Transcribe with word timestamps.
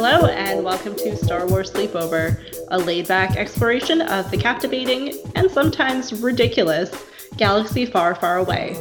Hello, 0.00 0.26
and 0.26 0.62
welcome 0.62 0.94
to 0.94 1.16
Star 1.16 1.44
Wars 1.48 1.72
Sleepover, 1.72 2.38
a 2.68 2.78
laid 2.78 3.08
back 3.08 3.34
exploration 3.34 4.00
of 4.00 4.30
the 4.30 4.36
captivating 4.36 5.12
and 5.34 5.50
sometimes 5.50 6.12
ridiculous 6.22 6.88
galaxy 7.36 7.84
far, 7.84 8.14
far 8.14 8.36
away. 8.36 8.76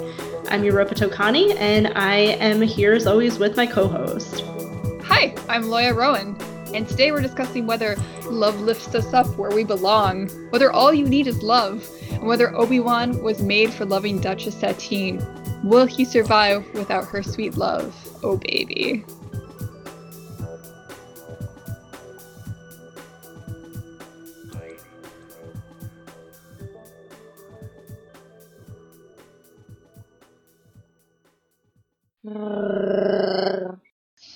I'm 0.49 0.63
Europa 0.63 0.93
Tokani, 0.93 1.55
and 1.55 1.88
I 1.95 2.17
am 2.17 2.61
here 2.61 2.93
as 2.93 3.07
always 3.07 3.39
with 3.39 3.57
my 3.57 3.66
co 3.66 3.88
host. 3.88 4.41
Hi, 5.05 5.34
I'm 5.49 5.63
Loya 5.63 5.95
Rowan, 5.95 6.38
and 6.75 6.88
today 6.88 7.11
we're 7.11 7.23
discussing 7.23 7.65
whether 7.65 7.95
love 8.25 8.61
lifts 8.61 8.93
us 8.93 9.11
up 9.11 9.25
where 9.39 9.49
we 9.49 9.63
belong, 9.63 10.29
whether 10.52 10.71
all 10.71 10.93
you 10.93 11.07
need 11.07 11.25
is 11.25 11.41
love, 11.41 11.89
and 12.11 12.27
whether 12.27 12.55
Obi 12.55 12.79
Wan 12.79 13.23
was 13.23 13.41
made 13.41 13.73
for 13.73 13.85
loving 13.85 14.21
Duchess 14.21 14.59
Satine. 14.59 15.26
Will 15.63 15.88
he 15.88 16.05
survive 16.05 16.71
without 16.76 17.05
her 17.05 17.23
sweet 17.23 17.57
love? 17.57 17.95
Oh, 18.21 18.38
baby. 18.38 19.04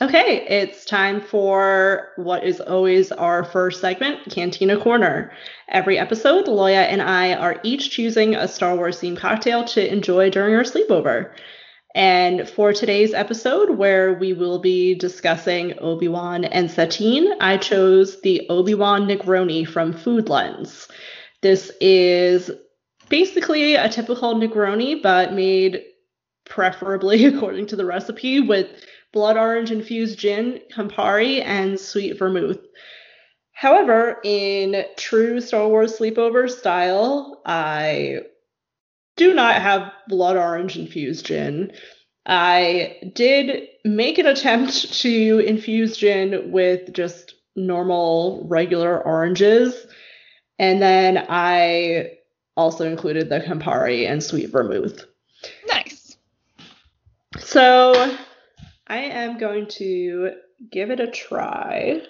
Okay, 0.01 0.45
it's 0.47 0.85
time 0.85 1.19
for 1.21 2.09
what 2.15 2.43
is 2.43 2.61
always 2.61 3.11
our 3.11 3.43
first 3.43 3.81
segment, 3.81 4.19
Cantina 4.29 4.77
Corner. 4.77 5.31
Every 5.67 5.99
episode, 5.99 6.45
Loya 6.45 6.85
and 6.87 7.01
I 7.01 7.33
are 7.33 7.59
each 7.63 7.91
choosing 7.91 8.33
a 8.33 8.47
Star 8.47 8.75
Wars 8.75 8.99
themed 8.99 9.17
cocktail 9.17 9.65
to 9.65 9.91
enjoy 9.91 10.29
during 10.29 10.55
our 10.55 10.63
sleepover. 10.63 11.33
And 11.93 12.47
for 12.47 12.71
today's 12.71 13.13
episode, 13.13 13.71
where 13.71 14.13
we 14.13 14.31
will 14.31 14.59
be 14.59 14.95
discussing 14.95 15.77
Obi 15.79 16.07
Wan 16.07 16.45
and 16.45 16.71
Satine, 16.71 17.33
I 17.41 17.57
chose 17.57 18.21
the 18.21 18.47
Obi 18.49 18.73
Wan 18.73 19.07
Negroni 19.07 19.67
from 19.67 19.91
Food 19.91 20.29
Lens. 20.29 20.87
This 21.41 21.71
is 21.81 22.49
basically 23.09 23.75
a 23.75 23.89
typical 23.89 24.35
Negroni, 24.35 25.03
but 25.03 25.33
made 25.33 25.83
preferably 26.51 27.25
according 27.33 27.65
to 27.65 27.75
the 27.75 27.85
recipe 27.85 28.41
with 28.41 28.67
blood 29.13 29.37
orange 29.37 29.71
infused 29.71 30.19
gin, 30.19 30.59
Campari, 30.71 31.41
and 31.43 31.79
sweet 31.79 32.19
vermouth. 32.19 32.59
However, 33.53 34.19
in 34.23 34.85
true 34.97 35.39
Star 35.39 35.67
Wars 35.67 35.97
sleepover 35.97 36.49
style, 36.49 37.41
I 37.45 38.21
do 39.15 39.33
not 39.33 39.55
have 39.61 39.91
blood 40.07 40.35
orange 40.35 40.77
infused 40.77 41.25
gin. 41.25 41.71
I 42.25 42.97
did 43.13 43.67
make 43.85 44.17
an 44.17 44.27
attempt 44.27 44.93
to 45.01 45.39
infuse 45.39 45.97
gin 45.97 46.51
with 46.51 46.91
just 46.93 47.35
normal, 47.55 48.45
regular 48.49 49.01
oranges. 49.01 49.85
And 50.59 50.81
then 50.81 51.25
I 51.29 52.17
also 52.57 52.89
included 52.89 53.29
the 53.29 53.39
Campari 53.39 54.07
and 54.07 54.21
sweet 54.21 54.49
vermouth. 54.49 55.05
Nice. 55.67 56.00
So 57.43 58.17
I 58.87 58.97
am 58.97 59.37
going 59.37 59.67
to 59.67 60.31
give 60.71 60.91
it 60.91 60.99
a 60.99 61.07
try. 61.07 62.01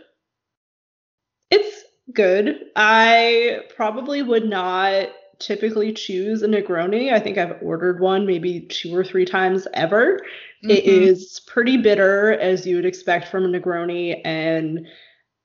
It's 1.50 1.84
good. 2.14 2.66
I 2.76 3.62
probably 3.76 4.22
would 4.22 4.46
not 4.46 5.10
typically 5.40 5.94
choose 5.94 6.44
a 6.44 6.48
Negroni. 6.48 7.12
I 7.12 7.20
think 7.20 7.38
I've 7.38 7.62
ordered 7.62 8.00
one 8.00 8.26
maybe 8.26 8.62
two 8.62 8.96
or 8.96 9.04
three 9.04 9.26
times 9.26 9.68
ever. 9.74 10.22
Mm-hmm. 10.64 10.70
It 10.70 10.86
is 10.86 11.42
pretty 11.48 11.78
bitter, 11.78 12.34
as 12.34 12.66
you 12.66 12.76
would 12.76 12.86
expect 12.86 13.28
from 13.28 13.46
a 13.46 13.48
Negroni, 13.48 14.22
and 14.24 14.88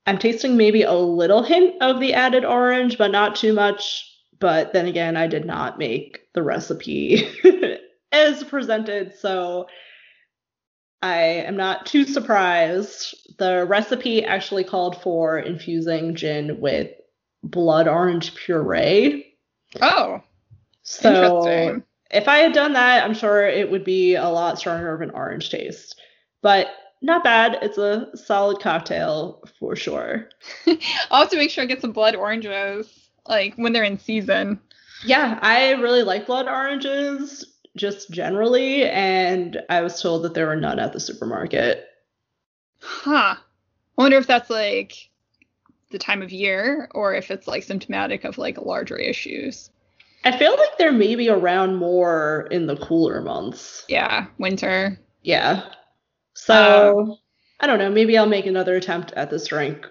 I'm 0.07 0.19
tasting 0.19 0.57
maybe 0.57 0.83
a 0.83 0.93
little 0.93 1.43
hint 1.43 1.81
of 1.81 2.01
the 2.01 2.15
added 2.15 2.45
orange, 2.45 2.99
but 2.99 3.11
not 3.11 3.37
too 3.37 3.53
much. 3.53 4.13
But 4.39 4.75
then 4.75 4.87
again, 4.87 5.17
I 5.17 5.27
did 5.27 5.47
not 5.47 5.79
make 5.79 6.21
the 6.35 6.43
recipe 6.43 7.27
as 8.17 8.45
presented, 8.45 9.15
so 9.19 9.67
I 11.03 11.19
am 11.19 11.57
not 11.57 11.87
too 11.87 12.05
surprised. 12.05 13.15
The 13.39 13.65
recipe 13.67 14.25
actually 14.25 14.65
called 14.65 15.01
for 15.03 15.39
infusing 15.39 16.15
gin 16.15 16.61
with 16.61 16.91
blood 17.43 17.87
orange 17.87 18.35
puree. 18.35 19.37
Oh. 19.81 20.23
So 20.83 21.83
if 22.11 22.29
I 22.29 22.39
had 22.39 22.53
done 22.53 22.73
that, 22.75 23.05
I'm 23.05 23.15
sure 23.15 23.47
it 23.47 23.71
would 23.71 23.85
be 23.85 24.15
a 24.15 24.29
lot 24.29 24.59
stronger 24.59 24.95
of 24.95 25.01
an 25.01 25.11
orange 25.11 25.51
taste. 25.51 26.01
But 26.43 26.69
not 27.03 27.25
bad. 27.25 27.59
It's 27.63 27.79
a 27.79 28.09
solid 28.17 28.61
cocktail 28.61 29.43
for 29.59 29.77
sure. 29.77 30.29
I'll 31.11 31.21
have 31.21 31.31
to 31.31 31.37
make 31.37 31.51
sure 31.51 31.63
I 31.63 31.67
get 31.67 31.81
some 31.81 31.93
blood 31.93 32.15
oranges, 32.15 33.11
like 33.29 33.55
when 33.57 33.73
they're 33.73 33.85
in 33.85 33.99
season. 33.99 34.61
Yeah, 35.05 35.39
I 35.43 35.73
really 35.73 36.03
like 36.03 36.27
blood 36.27 36.49
oranges 36.49 37.45
just 37.77 38.11
generally, 38.11 38.85
and 38.85 39.63
I 39.69 39.83
was 39.83 40.01
told 40.01 40.25
that 40.25 40.35
there 40.35 40.47
were 40.47 40.57
none 40.57 40.79
at 40.79 40.93
the 40.93 41.01
supermarket. 41.01 41.87
Huh. 42.81 43.37
I 43.99 44.03
wonder 44.03 44.19
if 44.19 44.27
that's 44.27 44.51
like 44.51 45.11
the 45.91 45.99
time 45.99 46.23
of 46.23 46.33
year 46.33 46.89
or 46.93 47.15
if 47.15 47.31
it's 47.31 47.47
like 47.47 47.63
symptomatic 47.63 48.25
of 48.25 48.39
like 48.39 48.59
larger 48.59 48.97
issues. 48.97 49.71
I 50.25 50.37
feel 50.37 50.57
like 50.57 50.77
they're 50.77 50.93
maybe 50.93 51.29
around 51.29 51.77
more 51.77 52.49
in 52.51 52.67
the 52.67 52.77
cooler 52.77 53.21
months. 53.21 53.85
Yeah, 53.89 54.27
winter. 54.39 54.99
Yeah. 55.23 55.63
So 56.35 57.01
um, 57.01 57.19
I 57.61 57.67
don't 57.67 57.79
know. 57.79 57.91
Maybe 57.91 58.19
I'll 58.19 58.27
make 58.27 58.47
another 58.47 58.75
attempt 58.75 59.13
at 59.13 59.31
this 59.31 59.47
drink 59.47 59.87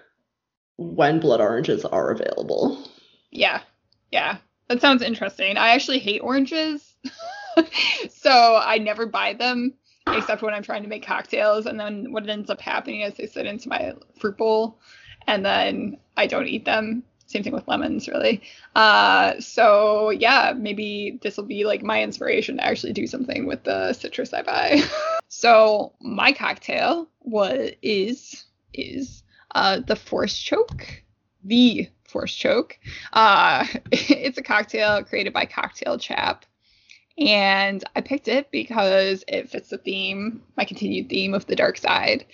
when 0.76 1.20
blood 1.20 1.40
oranges 1.40 1.84
are 1.86 2.10
available. 2.10 2.86
Yeah. 3.30 3.62
Yeah. 4.12 4.38
That 4.68 4.80
sounds 4.80 5.02
interesting. 5.02 5.56
I 5.56 5.70
actually 5.70 6.00
hate 6.00 6.20
oranges. 6.20 6.94
so 8.10 8.60
I 8.62 8.78
never 8.78 9.06
buy 9.06 9.34
them 9.34 9.74
except 10.08 10.42
when 10.42 10.54
I'm 10.54 10.62
trying 10.62 10.82
to 10.82 10.88
make 10.88 11.04
cocktails. 11.04 11.66
And 11.66 11.78
then 11.78 12.12
what 12.12 12.28
ends 12.28 12.50
up 12.50 12.60
happening 12.60 13.00
is 13.00 13.14
they 13.14 13.26
sit 13.26 13.46
into 13.46 13.68
my 13.68 13.94
fruit 14.18 14.36
bowl 14.36 14.78
and 15.26 15.44
then 15.44 15.98
I 16.16 16.26
don't 16.26 16.46
eat 16.46 16.64
them. 16.64 17.02
Same 17.26 17.42
thing 17.42 17.52
with 17.52 17.66
lemons, 17.66 18.06
really. 18.06 18.40
Uh, 18.76 19.40
so 19.40 20.10
yeah, 20.10 20.52
maybe 20.56 21.18
this 21.22 21.36
will 21.36 21.44
be 21.44 21.64
like 21.64 21.82
my 21.82 22.02
inspiration 22.02 22.58
to 22.58 22.64
actually 22.64 22.92
do 22.92 23.06
something 23.06 23.46
with 23.46 23.64
the 23.64 23.92
citrus 23.94 24.32
I 24.32 24.42
buy. 24.42 24.82
so 25.28 25.92
my 26.00 26.32
cocktail 26.32 27.08
was 27.20 27.72
is 27.82 28.44
is 28.72 29.24
uh, 29.56 29.80
the 29.80 29.96
force 29.96 30.38
choke, 30.38 31.02
the 31.42 31.88
force 32.04 32.32
choke. 32.32 32.78
Uh, 33.12 33.66
it's 33.90 34.38
a 34.38 34.42
cocktail 34.42 35.02
created 35.02 35.32
by 35.32 35.46
Cocktail 35.46 35.98
Chap 35.98 36.46
and 37.18 37.82
I 37.94 38.00
picked 38.00 38.28
it 38.28 38.50
because 38.50 39.24
it 39.28 39.48
fits 39.48 39.70
the 39.70 39.78
theme, 39.78 40.42
my 40.56 40.64
continued 40.64 41.08
theme 41.08 41.34
of 41.34 41.46
the 41.46 41.56
dark 41.56 41.78
side. 41.78 42.26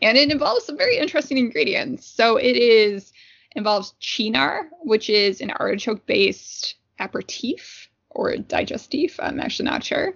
And 0.00 0.16
it 0.18 0.30
involves 0.30 0.64
some 0.64 0.76
very 0.76 0.98
interesting 0.98 1.38
ingredients. 1.38 2.06
So 2.06 2.36
it 2.36 2.56
is 2.56 3.12
involves 3.54 3.94
Cynar, 4.00 4.62
which 4.80 5.10
is 5.10 5.40
an 5.40 5.50
artichoke 5.50 6.06
based 6.06 6.76
aperitif 6.98 7.88
or 8.10 8.32
digestif. 8.32 9.16
I'm 9.18 9.40
actually 9.40 9.68
not 9.68 9.84
sure. 9.84 10.14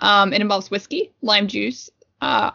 Um, 0.00 0.32
it 0.32 0.40
involves 0.40 0.70
whiskey, 0.70 1.12
lime 1.22 1.48
juice, 1.48 1.90
uh, 2.20 2.52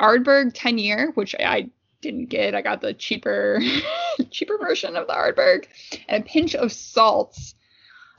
Ardbeg 0.00 0.52
10 0.54 0.78
year, 0.78 1.12
which 1.14 1.34
I 1.38 1.70
didn't 2.00 2.26
get. 2.26 2.54
I 2.54 2.62
got 2.62 2.80
the 2.80 2.94
cheaper 2.94 3.60
cheaper 4.30 4.58
version 4.58 4.96
of 4.96 5.06
the 5.06 5.12
Ardbeg, 5.12 5.66
and 6.08 6.24
a 6.24 6.26
pinch 6.26 6.54
of 6.54 6.72
salts 6.72 7.54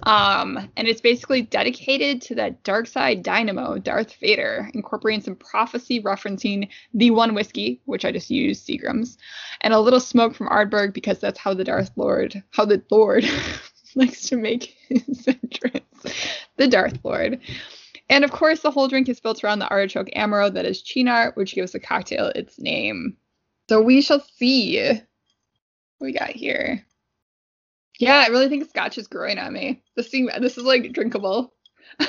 um, 0.06 0.70
and 0.76 0.88
it's 0.88 1.02
basically 1.02 1.42
dedicated 1.42 2.22
to 2.24 2.36
that 2.36 2.64
dark 2.64 2.88
side 2.88 3.24
dynamo, 3.24 3.78
Darth 3.78 4.16
Vader, 4.16 4.70
incorporating 4.74 5.22
some 5.24 5.36
prophecy 5.36 6.02
referencing 6.02 6.68
the 6.94 7.12
one 7.12 7.34
whiskey, 7.34 7.82
which 7.86 8.04
I 8.06 8.12
just 8.12 8.30
used, 8.30 8.68
Seagram's, 8.68 9.18
and 9.62 9.74
a 9.74 9.80
little 9.80 10.00
smoke 10.00 10.36
from 10.36 10.50
Ardbeg 10.50 10.94
because 10.94 11.20
that's 11.20 11.40
how 11.40 11.54
the 11.54 11.64
Darth 11.64 11.92
Lord, 11.96 12.44
how 12.52 12.66
the 12.66 12.84
Lord 12.92 13.26
likes 13.96 14.24
to 14.30 14.36
make 14.36 14.76
his 14.90 15.28
entrance. 15.28 16.16
The 16.58 16.68
Darth 16.68 17.00
Lord. 17.04 17.40
And 18.10 18.24
of 18.24 18.32
course, 18.32 18.60
the 18.60 18.72
whole 18.72 18.90
drink 18.90 19.08
is 19.08 19.22
built 19.22 19.44
around 19.44 19.60
the 19.60 19.70
artichoke 19.70 20.10
amaro 20.16 20.54
that 20.54 20.66
is 20.66 20.84
Cynar, 20.84 21.36
which 21.36 21.56
gives 21.56 21.72
the 21.72 21.80
cocktail 21.80 22.28
its 22.36 22.60
name. 22.60 23.16
So 23.70 23.82
we 23.82 24.02
shall 24.02 24.20
see 24.38 24.80
what 25.98 26.08
we 26.08 26.12
got 26.12 26.32
here. 26.32 26.86
Yeah, 28.04 28.24
I 28.26 28.28
really 28.28 28.50
think 28.50 28.70
Scotch 28.70 28.98
is 28.98 29.08
growing 29.08 29.38
on 29.38 29.54
me. 29.54 29.82
This 29.96 30.10
thing, 30.10 30.30
this 30.40 30.58
is 30.58 30.64
like 30.64 30.92
drinkable. 30.92 31.54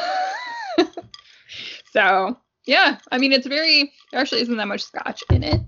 so 1.93 2.37
yeah, 2.67 2.99
I 3.11 3.19
mean 3.19 3.33
it's 3.33 3.47
very. 3.47 3.93
There 4.11 4.21
actually 4.21 4.43
isn't 4.43 4.57
that 4.57 4.69
much 4.69 4.83
Scotch 4.83 5.23
in 5.31 5.43
it, 5.43 5.61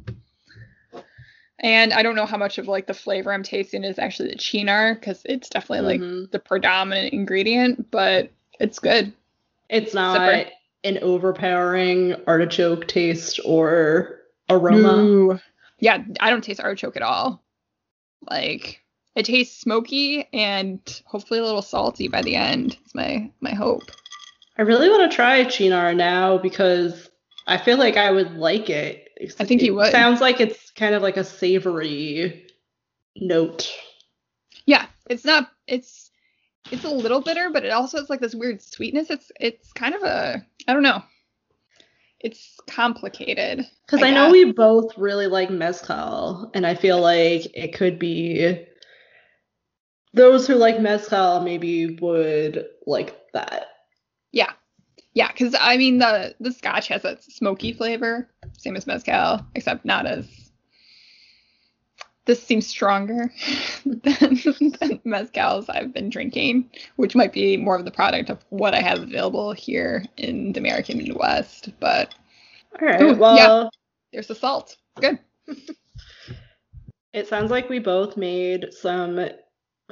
and 1.61 1.93
I 1.93 2.03
don't 2.03 2.17
know 2.17 2.27
how 2.27 2.39
much 2.39 2.59
of 2.59 2.69
like 2.69 2.87
the 2.87 2.95
flavor 2.95 3.33
I'm 3.33 3.43
tasting 3.43 3.85
is 3.85 3.99
actually 3.99 4.31
the 4.31 4.37
Cynar 4.37 4.95
because 4.95 5.23
it's 5.25 5.49
definitely 5.49 5.99
mm-hmm. 5.99 6.21
like 6.23 6.31
the 6.31 6.39
predominant 6.39 7.13
ingredient, 7.13 7.91
but 7.91 8.31
it's 8.59 8.79
good. 8.79 9.13
It's 9.69 9.95
not 9.95 10.47
an 10.85 10.99
overpowering 11.03 12.15
artichoke 12.27 12.87
taste 12.87 13.41
or 13.45 14.21
aroma. 14.49 15.41
yeah, 15.81 16.03
I 16.21 16.31
don't 16.31 16.43
taste 16.43 16.61
artichoke 16.61 16.97
at 16.97 17.03
all. 17.03 17.43
Like 18.29 18.81
it 19.17 19.25
tastes 19.25 19.59
smoky 19.59 20.29
and 20.33 21.03
hopefully 21.07 21.41
a 21.41 21.45
little 21.45 21.63
salty 21.63 22.07
by 22.07 22.23
the 22.23 22.37
end. 22.37 22.77
It's 22.85 22.95
my 22.95 23.31
my 23.41 23.55
hope. 23.55 23.91
I 24.59 24.63
really 24.63 24.89
want 24.89 25.11
to 25.11 25.15
try 25.15 25.45
Cynar 25.45 25.97
now 25.97 26.39
because 26.39 27.11
I 27.47 27.57
feel 27.57 27.79
like 27.79 27.97
I 27.97 28.11
would 28.11 28.33
like 28.33 28.71
it. 28.71 29.09
I 29.41 29.45
think 29.45 29.63
it 29.63 29.67
you 29.67 29.75
would. 29.75 29.91
Sounds 29.91 30.21
like 30.21 30.41
it's 30.41 30.71
kind 30.71 30.95
of 30.95 31.03
like 31.03 31.17
a 31.17 31.25
savory 31.25 32.47
note. 33.17 33.73
Yeah, 34.67 34.87
it's 35.09 35.25
not. 35.25 35.51
It's 35.67 36.11
it's 36.71 36.85
a 36.85 36.91
little 36.91 37.23
bitter, 37.23 37.51
but 37.51 37.65
it 37.65 37.73
also 37.73 37.99
has 37.99 38.11
like 38.11 38.21
this 38.21 38.35
weird 38.35 38.61
sweetness. 38.61 39.09
It's 39.09 39.33
it's 39.41 39.73
kind 39.73 39.95
of 39.95 40.03
a 40.03 40.45
I 40.69 40.73
don't 40.75 40.83
know. 40.83 41.03
It's 42.21 42.59
complicated. 42.69 43.67
Because 43.87 44.03
I, 44.03 44.09
I 44.09 44.11
know 44.11 44.31
we 44.31 44.53
both 44.53 44.97
really 44.99 45.27
like 45.27 45.51
mezcal, 45.51 46.51
and 46.55 46.67
I 46.67 46.75
feel 46.75 47.01
like 47.01 47.47
it 47.55 47.73
could 47.75 47.99
be 47.99 48.67
those 50.17 50.47
who 50.47 50.55
like 50.55 50.81
mezcal 50.81 51.43
maybe 51.43 51.95
would 52.01 52.67
like 52.87 53.15
that. 53.35 53.67
Yeah, 54.33 54.53
yeah, 55.13 55.29
because 55.29 55.55
I 55.59 55.77
mean 55.77 55.99
the 55.99 56.35
the 56.41 56.53
Scotch 56.53 56.89
has 56.89 57.03
that 57.03 57.23
smoky 57.23 57.73
flavor, 57.73 58.29
same 58.59 58.77
as 58.77 58.87
mezcal, 58.87 59.47
except 59.55 59.85
not 59.85 60.07
as. 60.07 60.27
This 62.25 62.43
seems 62.43 62.67
stronger 62.67 63.33
than, 63.85 64.03
than 64.03 64.99
mezcals 65.07 65.67
I've 65.69 65.95
been 65.95 66.09
drinking, 66.09 66.69
which 66.97 67.15
might 67.15 67.33
be 67.33 67.57
more 67.57 67.77
of 67.77 67.85
the 67.85 67.93
product 67.93 68.31
of 68.31 68.45
what 68.49 68.75
I 68.75 68.81
have 68.81 68.99
available 68.99 69.53
here 69.53 70.05
in 70.17 70.53
the 70.53 70.59
American 70.59 70.99
Midwest. 70.99 71.69
But 71.79 72.17
all 72.81 72.89
right, 72.89 73.01
ooh, 73.01 73.15
well, 73.15 73.37
yeah, 73.37 73.69
there's 74.13 74.27
the 74.27 74.35
salt. 74.35 74.77
Good. 75.01 75.21
it 77.13 77.29
sounds 77.29 77.53
like 77.53 77.69
we 77.69 77.79
both 77.79 78.17
made 78.17 78.75
some 78.75 79.21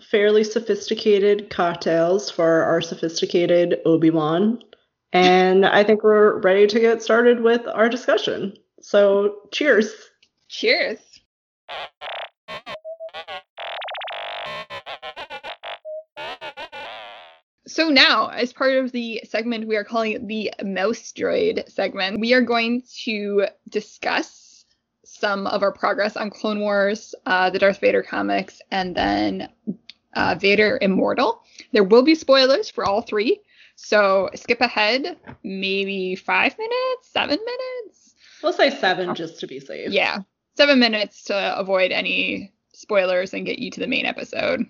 fairly 0.03 0.45
sophisticated 0.45 1.51
cocktails 1.51 2.31
for 2.31 2.65
our 2.65 2.81
sophisticated 2.81 3.81
Obi 3.85 4.11
Wan. 4.11 4.63
And 5.13 5.65
I 5.65 5.85
think 5.85 6.03
we're 6.03 6.41
ready 6.41 6.67
to 6.67 6.81
get 6.81 7.03
started 7.03 7.41
with 7.41 7.67
our 7.69 7.89
discussion. 7.89 8.57
So, 8.81 9.37
cheers. 9.53 9.95
Cheers. 10.49 10.99
So 17.67 17.89
now, 17.89 18.29
as 18.29 18.53
part 18.53 18.77
of 18.77 18.93
the 18.93 19.23
segment 19.25 19.67
we 19.67 19.77
are 19.77 19.85
calling 19.85 20.27
the 20.27 20.53
Mouse 20.63 21.13
Droid 21.13 21.69
segment, 21.69 22.21
we 22.21 22.35
are 22.35 22.41
going 22.41 22.83
to 23.05 23.47
discuss 23.69 24.65
some 25.05 25.47
of 25.47 25.63
our 25.63 25.73
progress 25.73 26.17
on 26.17 26.31
Clone 26.31 26.61
Wars, 26.61 27.15
uh, 27.27 27.51
the 27.51 27.59
Darth 27.59 27.79
Vader 27.81 28.03
comics, 28.03 28.61
and 28.71 28.95
then 28.95 29.49
uh, 30.15 30.37
Vader 30.39 30.79
Immortal. 30.81 31.43
There 31.73 31.85
will 31.85 32.03
be 32.03 32.15
spoilers 32.15 32.71
for 32.71 32.85
all 32.85 33.03
three, 33.03 33.41
so 33.77 34.31
skip 34.35 34.61
ahead 34.61 35.17
maybe 35.43 36.17
five 36.17 36.57
minutes, 36.59 37.09
seven 37.11 37.39
minutes. 37.45 38.15
We'll 38.43 38.53
say 38.53 38.71
seven 38.71 39.15
just 39.15 39.41
to 39.41 39.47
be 39.47 39.61
safe. 39.61 39.91
Yeah, 39.91 40.19
seven 40.57 40.79
minutes 40.79 41.25
to 41.25 41.59
avoid 41.59 41.91
any 41.93 42.53
spoilers 42.73 43.33
and 43.33 43.47
get 43.47 43.59
you 43.59 43.71
to 43.71 43.81
the 43.81 43.87
main 43.87 44.07
episode. 44.07 44.67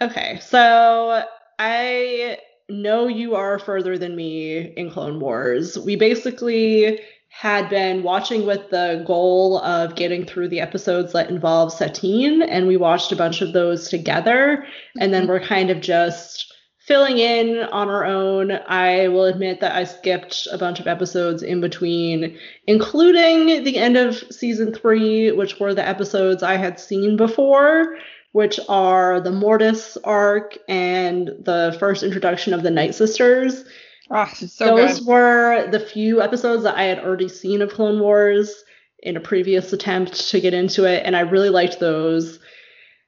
Okay, 0.00 0.38
so 0.40 1.24
I 1.58 2.38
know 2.68 3.08
you 3.08 3.34
are 3.34 3.58
further 3.58 3.98
than 3.98 4.16
me 4.16 4.58
in 4.58 4.90
Clone 4.90 5.20
Wars. 5.20 5.78
We 5.78 5.96
basically 5.96 7.00
had 7.30 7.70
been 7.70 8.02
watching 8.02 8.44
with 8.44 8.68
the 8.70 9.02
goal 9.06 9.60
of 9.60 9.94
getting 9.94 10.26
through 10.26 10.48
the 10.48 10.60
episodes 10.60 11.12
that 11.12 11.30
involve 11.30 11.72
Satine, 11.72 12.42
and 12.42 12.66
we 12.66 12.76
watched 12.76 13.12
a 13.12 13.16
bunch 13.16 13.40
of 13.40 13.52
those 13.52 13.88
together. 13.88 14.64
And 14.98 15.14
then 15.14 15.22
mm-hmm. 15.22 15.30
we're 15.30 15.46
kind 15.46 15.70
of 15.70 15.80
just 15.80 16.52
filling 16.80 17.18
in 17.18 17.60
on 17.60 17.88
our 17.88 18.04
own. 18.04 18.50
I 18.66 19.08
will 19.08 19.26
admit 19.26 19.60
that 19.60 19.76
I 19.76 19.84
skipped 19.84 20.48
a 20.50 20.58
bunch 20.58 20.80
of 20.80 20.88
episodes 20.88 21.42
in 21.42 21.60
between, 21.60 22.36
including 22.66 23.62
the 23.62 23.76
end 23.76 23.96
of 23.96 24.16
season 24.30 24.74
three, 24.74 25.30
which 25.30 25.60
were 25.60 25.72
the 25.72 25.86
episodes 25.86 26.42
I 26.42 26.56
had 26.56 26.80
seen 26.80 27.16
before, 27.16 27.96
which 28.32 28.58
are 28.68 29.20
the 29.20 29.30
Mortis 29.30 29.96
arc 30.02 30.58
and 30.68 31.28
the 31.40 31.76
first 31.78 32.02
introduction 32.02 32.52
of 32.54 32.64
the 32.64 32.70
Night 32.70 32.96
Sisters. 32.96 33.64
Oh, 34.10 34.26
so 34.34 34.76
Those 34.76 34.98
good. 34.98 35.06
were 35.06 35.68
the 35.70 35.80
few 35.80 36.20
episodes 36.20 36.64
that 36.64 36.76
I 36.76 36.84
had 36.84 36.98
already 36.98 37.28
seen 37.28 37.62
of 37.62 37.72
Clone 37.72 38.00
Wars 38.00 38.64
in 39.02 39.16
a 39.16 39.20
previous 39.20 39.72
attempt 39.72 40.28
to 40.30 40.40
get 40.40 40.52
into 40.52 40.84
it, 40.84 41.06
and 41.06 41.16
I 41.16 41.20
really 41.20 41.48
liked 41.48 41.78
those. 41.78 42.38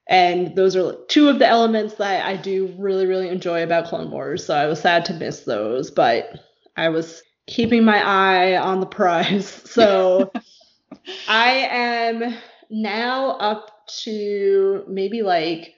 And 0.08 0.54
those 0.56 0.76
are 0.76 0.96
two 1.08 1.28
of 1.28 1.38
the 1.38 1.46
elements 1.46 1.94
that 1.94 2.24
I 2.26 2.36
do 2.36 2.74
really, 2.78 3.06
really 3.06 3.28
enjoy 3.28 3.62
about 3.62 3.86
Clone 3.86 4.10
Wars. 4.10 4.44
So 4.44 4.54
I 4.54 4.66
was 4.66 4.80
sad 4.80 5.04
to 5.06 5.14
miss 5.14 5.40
those, 5.40 5.90
but 5.90 6.38
I 6.76 6.88
was 6.88 7.22
keeping 7.46 7.84
my 7.84 8.02
eye 8.02 8.56
on 8.56 8.80
the 8.80 8.86
prize. 8.86 9.60
So 9.72 10.30
I 11.28 11.50
am 11.70 12.36
now 12.70 13.30
up 13.38 13.86
to 14.02 14.84
maybe 14.86 15.22
like 15.22 15.74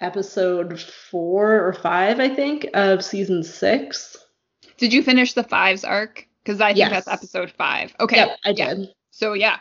episode 0.00 0.80
four 0.80 1.66
or 1.66 1.72
five, 1.72 2.18
I 2.20 2.28
think, 2.28 2.66
of 2.74 3.04
season 3.04 3.42
six. 3.42 4.16
Did 4.76 4.92
you 4.92 5.02
finish 5.02 5.32
the 5.32 5.44
fives 5.44 5.84
arc? 5.84 6.26
Because 6.42 6.60
I 6.60 6.68
think 6.68 6.78
yes. 6.78 6.90
that's 6.90 7.08
episode 7.08 7.50
five. 7.50 7.94
Okay. 8.00 8.16
Yep, 8.16 8.38
I 8.44 8.52
did. 8.52 8.78
Yeah. 8.78 8.86
So 9.10 9.32
yeah. 9.32 9.58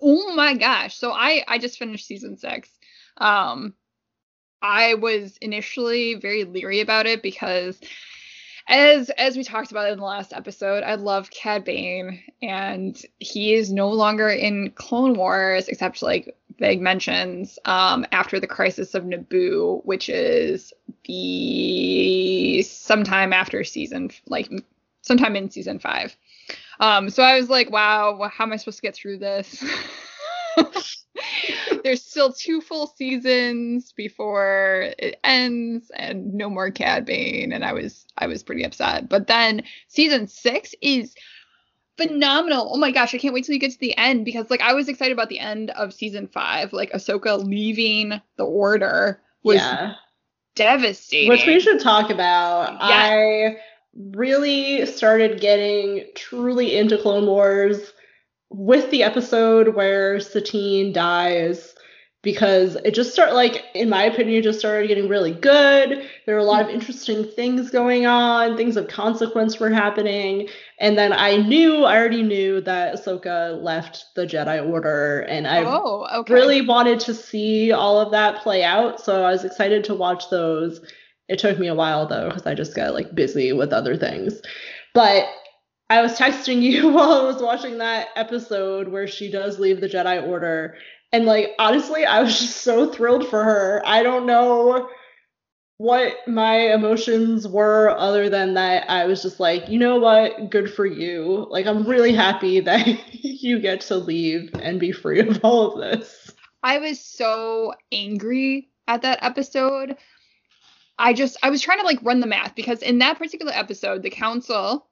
Oh 0.00 0.34
my 0.34 0.54
gosh. 0.54 0.96
So 0.96 1.12
I 1.12 1.44
I 1.46 1.58
just 1.58 1.78
finished 1.78 2.06
season 2.06 2.36
six. 2.36 2.70
Um 3.18 3.74
I 4.62 4.94
was 4.94 5.36
initially 5.38 6.14
very 6.14 6.44
leery 6.44 6.80
about 6.80 7.06
it 7.06 7.22
because 7.22 7.78
as 8.66 9.10
as 9.10 9.36
we 9.36 9.44
talked 9.44 9.70
about 9.70 9.90
in 9.90 9.98
the 9.98 10.04
last 10.04 10.32
episode, 10.32 10.82
I 10.82 10.94
love 10.94 11.30
Cad 11.30 11.64
Bane 11.64 12.22
and 12.40 13.00
he 13.18 13.54
is 13.54 13.70
no 13.70 13.90
longer 13.90 14.28
in 14.28 14.70
Clone 14.70 15.14
Wars 15.14 15.68
except 15.68 16.02
like 16.02 16.34
vague 16.58 16.80
mentions 16.80 17.58
um, 17.64 18.06
after 18.12 18.40
the 18.40 18.46
crisis 18.46 18.94
of 18.94 19.04
Naboo, 19.04 19.84
which 19.84 20.08
is 20.08 20.72
the 21.04 22.62
sometime 22.62 23.32
after 23.32 23.64
season 23.64 24.10
like 24.26 24.50
sometime 25.02 25.36
in 25.36 25.50
season 25.50 25.78
five. 25.78 26.16
Um, 26.80 27.10
so 27.10 27.22
I 27.22 27.38
was 27.38 27.48
like, 27.48 27.70
wow, 27.70 28.28
how 28.32 28.44
am 28.44 28.52
I 28.52 28.56
supposed 28.56 28.78
to 28.78 28.82
get 28.82 28.94
through 28.94 29.18
this? 29.18 29.64
There's 31.84 32.02
still 32.02 32.32
two 32.32 32.60
full 32.60 32.86
seasons 32.86 33.92
before 33.92 34.90
it 34.98 35.18
ends 35.22 35.90
and 35.94 36.34
no 36.34 36.48
more 36.48 36.70
Cad 36.70 37.04
Bane 37.04 37.52
and 37.52 37.64
I 37.64 37.72
was 37.72 38.06
I 38.16 38.26
was 38.26 38.42
pretty 38.42 38.64
upset. 38.64 39.08
But 39.08 39.26
then 39.26 39.62
season 39.88 40.26
6 40.26 40.74
is 40.80 41.14
phenomenal. 41.96 42.70
Oh 42.72 42.78
my 42.78 42.90
gosh, 42.90 43.14
I 43.14 43.18
can't 43.18 43.34
wait 43.34 43.44
till 43.44 43.54
you 43.54 43.60
get 43.60 43.72
to 43.72 43.78
the 43.78 43.96
end 43.96 44.24
because 44.24 44.50
like 44.50 44.60
I 44.60 44.74
was 44.74 44.88
excited 44.88 45.12
about 45.12 45.28
the 45.28 45.38
end 45.38 45.70
of 45.70 45.92
season 45.92 46.28
5, 46.28 46.72
like 46.72 46.92
Ahsoka 46.92 47.44
leaving 47.44 48.20
the 48.36 48.44
order 48.44 49.20
was 49.42 49.56
yeah. 49.56 49.94
devastating. 50.54 51.28
Which 51.28 51.46
we 51.46 51.60
should 51.60 51.80
talk 51.80 52.10
about. 52.10 52.76
I 52.80 53.56
really 53.94 54.86
started 54.86 55.40
getting 55.40 56.06
truly 56.14 56.76
into 56.76 56.98
Clone 56.98 57.26
Wars 57.26 57.92
with 58.50 58.90
the 58.90 59.02
episode 59.02 59.74
where 59.74 60.20
Satine 60.20 60.92
dies 60.92 61.74
because 62.22 62.76
it 62.84 62.94
just 62.94 63.12
started 63.12 63.34
like 63.34 63.64
in 63.74 63.88
my 63.88 64.02
opinion 64.04 64.38
it 64.38 64.42
just 64.42 64.58
started 64.58 64.88
getting 64.88 65.08
really 65.08 65.32
good 65.32 66.08
there 66.26 66.34
were 66.34 66.40
a 66.40 66.44
lot 66.44 66.62
of 66.62 66.68
mm. 66.68 66.74
interesting 66.74 67.24
things 67.24 67.70
going 67.70 68.06
on 68.06 68.56
things 68.56 68.76
of 68.76 68.88
consequence 68.88 69.60
were 69.60 69.70
happening 69.70 70.48
and 70.80 70.98
then 70.98 71.12
i 71.12 71.36
knew 71.36 71.84
i 71.84 71.96
already 71.96 72.22
knew 72.22 72.60
that 72.60 72.94
ahsoka 72.94 73.60
left 73.62 74.06
the 74.16 74.26
jedi 74.26 74.66
order 74.68 75.20
and 75.22 75.46
i 75.46 75.62
oh, 75.64 76.06
okay. 76.14 76.32
really 76.32 76.60
wanted 76.60 77.00
to 77.00 77.14
see 77.14 77.72
all 77.72 78.00
of 78.00 78.10
that 78.10 78.42
play 78.42 78.62
out 78.62 79.00
so 79.00 79.24
i 79.24 79.30
was 79.30 79.44
excited 79.44 79.84
to 79.84 79.94
watch 79.94 80.28
those 80.30 80.80
it 81.28 81.38
took 81.38 81.58
me 81.58 81.68
a 81.68 81.74
while 81.74 82.06
though 82.06 82.28
because 82.28 82.46
i 82.46 82.54
just 82.54 82.74
got 82.74 82.94
like 82.94 83.14
busy 83.14 83.52
with 83.52 83.72
other 83.72 83.96
things 83.96 84.40
but 84.94 85.26
I 85.90 86.00
was 86.00 86.18
texting 86.18 86.62
you 86.70 86.88
while 86.88 87.12
I 87.12 87.24
was 87.24 87.42
watching 87.42 87.78
that 87.78 88.08
episode 88.16 88.88
where 88.88 89.06
she 89.06 89.30
does 89.30 89.58
leave 89.58 89.80
the 89.80 89.88
Jedi 89.88 90.26
Order. 90.26 90.76
And 91.12 91.26
like 91.26 91.50
honestly, 91.58 92.04
I 92.04 92.22
was 92.22 92.38
just 92.38 92.58
so 92.58 92.90
thrilled 92.90 93.28
for 93.28 93.44
her. 93.44 93.82
I 93.84 94.02
don't 94.02 94.26
know 94.26 94.88
what 95.78 96.16
my 96.28 96.72
emotions 96.72 97.48
were 97.48 97.90
other 97.90 98.28
than 98.28 98.54
that 98.54 98.88
I 98.88 99.06
was 99.06 99.22
just 99.22 99.40
like, 99.40 99.68
you 99.68 99.78
know 99.78 99.98
what? 99.98 100.50
Good 100.50 100.72
for 100.72 100.86
you. 100.86 101.46
Like 101.50 101.66
I'm 101.66 101.86
really 101.86 102.12
happy 102.12 102.60
that 102.60 102.86
you 103.12 103.58
get 103.58 103.80
to 103.82 103.96
leave 103.96 104.50
and 104.54 104.78
be 104.78 104.92
free 104.92 105.20
of 105.20 105.40
all 105.42 105.72
of 105.72 105.80
this. 105.80 106.30
I 106.62 106.78
was 106.78 107.00
so 107.00 107.74
angry 107.92 108.70
at 108.88 109.02
that 109.02 109.18
episode. 109.22 109.96
I 110.98 111.12
just 111.12 111.36
I 111.42 111.50
was 111.50 111.60
trying 111.60 111.80
to 111.80 111.84
like 111.84 111.98
run 112.02 112.20
the 112.20 112.26
math 112.26 112.54
because 112.54 112.80
in 112.80 112.98
that 112.98 113.18
particular 113.18 113.52
episode, 113.52 114.02
the 114.02 114.10
council 114.10 114.86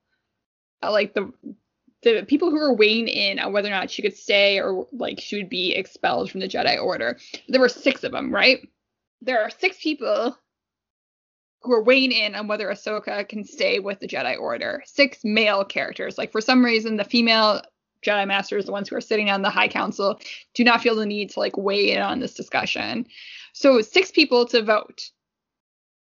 uh, 0.82 0.90
like 0.90 1.14
the 1.14 1.32
the 2.02 2.24
people 2.26 2.50
who 2.50 2.56
were 2.56 2.74
weighing 2.74 3.06
in 3.06 3.38
on 3.38 3.52
whether 3.52 3.68
or 3.68 3.70
not 3.70 3.88
she 3.88 4.02
could 4.02 4.16
stay 4.16 4.58
or 4.58 4.88
like 4.92 5.20
she 5.20 5.36
would 5.36 5.48
be 5.48 5.72
expelled 5.72 6.30
from 6.30 6.40
the 6.40 6.48
Jedi 6.48 6.82
Order. 6.82 7.18
There 7.48 7.60
were 7.60 7.68
six 7.68 8.02
of 8.02 8.10
them, 8.10 8.34
right? 8.34 8.68
There 9.20 9.40
are 9.40 9.50
six 9.50 9.80
people 9.80 10.36
who 11.64 11.73
are 11.73 11.83
weighing 11.83 12.12
in 12.12 12.35
on 12.35 12.49
whether 12.49 12.69
Ahsoka 12.69 13.28
can 13.28 13.45
stay 13.45 13.78
with 13.78 14.00
the 14.00 14.09
Jedi 14.09 14.38
Order. 14.38 14.83
Six 14.85 15.19
male 15.25 15.64
characters. 15.64 16.19
Like 16.19 16.33
for 16.33 16.40
some 16.40 16.64
reason, 16.64 16.97
the 16.97 17.04
female 17.04 17.62
Jedi 18.04 18.26
Masters, 18.26 18.66
the 18.66 18.73
ones 18.73 18.88
who 18.88 18.97
are 18.97 19.00
sitting 19.00 19.31
on 19.31 19.42
the 19.42 19.50
High 19.50 19.69
Council, 19.69 20.19
do 20.54 20.64
not 20.64 20.81
feel 20.81 20.97
the 20.97 21.07
need 21.07 21.31
to 21.31 21.40
like 21.40 21.57
weigh 21.57 21.92
in 21.92 22.00
on 22.00 22.21
this 22.21 22.35
discussion. 22.35 23.07
So 23.52 23.81
six 23.81 24.11
people 24.11 24.47
to 24.47 24.62
vote. 24.62 25.11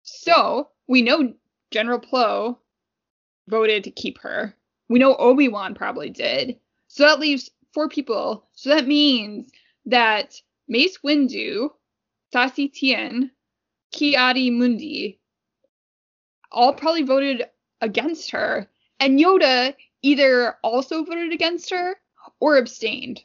So 0.03 0.69
we 0.89 1.03
know 1.03 1.35
General 1.71 2.01
Plo 2.01 2.57
voted 3.49 3.85
to 3.85 3.91
keep 3.91 4.19
her. 4.19 4.55
We 4.89 4.99
know 4.99 5.17
Obi 5.17 5.49
Wan 5.49 5.75
probably 5.75 6.11
did. 6.11 6.59
So 6.89 7.05
that 7.05 7.21
leaves 7.21 7.51
four 7.73 7.89
people. 7.89 8.47
So 8.55 8.71
that 8.71 8.87
means 8.87 9.51
that 9.87 10.41
Mace 10.69 10.99
Windu, 11.05 11.71
Saesee 12.35 12.73
Tiin, 12.73 13.31
Ki-Adi-Mundi 13.93 15.19
all 16.53 16.73
probably 16.73 17.03
voted 17.03 17.45
against 17.81 18.31
her. 18.31 18.69
And 19.01 19.19
Yoda 19.19 19.75
either 20.03 20.57
also 20.63 21.05
voted 21.05 21.33
against 21.33 21.71
her 21.71 21.97
or 22.41 22.57
abstained. 22.57 23.23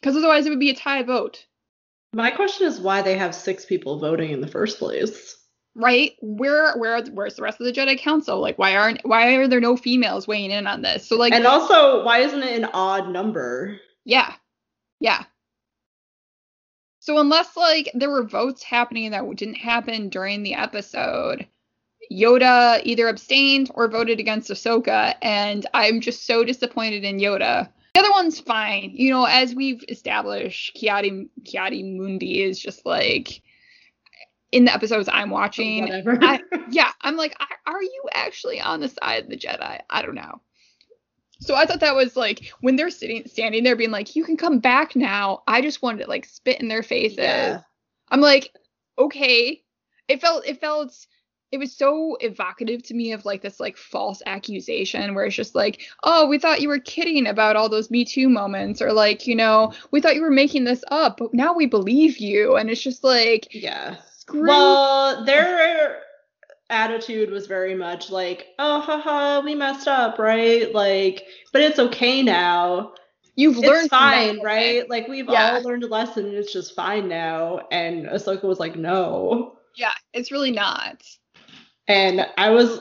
Because 0.00 0.16
otherwise 0.16 0.46
it 0.46 0.50
would 0.50 0.60
be 0.60 0.70
a 0.70 0.74
tie 0.74 1.02
vote. 1.02 1.46
My 2.12 2.30
question 2.30 2.66
is 2.66 2.80
why 2.80 3.02
they 3.02 3.16
have 3.18 3.34
six 3.34 3.64
people 3.64 3.98
voting 3.98 4.30
in 4.30 4.40
the 4.40 4.46
first 4.46 4.78
place. 4.78 5.36
Right? 5.74 6.12
Where 6.20 6.76
where 6.76 7.04
where's 7.04 7.34
the 7.34 7.42
rest 7.42 7.60
of 7.60 7.66
the 7.66 7.72
Jedi 7.72 7.98
Council? 7.98 8.40
Like 8.40 8.58
why 8.58 8.76
aren't 8.76 9.06
why 9.06 9.34
are 9.34 9.46
there 9.46 9.60
no 9.60 9.76
females 9.76 10.26
weighing 10.26 10.50
in 10.50 10.66
on 10.66 10.82
this? 10.82 11.06
So 11.06 11.16
like 11.16 11.32
And 11.32 11.46
also, 11.46 12.04
why 12.04 12.18
isn't 12.18 12.42
it 12.42 12.58
an 12.58 12.70
odd 12.72 13.10
number? 13.10 13.78
Yeah. 14.04 14.34
Yeah. 14.98 15.24
So 17.00 17.18
unless 17.18 17.56
like 17.56 17.90
there 17.94 18.10
were 18.10 18.24
votes 18.24 18.62
happening 18.62 19.12
that 19.12 19.36
didn't 19.36 19.54
happen 19.54 20.08
during 20.08 20.42
the 20.42 20.54
episode, 20.54 21.46
Yoda 22.10 22.80
either 22.84 23.08
abstained 23.08 23.70
or 23.74 23.88
voted 23.88 24.20
against 24.20 24.50
Ahsoka, 24.50 25.14
and 25.22 25.66
I'm 25.74 26.00
just 26.00 26.26
so 26.26 26.44
disappointed 26.44 27.04
in 27.04 27.18
Yoda. 27.18 27.68
The 27.94 28.00
other 28.00 28.10
one's 28.10 28.40
fine. 28.40 28.90
You 28.94 29.10
know, 29.10 29.24
as 29.24 29.54
we've 29.54 29.84
established, 29.88 30.76
Kiadi 30.76 31.28
Ki-Adi-Mundi 31.44 32.42
is 32.42 32.58
just 32.58 32.86
like 32.86 33.42
in 34.52 34.64
the 34.64 34.72
episodes 34.72 35.08
I'm 35.12 35.30
watching. 35.30 35.84
Whatever. 35.84 36.18
I, 36.22 36.40
yeah, 36.70 36.92
I'm 37.00 37.16
like, 37.16 37.36
are 37.66 37.82
you 37.82 38.04
actually 38.14 38.60
on 38.60 38.80
the 38.80 38.88
side 38.88 39.24
of 39.24 39.30
the 39.30 39.36
Jedi? 39.36 39.80
I 39.90 40.02
don't 40.02 40.14
know. 40.14 40.40
So 41.40 41.54
I 41.54 41.66
thought 41.66 41.80
that 41.80 41.94
was 41.94 42.16
like 42.16 42.52
when 42.60 42.76
they're 42.76 42.90
sitting 42.90 43.26
standing 43.26 43.62
there 43.62 43.76
being 43.76 43.90
like, 43.90 44.16
you 44.16 44.24
can 44.24 44.36
come 44.36 44.58
back 44.58 44.96
now. 44.96 45.42
I 45.46 45.60
just 45.60 45.82
wanted 45.82 46.04
to 46.04 46.08
like 46.08 46.24
spit 46.24 46.60
in 46.60 46.68
their 46.68 46.82
faces. 46.82 47.18
Yeah. 47.18 47.60
I'm 48.08 48.20
like, 48.20 48.52
okay. 48.98 49.62
It 50.08 50.20
felt 50.20 50.46
it 50.46 50.60
felt 50.60 51.06
it 51.50 51.58
was 51.58 51.72
so 51.74 52.16
evocative 52.20 52.82
to 52.84 52.94
me 52.94 53.12
of 53.12 53.24
like 53.24 53.40
this 53.42 53.58
like 53.58 53.76
false 53.76 54.20
accusation 54.26 55.14
where 55.14 55.24
it's 55.24 55.34
just 55.36 55.54
like, 55.54 55.80
oh, 56.02 56.26
we 56.26 56.38
thought 56.38 56.60
you 56.60 56.68
were 56.68 56.78
kidding 56.78 57.26
about 57.26 57.56
all 57.56 57.68
those 57.68 57.90
Me 57.90 58.04
Too 58.04 58.28
moments, 58.28 58.82
or 58.82 58.92
like, 58.92 59.26
you 59.26 59.34
know, 59.34 59.72
we 59.90 60.00
thought 60.00 60.14
you 60.14 60.22
were 60.22 60.30
making 60.30 60.64
this 60.64 60.84
up, 60.88 61.16
but 61.18 61.32
now 61.32 61.54
we 61.54 61.66
believe 61.66 62.18
you. 62.18 62.56
And 62.56 62.68
it's 62.70 62.82
just 62.82 63.02
like, 63.02 63.48
Yeah. 63.50 63.96
screw 64.18 64.46
Well, 64.46 65.24
their 65.24 66.02
attitude 66.70 67.30
was 67.30 67.46
very 67.46 67.74
much 67.74 68.10
like, 68.10 68.48
oh, 68.58 68.80
haha, 68.80 69.40
we 69.40 69.54
messed 69.54 69.88
up, 69.88 70.18
right? 70.18 70.72
Like, 70.74 71.24
but 71.52 71.62
it's 71.62 71.78
okay 71.78 72.22
now. 72.22 72.92
you've 73.36 73.56
learned 73.56 73.84
It's 73.84 73.88
fine, 73.88 74.26
moment." 74.26 74.44
right? 74.44 74.90
Like, 74.90 75.08
we've 75.08 75.28
Yeah. 75.30 75.52
all 75.54 75.62
learned 75.62 75.84
a 75.84 75.86
lesson 75.86 76.26
and 76.26 76.34
it's 76.34 76.52
just 76.52 76.74
fine 76.74 77.08
now. 77.08 77.60
And 77.70 78.06
Ahsoka 78.06 78.42
was 78.44 78.58
like, 78.60 78.74
no. 78.76 79.54
Yeah, 79.76 79.92
it's 80.12 80.32
really 80.32 80.50
not. 80.50 81.02
And 81.88 82.26
I 82.36 82.50
was 82.50 82.80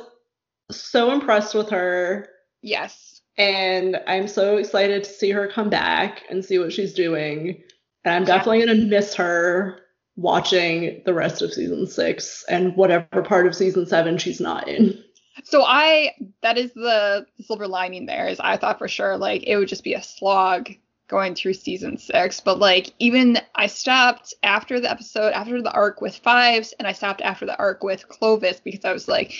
so 0.69 1.11
impressed 1.11 1.55
with 1.55 1.69
her. 1.69 2.27
Yes. 2.61 3.21
And 3.37 3.99
I'm 4.07 4.27
so 4.27 4.57
excited 4.57 5.03
to 5.03 5.09
see 5.09 5.31
her 5.31 5.47
come 5.47 5.69
back 5.69 6.23
and 6.29 6.43
see 6.43 6.59
what 6.59 6.73
she's 6.73 6.93
doing. 6.93 7.61
And 8.03 8.13
I'm 8.13 8.21
Yeah. 8.23 8.37
definitely 8.37 8.65
going 8.65 8.79
to 8.81 8.85
miss 8.85 9.15
her 9.15 9.79
watching 10.15 11.01
the 11.05 11.13
rest 11.13 11.41
of 11.41 11.53
season 11.53 11.87
six 11.87 12.43
and 12.49 12.75
whatever 12.75 13.21
part 13.21 13.47
of 13.47 13.55
season 13.55 13.85
seven 13.85 14.17
she's 14.17 14.41
not 14.41 14.67
in. 14.67 15.03
So 15.43 15.63
I 15.63 16.13
that 16.41 16.57
is 16.57 16.73
the 16.73 17.27
silver 17.41 17.67
lining 17.67 18.07
there 18.07 18.27
is 18.27 18.39
I 18.39 18.57
thought 18.57 18.79
for 18.79 18.87
sure 18.87 19.17
like 19.17 19.43
it 19.45 19.55
would 19.57 19.67
just 19.67 19.83
be 19.83 19.93
a 19.93 20.01
slog 20.01 20.71
going 21.07 21.35
through 21.35 21.53
season 21.53 21.97
six. 21.97 22.39
But 22.39 22.59
like 22.59 22.93
even 22.99 23.39
I 23.55 23.67
stopped 23.67 24.33
after 24.43 24.79
the 24.79 24.89
episode, 24.89 25.33
after 25.33 25.61
the 25.61 25.71
arc 25.71 26.01
with 26.01 26.15
Fives, 26.15 26.73
and 26.79 26.87
I 26.87 26.91
stopped 26.91 27.21
after 27.21 27.45
the 27.45 27.57
arc 27.57 27.83
with 27.83 28.07
Clovis 28.07 28.59
because 28.59 28.85
I 28.85 28.93
was 28.93 29.07
like, 29.07 29.33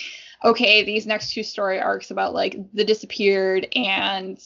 okay, 0.44 0.84
these 0.84 1.06
next 1.06 1.32
two 1.32 1.42
story 1.42 1.80
arcs 1.80 2.10
about 2.10 2.34
like 2.34 2.56
the 2.72 2.84
disappeared 2.84 3.66
and 3.74 4.38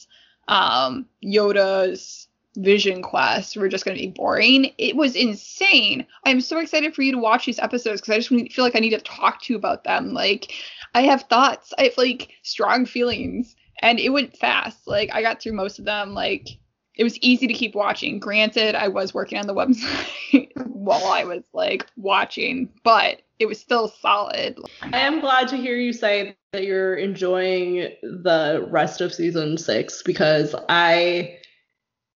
um 0.47 1.05
Yoda's 1.23 2.27
vision 2.55 3.01
quest 3.01 3.57
were 3.57 3.69
just 3.69 3.85
going 3.85 3.97
to 3.97 4.03
be 4.03 4.11
boring. 4.11 4.71
It 4.77 4.95
was 4.95 5.15
insane. 5.15 6.05
I'm 6.23 6.41
so 6.41 6.59
excited 6.59 6.93
for 6.93 7.01
you 7.01 7.11
to 7.13 7.17
watch 7.17 7.45
these 7.45 7.59
episodes 7.59 8.01
because 8.01 8.13
I 8.13 8.17
just 8.17 8.53
feel 8.53 8.63
like 8.63 8.75
I 8.75 8.79
need 8.79 8.91
to 8.91 8.99
talk 8.99 9.41
to 9.43 9.53
you 9.53 9.57
about 9.57 9.83
them. 9.83 10.13
Like 10.13 10.53
I 10.93 11.01
have 11.03 11.23
thoughts. 11.23 11.73
I 11.77 11.83
have 11.85 11.97
like 11.97 12.31
strong 12.43 12.85
feelings, 12.85 13.55
and 13.79 13.99
it 13.99 14.09
went 14.09 14.37
fast. 14.37 14.87
Like 14.87 15.09
I 15.13 15.21
got 15.21 15.41
through 15.41 15.53
most 15.53 15.79
of 15.79 15.85
them. 15.85 16.13
Like 16.13 16.47
it 16.95 17.03
was 17.03 17.17
easy 17.19 17.47
to 17.47 17.53
keep 17.53 17.75
watching. 17.75 18.19
Granted, 18.19 18.75
I 18.75 18.87
was 18.87 19.13
working 19.13 19.37
on 19.39 19.47
the 19.47 19.53
website 20.33 20.49
while 20.57 21.05
I 21.05 21.23
was 21.23 21.43
like 21.53 21.87
watching, 21.95 22.69
but 22.83 23.21
it 23.39 23.45
was 23.47 23.59
still 23.59 23.87
solid. 23.87 24.57
I 24.81 24.99
am 24.99 25.19
glad 25.19 25.47
to 25.49 25.57
hear 25.57 25.75
you 25.75 25.91
say 25.93 26.35
that 26.53 26.63
you're 26.63 26.95
enjoying 26.95 27.89
the 28.03 28.65
rest 28.69 29.01
of 29.01 29.13
season 29.13 29.57
six 29.57 30.03
because 30.03 30.55
I 30.69 31.39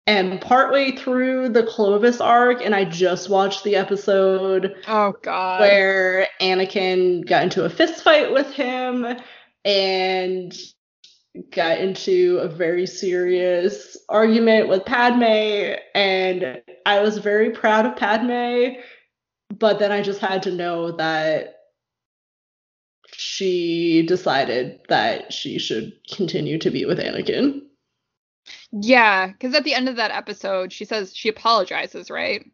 am 0.05 0.39
partway 0.39 0.95
through 0.95 1.49
the 1.49 1.63
Clovis 1.63 2.21
arc 2.21 2.61
and 2.63 2.73
I 2.75 2.85
just 2.85 3.29
watched 3.29 3.63
the 3.63 3.75
episode 3.75 4.75
Oh 4.87 5.15
God. 5.21 5.59
where 5.59 6.27
Anakin 6.39 7.27
got 7.27 7.43
into 7.43 7.65
a 7.65 7.69
fist 7.69 8.03
fight 8.03 8.31
with 8.31 8.49
him 8.53 9.05
and 9.65 10.57
got 11.51 11.79
into 11.79 12.39
a 12.41 12.47
very 12.47 12.85
serious 12.85 13.97
argument 14.09 14.67
with 14.67 14.85
Padme 14.85 15.75
and 15.95 16.61
I 16.85 17.01
was 17.01 17.17
very 17.17 17.51
proud 17.51 17.85
of 17.85 17.95
Padme 17.95 18.79
but 19.49 19.79
then 19.79 19.91
I 19.91 20.01
just 20.01 20.19
had 20.19 20.43
to 20.43 20.51
know 20.51 20.91
that 20.93 21.55
she 23.13 24.05
decided 24.05 24.79
that 24.89 25.33
she 25.33 25.57
should 25.59 25.93
continue 26.11 26.57
to 26.59 26.69
be 26.69 26.85
with 26.85 26.99
Anakin. 26.99 27.61
Yeah, 28.71 29.27
because 29.27 29.53
at 29.55 29.63
the 29.63 29.73
end 29.73 29.89
of 29.89 29.95
that 29.95 30.11
episode, 30.11 30.71
she 30.71 30.85
says 30.85 31.15
she 31.15 31.29
apologizes, 31.29 32.09
right? 32.09 32.45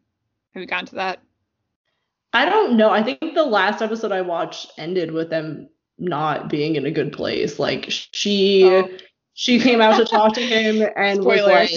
Have 0.54 0.60
you 0.60 0.66
gotten 0.66 0.86
to 0.86 0.94
that? 0.96 1.20
I 2.32 2.46
don't 2.46 2.76
know. 2.76 2.90
I 2.90 3.02
think 3.02 3.34
the 3.34 3.44
last 3.44 3.82
episode 3.82 4.12
I 4.12 4.22
watched 4.22 4.72
ended 4.76 5.12
with 5.12 5.30
them 5.30 5.68
not 5.98 6.48
being 6.48 6.76
in 6.76 6.86
a 6.86 6.90
good 6.90 7.12
place. 7.12 7.58
Like 7.58 7.86
she 7.88 8.64
Oh. 8.64 8.88
she 9.34 9.58
came 9.60 9.80
out 9.80 9.96
to 9.98 10.04
talk 10.04 10.34
to 10.34 10.40
him 10.42 10.86
and 10.96 11.24
was 11.24 11.42
like, 11.42 11.70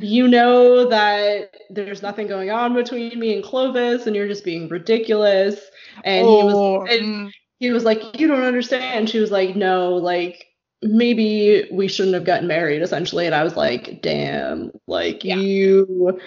"You 0.00 0.28
know 0.28 0.88
that 0.88 1.54
there's 1.70 2.02
nothing 2.02 2.26
going 2.26 2.50
on 2.50 2.74
between 2.74 3.18
me 3.18 3.34
and 3.34 3.44
Clovis, 3.44 4.06
and 4.06 4.14
you're 4.16 4.28
just 4.28 4.44
being 4.44 4.68
ridiculous." 4.68 5.60
And 6.04 6.26
he 6.26 6.42
was 6.42 6.54
Oh, 6.54 6.82
and 6.86 7.02
mm. 7.28 7.32
he 7.60 7.70
was 7.70 7.84
like, 7.84 8.18
"You 8.20 8.26
don't 8.28 8.42
understand." 8.42 9.08
She 9.10 9.18
was 9.20 9.30
like, 9.30 9.56
"No, 9.56 9.94
like 9.96 10.46
maybe 10.82 11.68
we 11.72 11.88
shouldn't 11.88 12.14
have 12.14 12.24
gotten 12.24 12.48
married." 12.48 12.82
Essentially, 12.82 13.26
and 13.26 13.34
I 13.34 13.44
was 13.44 13.56
like, 13.56 14.02
"Damn, 14.02 14.72
like 14.86 15.24
Yeah. 15.24 15.36
you 15.36 16.20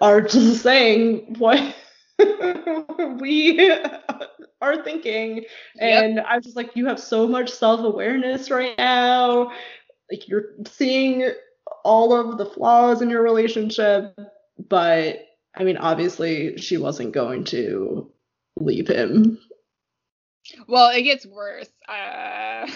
are 0.00 0.20
just 0.20 0.62
saying 0.62 1.36
what 1.38 1.74
we 3.20 3.70
are 4.60 4.82
thinking." 4.82 5.44
Yep. 5.76 6.04
And 6.04 6.20
I 6.20 6.36
was 6.36 6.44
just 6.44 6.56
like, 6.56 6.76
"You 6.76 6.86
have 6.86 7.00
so 7.00 7.26
much 7.26 7.50
self 7.50 7.80
awareness 7.80 8.50
right 8.50 8.76
now. 8.78 9.52
Like 10.10 10.28
you're 10.28 10.54
seeing 10.66 11.30
all 11.84 12.12
of 12.12 12.38
the 12.38 12.46
flaws 12.46 13.02
in 13.02 13.10
your 13.10 13.22
relationship, 13.22 14.16
but." 14.68 15.26
I 15.52 15.64
mean, 15.64 15.78
obviously, 15.78 16.58
she 16.58 16.76
wasn't 16.76 17.12
going 17.12 17.42
to 17.46 18.08
leave 18.60 18.86
him 18.86 19.36
Well, 20.66 20.90
it 20.90 21.02
gets 21.02 21.26
worse. 21.26 21.68
Uh, 21.88 22.68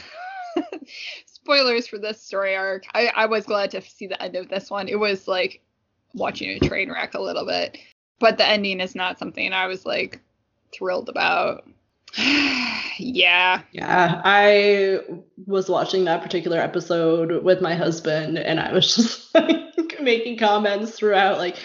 spoilers 1.27 1.87
for 1.87 1.99
this 1.99 2.21
story 2.21 2.57
arc. 2.57 2.85
I, 2.95 3.11
I 3.15 3.27
was 3.27 3.45
glad 3.45 3.71
to 3.73 3.83
see 3.83 4.07
the 4.07 4.21
end 4.23 4.37
of 4.37 4.49
this 4.49 4.71
one. 4.71 4.89
It 4.89 4.99
was 4.99 5.27
like 5.29 5.63
watching 6.15 6.51
a 6.51 6.61
train 6.61 6.91
wreck 6.91 7.15
a 7.15 7.21
little 7.21 7.47
bit, 7.47 7.79
but 8.19 8.39
the 8.39 8.47
ending 8.47 8.81
is 8.81 8.95
not 8.95 9.19
something 9.19 9.53
I 9.53 9.67
was 9.67 9.85
like 9.85 10.21
thrilled 10.73 11.09
about. 11.09 11.69
yeah. 12.99 13.63
Yeah. 13.73 14.21
I 14.25 15.01
was 15.47 15.69
watching 15.69 16.05
that 16.05 16.23
particular 16.23 16.59
episode 16.59 17.43
with 17.43 17.61
my 17.61 17.75
husband 17.75 18.39
and 18.39 18.61
I 18.61 18.73
was 18.73 18.95
just 18.97 19.35
like 19.35 20.01
making 20.01 20.39
comments 20.39 20.93
throughout 20.93 21.39
like 21.39 21.57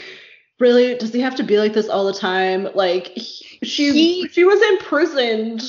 really 0.59 0.95
does 0.95 1.13
he 1.13 1.21
have 1.21 1.35
to 1.35 1.43
be 1.43 1.57
like 1.57 1.73
this 1.73 1.89
all 1.89 2.05
the 2.05 2.17
time? 2.17 2.67
Like 2.73 3.07
he, 3.07 3.59
she 3.65 3.91
he, 3.91 4.27
she 4.29 4.43
was 4.43 4.61
imprisoned 4.73 5.61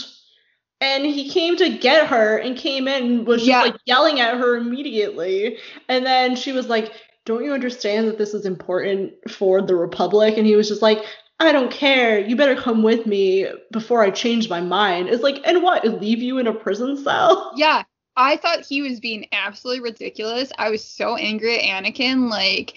and 0.81 1.05
he 1.05 1.29
came 1.29 1.57
to 1.57 1.77
get 1.77 2.07
her 2.07 2.39
and 2.39 2.57
came 2.57 2.89
in 2.89 3.25
was 3.25 3.43
just 3.43 3.49
yeah. 3.49 3.61
like 3.61 3.77
yelling 3.85 4.21
at 4.21 4.39
her 4.39 4.57
immediately 4.57 5.59
and 5.89 6.07
then 6.07 6.37
she 6.37 6.53
was 6.53 6.69
like 6.69 6.93
don't 7.31 7.45
you 7.45 7.53
understand 7.53 8.09
that 8.09 8.19
this 8.19 8.35
is 8.35 8.45
important 8.45 9.13
for 9.31 9.63
the 9.63 9.77
republic 9.77 10.35
and 10.37 10.47
he 10.47 10.57
was 10.57 10.69
just 10.69 10.83
like 10.83 10.99
I 11.39 11.53
don't 11.53 11.71
care. 11.71 12.19
You 12.19 12.37
better 12.37 12.55
come 12.55 12.83
with 12.83 13.07
me 13.07 13.47
before 13.71 14.03
I 14.03 14.11
change 14.11 14.51
my 14.51 14.61
mind. 14.61 15.09
It's 15.09 15.23
like, 15.23 15.41
and 15.47 15.63
what? 15.63 15.83
Leave 15.87 16.21
you 16.21 16.37
in 16.37 16.47
a 16.47 16.53
prison 16.53 17.03
cell? 17.03 17.53
Yeah. 17.57 17.85
I 18.17 18.37
thought 18.37 18.67
he 18.67 18.83
was 18.83 19.01
being 19.01 19.27
absolutely 19.33 19.83
ridiculous. 19.83 20.53
I 20.59 20.69
was 20.69 20.85
so 20.85 21.17
angry 21.17 21.59
at 21.59 21.85
Anakin. 21.85 22.29
Like, 22.29 22.75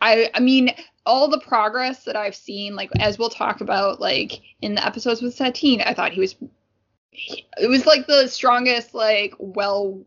I 0.00 0.28
I 0.34 0.40
mean, 0.40 0.74
all 1.06 1.28
the 1.28 1.38
progress 1.38 2.02
that 2.04 2.16
I've 2.16 2.34
seen, 2.34 2.74
like 2.74 2.90
as 2.98 3.16
we'll 3.16 3.30
talk 3.30 3.60
about, 3.60 4.00
like 4.00 4.40
in 4.60 4.74
the 4.74 4.84
episodes 4.84 5.22
with 5.22 5.34
Satine, 5.34 5.82
I 5.82 5.94
thought 5.94 6.12
he 6.12 6.20
was 6.20 6.34
it 7.12 7.68
was 7.68 7.86
like 7.86 8.06
the 8.08 8.26
strongest 8.26 8.94
like 8.94 9.34
well 9.38 10.00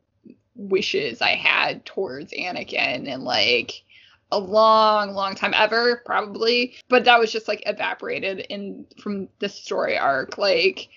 wishes 0.55 1.22
I 1.22 1.36
had 1.36 1.86
towards 1.86 2.33
Anakin 2.33 3.07
and 3.07 3.24
like 3.24 3.83
a 4.31 4.39
long, 4.39 5.13
long 5.13 5.36
time 5.36 5.53
ever, 5.53 6.01
probably. 6.05 6.75
But 6.89 7.05
that 7.05 7.19
was 7.19 7.31
just 7.31 7.48
like 7.48 7.63
evaporated 7.65 8.39
in 8.50 8.86
from 9.01 9.29
the 9.39 9.50
story 9.50 9.98
arc. 9.98 10.38
Like, 10.38 10.89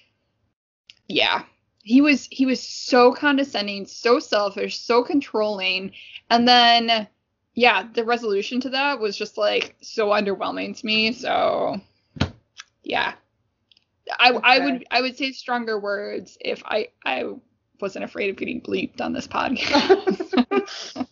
yeah, 1.09 1.45
he 1.83 2.01
was 2.01 2.27
he 2.31 2.47
was 2.47 2.63
so 2.63 3.13
condescending, 3.13 3.87
so 3.87 4.19
selfish, 4.19 4.79
so 4.79 5.05
controlling, 5.05 5.93
and 6.31 6.49
then 6.49 7.07
yeah, 7.55 7.89
the 7.95 8.05
resolution 8.05 8.61
to 8.61 8.71
that 8.71 9.01
was 9.01 9.17
just 9.17 9.39
like 9.39 9.77
so 9.81 10.09
underwhelming 10.09 10.79
to 10.79 10.87
me. 10.87 11.13
So 11.13 11.81
yeah, 12.83 13.15
I 14.19 14.31
okay. 14.31 14.41
I 14.43 14.59
would 14.59 14.87
I 14.91 15.01
would 15.01 15.17
say 15.17 15.33
stronger 15.33 15.79
words 15.79 16.39
if 16.41 16.63
I 16.65 16.89
I 17.05 17.25
wasn't 17.81 18.05
afraid 18.05 18.31
of 18.31 18.37
getting 18.37 18.61
bleeped 18.61 19.01
on 19.01 19.13
this 19.13 19.27
podcast. 19.27 21.07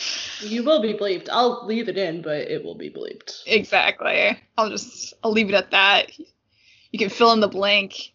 you 0.40 0.62
will 0.62 0.80
be 0.80 0.94
bleeped. 0.94 1.28
I'll 1.30 1.66
leave 1.66 1.88
it 1.88 1.98
in, 1.98 2.22
but 2.22 2.48
it 2.48 2.64
will 2.64 2.74
be 2.74 2.90
bleeped. 2.90 3.42
Exactly. 3.46 4.38
I'll 4.56 4.70
just 4.70 5.14
I'll 5.22 5.32
leave 5.32 5.48
it 5.48 5.54
at 5.54 5.70
that. 5.70 6.10
You 6.92 6.98
can 6.98 7.08
fill 7.08 7.32
in 7.32 7.40
the 7.40 7.48
blank. 7.48 8.12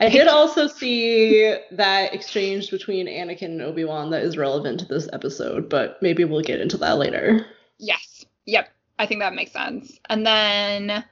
I 0.00 0.08
did 0.08 0.26
also 0.26 0.66
see 0.66 1.56
that 1.70 2.12
exchange 2.12 2.70
between 2.70 3.06
Anakin 3.06 3.42
and 3.42 3.62
Obi-Wan 3.62 4.10
that 4.10 4.22
is 4.22 4.36
relevant 4.36 4.80
to 4.80 4.86
this 4.86 5.08
episode, 5.12 5.68
but 5.68 6.02
maybe 6.02 6.24
we'll 6.24 6.42
get 6.42 6.60
into 6.60 6.76
that 6.78 6.98
later. 6.98 7.46
Yes. 7.78 8.24
Yep. 8.46 8.68
I 8.98 9.06
think 9.06 9.20
that 9.20 9.34
makes 9.34 9.52
sense. 9.52 9.98
And 10.08 10.26
then 10.26 11.04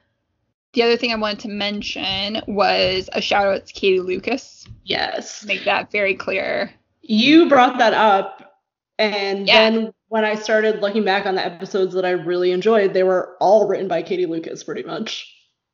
the 0.73 0.83
other 0.83 0.97
thing 0.97 1.11
I 1.11 1.15
wanted 1.15 1.39
to 1.39 1.49
mention 1.49 2.41
was 2.47 3.09
a 3.13 3.21
shout 3.21 3.47
out 3.47 3.65
to 3.65 3.73
Katie 3.73 3.99
Lucas. 3.99 4.67
Yes. 4.83 5.45
Make 5.45 5.65
that 5.65 5.91
very 5.91 6.15
clear. 6.15 6.71
You 7.01 7.47
brought 7.47 7.77
that 7.77 7.93
up. 7.93 8.61
And 8.97 9.47
yeah. 9.47 9.69
then 9.69 9.93
when 10.07 10.25
I 10.25 10.35
started 10.35 10.81
looking 10.81 11.03
back 11.03 11.25
on 11.25 11.35
the 11.35 11.45
episodes 11.45 11.93
that 11.95 12.05
I 12.05 12.11
really 12.11 12.51
enjoyed, 12.51 12.93
they 12.93 13.03
were 13.03 13.35
all 13.39 13.67
written 13.67 13.87
by 13.87 14.01
Katie 14.01 14.25
Lucas 14.25 14.63
pretty 14.63 14.83
much. 14.83 15.31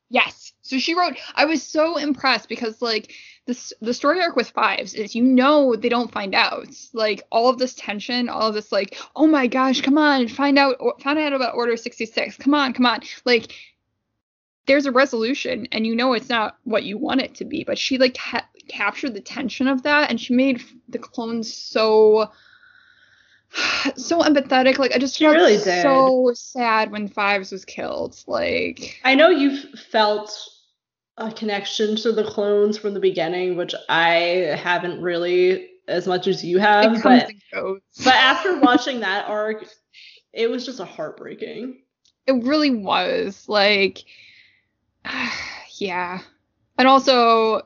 Yes. 0.10 0.54
So 0.62 0.80
she 0.80 0.96
wrote 0.96 1.18
I 1.36 1.46
was 1.46 1.64
so 1.64 1.98
impressed 1.98 2.50
because 2.50 2.82
like 2.82 3.14
this 3.46 3.74
the 3.82 3.94
story 3.94 4.22
arc 4.22 4.36
with 4.36 4.50
fives 4.52 4.94
is 4.94 5.16
you 5.16 5.24
know 5.24 5.76
they 5.76 5.90
don't 5.90 6.12
find 6.12 6.36
out. 6.36 6.68
Like 6.94 7.24
all 7.32 7.50
of 7.50 7.58
this 7.58 7.74
tension, 7.74 8.30
all 8.30 8.50
of 8.50 8.54
this 8.54 8.72
like, 8.72 8.98
oh 9.16 9.28
my 9.28 9.48
gosh, 9.48 9.82
come 9.82 9.98
on, 9.98 10.28
find 10.28 10.58
out 10.58 10.78
find 11.02 11.20
out 11.20 11.34
about 11.34 11.56
Order 11.56 11.76
66. 11.76 12.38
Come 12.38 12.54
on, 12.54 12.74
come 12.74 12.86
on. 12.86 13.02
Like 13.26 13.52
there's 14.66 14.86
a 14.86 14.92
resolution 14.92 15.68
and 15.72 15.86
you 15.86 15.96
know 15.96 16.14
it's 16.14 16.30
not 16.30 16.58
what 16.64 16.84
you 16.84 16.98
want 16.98 17.22
it 17.22 17.36
to 17.36 17.46
be 17.46 17.64
but 17.64 17.78
she 17.78 17.98
like 17.98 18.18
ha- 18.18 18.48
captured 18.68 19.14
the 19.14 19.22
tension 19.22 19.68
of 19.68 19.84
that 19.84 20.10
and 20.10 20.22
she 20.22 20.34
made 20.34 20.62
the 20.90 21.00
clones 21.00 21.52
so 21.52 22.30
so 23.96 24.22
empathetic. 24.22 24.78
Like 24.78 24.94
i 24.94 24.98
just 24.98 25.18
she 25.18 25.26
felt 25.26 25.36
really 25.36 25.58
did. 25.58 25.82
so 25.82 26.32
sad 26.36 26.92
when 26.92 27.08
fives 27.08 27.52
was 27.52 27.66
killed 27.66 28.22
like 28.28 29.00
i 29.04 29.16
know 29.16 29.30
you've 29.30 29.80
felt 29.92 30.38
a 31.18 31.32
connection 31.32 31.96
to 31.98 32.12
the 32.12 32.24
clones 32.24 32.78
from 32.78 32.94
the 32.94 33.00
beginning 33.00 33.58
which 33.58 33.74
i 33.90 34.14
haven't 34.58 35.02
really 35.02 35.68
as 35.88 36.08
much 36.08 36.28
as 36.28 36.46
you 36.46 36.60
have 36.60 37.02
but, 37.02 37.32
but 38.04 38.14
after 38.14 38.60
watching 38.62 39.00
that 39.00 39.28
arc 39.28 39.66
it 40.34 40.50
was 40.50 40.66
just 40.66 40.80
a 40.80 40.86
heartbreaking. 40.86 41.82
It 42.28 42.44
really 42.44 42.72
was 42.72 43.48
like 43.48 44.04
yeah. 45.78 46.20
And 46.78 46.88
also 46.88 47.64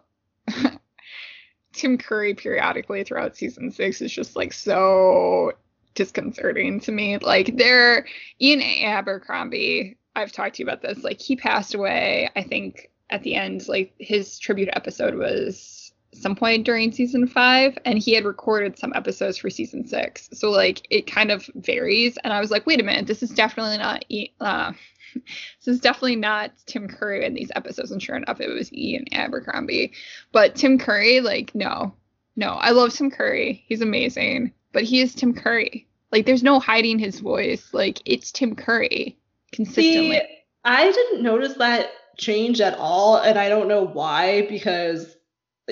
Tim 1.73 1.97
Curry 1.97 2.33
periodically 2.33 3.03
throughout 3.03 3.35
season 3.35 3.71
six 3.71 4.01
is 4.01 4.11
just 4.11 4.35
like 4.35 4.53
so 4.53 5.53
disconcerting 5.95 6.79
to 6.81 6.91
me. 6.91 7.17
Like 7.17 7.57
there 7.57 8.05
Ian 8.41 8.61
Abercrombie, 8.61 9.97
I've 10.15 10.31
talked 10.31 10.55
to 10.55 10.63
you 10.63 10.67
about 10.67 10.81
this, 10.81 11.03
like 11.03 11.19
he 11.19 11.35
passed 11.35 11.73
away, 11.73 12.29
I 12.35 12.43
think 12.43 12.89
at 13.09 13.23
the 13.23 13.35
end, 13.35 13.67
like 13.67 13.93
his 13.99 14.39
tribute 14.39 14.69
episode 14.73 15.15
was 15.15 15.83
some 16.13 16.35
point 16.35 16.65
during 16.65 16.91
season 16.91 17.27
five 17.27 17.77
and 17.85 17.97
he 17.97 18.13
had 18.13 18.25
recorded 18.25 18.77
some 18.77 18.93
episodes 18.95 19.37
for 19.37 19.49
season 19.49 19.85
six 19.85 20.29
so 20.31 20.51
like 20.51 20.85
it 20.89 21.07
kind 21.07 21.31
of 21.31 21.49
varies 21.55 22.17
and 22.23 22.31
i 22.31 22.39
was 22.39 22.51
like 22.51 22.65
wait 22.65 22.79
a 22.79 22.83
minute 22.83 23.07
this 23.07 23.23
is 23.23 23.31
definitely 23.31 23.77
not 23.77 24.05
uh, 24.39 24.71
this 25.23 25.67
is 25.67 25.79
definitely 25.79 26.15
not 26.15 26.51
Tim 26.65 26.87
Curry 26.87 27.25
in 27.25 27.33
these 27.33 27.51
episodes, 27.55 27.91
and 27.91 28.01
sure 28.01 28.15
enough, 28.15 28.41
it 28.41 28.49
was 28.49 28.71
Ian 28.73 29.05
Abercrombie. 29.11 29.93
But 30.31 30.55
Tim 30.55 30.77
Curry, 30.77 31.21
like, 31.21 31.53
no, 31.55 31.93
no, 32.35 32.49
I 32.49 32.71
love 32.71 32.93
Tim 32.93 33.11
Curry. 33.11 33.63
He's 33.67 33.81
amazing, 33.81 34.53
but 34.71 34.83
he 34.83 35.01
is 35.01 35.13
Tim 35.13 35.33
Curry. 35.33 35.87
Like, 36.11 36.25
there's 36.25 36.43
no 36.43 36.59
hiding 36.59 36.99
his 36.99 37.19
voice. 37.19 37.73
Like, 37.73 38.01
it's 38.05 38.31
Tim 38.31 38.55
Curry 38.55 39.17
consistently. 39.51 40.19
See, 40.19 40.21
I 40.63 40.91
didn't 40.91 41.23
notice 41.23 41.55
that 41.55 41.91
change 42.17 42.61
at 42.61 42.77
all, 42.77 43.17
and 43.17 43.37
I 43.37 43.49
don't 43.49 43.67
know 43.67 43.83
why 43.83 44.47
because 44.47 45.15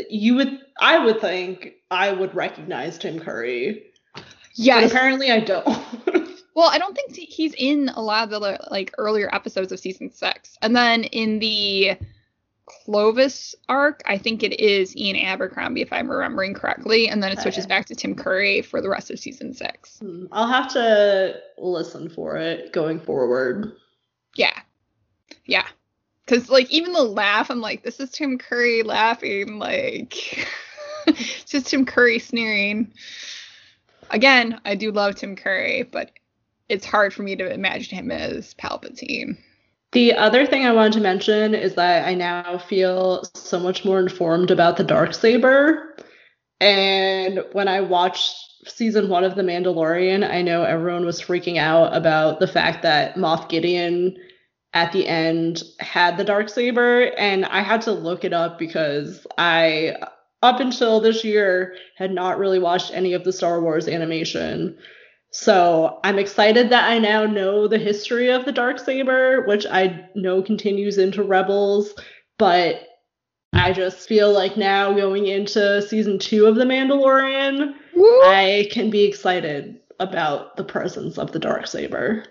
you 0.09 0.35
would, 0.35 0.59
I 0.79 1.03
would 1.03 1.21
think 1.21 1.73
I 1.89 2.11
would 2.11 2.33
recognize 2.35 2.97
Tim 2.97 3.19
Curry. 3.19 3.83
Yeah. 4.55 4.79
Apparently, 4.81 5.31
I 5.31 5.39
don't. 5.39 5.65
Well, 6.53 6.69
I 6.69 6.77
don't 6.77 6.95
think 6.95 7.15
he's 7.15 7.53
in 7.57 7.89
a 7.89 8.01
lot 8.01 8.25
of 8.25 8.29
the 8.29 8.67
like 8.69 8.93
earlier 8.97 9.33
episodes 9.33 9.71
of 9.71 9.79
season 9.79 10.11
six, 10.11 10.57
and 10.61 10.75
then 10.75 11.05
in 11.05 11.39
the 11.39 11.97
Clovis 12.65 13.55
arc, 13.69 14.01
I 14.05 14.17
think 14.17 14.43
it 14.43 14.59
is 14.59 14.95
Ian 14.95 15.17
Abercrombie, 15.17 15.81
if 15.81 15.91
I'm 15.91 16.09
remembering 16.09 16.53
correctly, 16.53 17.09
and 17.09 17.21
then 17.21 17.31
it 17.31 17.39
switches 17.39 17.67
back 17.67 17.85
to 17.87 17.95
Tim 17.95 18.15
Curry 18.15 18.61
for 18.61 18.81
the 18.81 18.89
rest 18.89 19.11
of 19.11 19.19
season 19.19 19.53
six. 19.53 19.99
Hmm, 19.99 20.25
I'll 20.31 20.47
have 20.47 20.71
to 20.73 21.39
listen 21.57 22.09
for 22.09 22.37
it 22.37 22.71
going 22.71 22.99
forward. 22.99 23.73
Yeah, 24.35 24.57
yeah, 25.45 25.67
because 26.25 26.49
like 26.49 26.71
even 26.71 26.93
the 26.93 27.03
laugh, 27.03 27.49
I'm 27.49 27.61
like, 27.61 27.83
this 27.83 27.99
is 27.99 28.11
Tim 28.11 28.37
Curry 28.37 28.83
laughing, 28.83 29.59
like 29.59 30.47
it's 31.07 31.43
just 31.45 31.67
Tim 31.67 31.85
Curry 31.85 32.19
sneering. 32.19 32.93
Again, 34.09 34.59
I 34.65 34.75
do 34.75 34.91
love 34.91 35.15
Tim 35.15 35.35
Curry, 35.35 35.83
but 35.83 36.11
it's 36.71 36.85
hard 36.85 37.13
for 37.13 37.21
me 37.21 37.35
to 37.35 37.53
imagine 37.53 37.97
him 37.97 38.11
as 38.11 38.53
Palpatine. 38.55 39.37
The 39.91 40.13
other 40.13 40.45
thing 40.45 40.65
I 40.65 40.71
wanted 40.71 40.93
to 40.93 41.01
mention 41.01 41.53
is 41.53 41.75
that 41.75 42.07
I 42.07 42.13
now 42.13 42.57
feel 42.57 43.25
so 43.35 43.59
much 43.59 43.83
more 43.83 43.99
informed 43.99 44.49
about 44.49 44.77
the 44.77 44.85
dark 44.85 45.13
saber. 45.13 45.97
And 46.61 47.43
when 47.51 47.67
I 47.67 47.81
watched 47.81 48.37
season 48.67 49.09
one 49.09 49.25
of 49.25 49.35
The 49.35 49.41
Mandalorian, 49.41 50.29
I 50.29 50.41
know 50.41 50.63
everyone 50.63 51.05
was 51.05 51.21
freaking 51.21 51.57
out 51.57 51.93
about 51.93 52.39
the 52.39 52.47
fact 52.47 52.83
that 52.83 53.15
Moff 53.15 53.49
Gideon 53.49 54.15
at 54.73 54.93
the 54.93 55.05
end 55.05 55.63
had 55.79 56.15
the 56.15 56.23
dark 56.23 56.47
saber, 56.47 57.11
and 57.17 57.43
I 57.45 57.61
had 57.61 57.81
to 57.81 57.91
look 57.91 58.23
it 58.23 58.31
up 58.31 58.57
because 58.57 59.27
I 59.37 59.97
up 60.41 60.61
until 60.61 61.01
this 61.01 61.25
year 61.25 61.75
had 61.97 62.11
not 62.11 62.39
really 62.39 62.59
watched 62.59 62.93
any 62.93 63.11
of 63.11 63.25
the 63.25 63.33
Star 63.33 63.59
Wars 63.61 63.89
animation. 63.89 64.77
So 65.31 65.99
I'm 66.03 66.19
excited 66.19 66.69
that 66.69 66.89
I 66.89 66.99
now 66.99 67.25
know 67.25 67.67
the 67.67 67.77
history 67.77 68.29
of 68.29 68.43
the 68.43 68.51
dark 68.51 68.79
saber, 68.79 69.45
which 69.45 69.65
I 69.65 70.09
know 70.13 70.41
continues 70.41 70.97
into 70.97 71.23
Rebels, 71.23 71.93
but 72.37 72.87
I 73.53 73.71
just 73.71 74.07
feel 74.07 74.33
like 74.33 74.57
now 74.57 74.93
going 74.93 75.27
into 75.27 75.81
season 75.81 76.19
two 76.19 76.45
of 76.45 76.55
The 76.55 76.65
Mandalorian, 76.65 77.73
Woo! 77.95 78.21
I 78.23 78.67
can 78.71 78.89
be 78.89 79.03
excited 79.05 79.79
about 79.99 80.57
the 80.57 80.63
presence 80.63 81.17
of 81.17 81.31
the 81.31 81.39
dark 81.39 81.67
saber. 81.67 82.25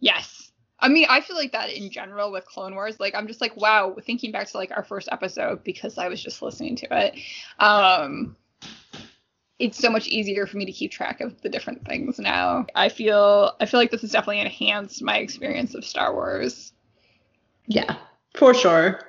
Yes, 0.00 0.50
I 0.80 0.88
mean, 0.88 1.06
I 1.08 1.20
feel 1.20 1.36
like 1.36 1.52
that 1.52 1.72
in 1.72 1.90
general 1.90 2.30
with 2.30 2.46
Clone 2.46 2.74
Wars. 2.74 3.00
Like, 3.00 3.14
I'm 3.14 3.26
just 3.26 3.40
like, 3.40 3.56
wow, 3.56 3.96
thinking 4.04 4.32
back 4.32 4.48
to 4.48 4.56
like 4.56 4.70
our 4.70 4.84
first 4.84 5.08
episode 5.10 5.64
because 5.64 5.98
I 5.98 6.08
was 6.08 6.22
just 6.22 6.42
listening 6.42 6.76
to 6.76 6.86
it. 6.90 7.14
Um, 7.58 8.36
it's 9.58 9.78
so 9.78 9.90
much 9.90 10.06
easier 10.08 10.46
for 10.46 10.56
me 10.56 10.64
to 10.64 10.72
keep 10.72 10.90
track 10.90 11.20
of 11.20 11.40
the 11.42 11.48
different 11.48 11.86
things 11.86 12.18
now. 12.18 12.66
I 12.74 12.88
feel 12.88 13.52
I 13.60 13.66
feel 13.66 13.80
like 13.80 13.90
this 13.90 14.00
has 14.02 14.12
definitely 14.12 14.40
enhanced 14.40 15.02
my 15.02 15.18
experience 15.18 15.74
of 15.74 15.84
Star 15.84 16.12
Wars. 16.12 16.72
Yeah, 17.66 17.96
for 18.36 18.54
sure. 18.54 19.00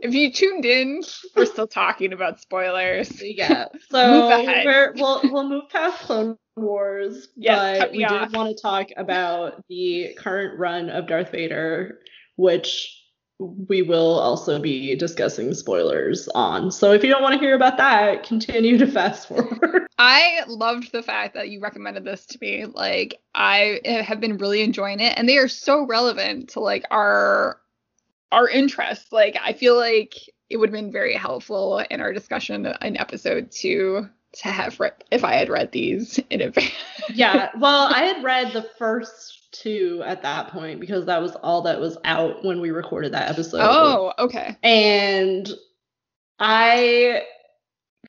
If 0.00 0.14
you 0.14 0.32
tuned 0.32 0.64
in, 0.64 1.02
we're 1.36 1.44
still 1.44 1.66
talking 1.66 2.14
about 2.14 2.40
spoilers. 2.40 3.22
Yeah. 3.22 3.66
So 3.90 4.28
we're, 4.64 4.94
we'll 4.96 5.20
we'll 5.24 5.48
move 5.48 5.68
past 5.68 6.00
Clone 6.04 6.38
Wars, 6.56 7.28
yes, 7.36 7.78
but 7.78 7.92
we 7.92 8.04
off. 8.04 8.30
did 8.30 8.36
want 8.36 8.56
to 8.56 8.60
talk 8.60 8.88
about 8.96 9.62
the 9.68 10.14
current 10.18 10.58
run 10.58 10.88
of 10.88 11.06
Darth 11.06 11.30
Vader, 11.30 12.00
which 12.36 13.01
we 13.68 13.82
will 13.82 14.18
also 14.18 14.58
be 14.58 14.94
discussing 14.94 15.54
spoilers 15.54 16.28
on. 16.34 16.70
So 16.70 16.92
if 16.92 17.02
you 17.02 17.10
don't 17.10 17.22
want 17.22 17.34
to 17.34 17.40
hear 17.40 17.54
about 17.54 17.76
that, 17.78 18.24
continue 18.24 18.78
to 18.78 18.86
fast 18.86 19.28
forward. 19.28 19.86
I 19.98 20.42
loved 20.48 20.92
the 20.92 21.02
fact 21.02 21.34
that 21.34 21.48
you 21.48 21.60
recommended 21.60 22.04
this 22.04 22.26
to 22.26 22.38
me. 22.40 22.66
Like 22.66 23.20
I 23.34 23.80
have 23.84 24.20
been 24.20 24.38
really 24.38 24.62
enjoying 24.62 25.00
it 25.00 25.14
and 25.16 25.28
they 25.28 25.38
are 25.38 25.48
so 25.48 25.86
relevant 25.86 26.50
to 26.50 26.60
like 26.60 26.84
our 26.90 27.60
our 28.30 28.48
interests. 28.48 29.12
Like 29.12 29.36
I 29.42 29.52
feel 29.52 29.76
like 29.76 30.14
it 30.48 30.56
would 30.56 30.70
have 30.70 30.74
been 30.74 30.92
very 30.92 31.14
helpful 31.14 31.78
in 31.90 32.00
our 32.00 32.12
discussion 32.12 32.66
in 32.82 32.96
episode 32.98 33.50
2 33.50 34.08
to 34.32 34.48
have 34.48 34.80
read 34.80 34.94
if 35.10 35.24
I 35.24 35.34
had 35.34 35.48
read 35.48 35.72
these 35.72 36.18
in 36.30 36.40
advance. 36.40 36.72
yeah, 37.12 37.50
well, 37.58 37.88
I 37.92 38.04
had 38.04 38.24
read 38.24 38.52
the 38.52 38.68
first 38.78 39.41
two 39.52 40.02
at 40.04 40.22
that 40.22 40.48
point 40.48 40.80
because 40.80 41.06
that 41.06 41.20
was 41.20 41.36
all 41.36 41.62
that 41.62 41.80
was 41.80 41.96
out 42.04 42.44
when 42.44 42.60
we 42.60 42.70
recorded 42.70 43.12
that 43.12 43.30
episode. 43.30 43.60
Oh, 43.62 44.12
okay. 44.18 44.56
And 44.62 45.48
I 46.38 47.22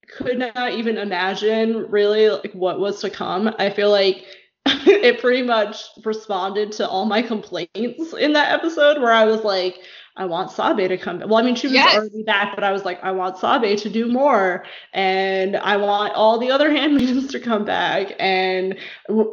could 0.07 0.39
not 0.39 0.73
even 0.73 0.97
imagine 0.97 1.89
really 1.89 2.29
like 2.29 2.53
what 2.53 2.79
was 2.79 3.01
to 3.01 3.09
come. 3.09 3.53
I 3.59 3.69
feel 3.69 3.91
like 3.91 4.25
it 4.65 5.19
pretty 5.19 5.43
much 5.43 5.83
responded 6.03 6.71
to 6.73 6.87
all 6.87 7.05
my 7.05 7.21
complaints 7.21 8.13
in 8.13 8.33
that 8.33 8.51
episode 8.51 9.01
where 9.01 9.11
I 9.11 9.25
was 9.25 9.43
like, 9.43 9.79
I 10.15 10.25
want 10.25 10.51
Sabe 10.51 10.87
to 10.87 10.97
come. 10.97 11.19
Back. 11.19 11.27
Well, 11.27 11.37
I 11.37 11.41
mean, 11.41 11.55
she 11.55 11.67
was 11.67 11.73
yes. 11.73 11.95
already 11.95 12.21
back, 12.21 12.53
but 12.53 12.63
I 12.63 12.71
was 12.71 12.85
like, 12.85 13.03
I 13.03 13.11
want 13.11 13.37
Sabe 13.37 13.75
to 13.77 13.89
do 13.89 14.05
more, 14.05 14.63
and 14.93 15.57
I 15.57 15.77
want 15.77 16.13
all 16.13 16.37
the 16.37 16.51
other 16.51 16.71
handmaidens 16.75 17.31
to 17.31 17.39
come 17.39 17.65
back. 17.65 18.13
And 18.19 18.77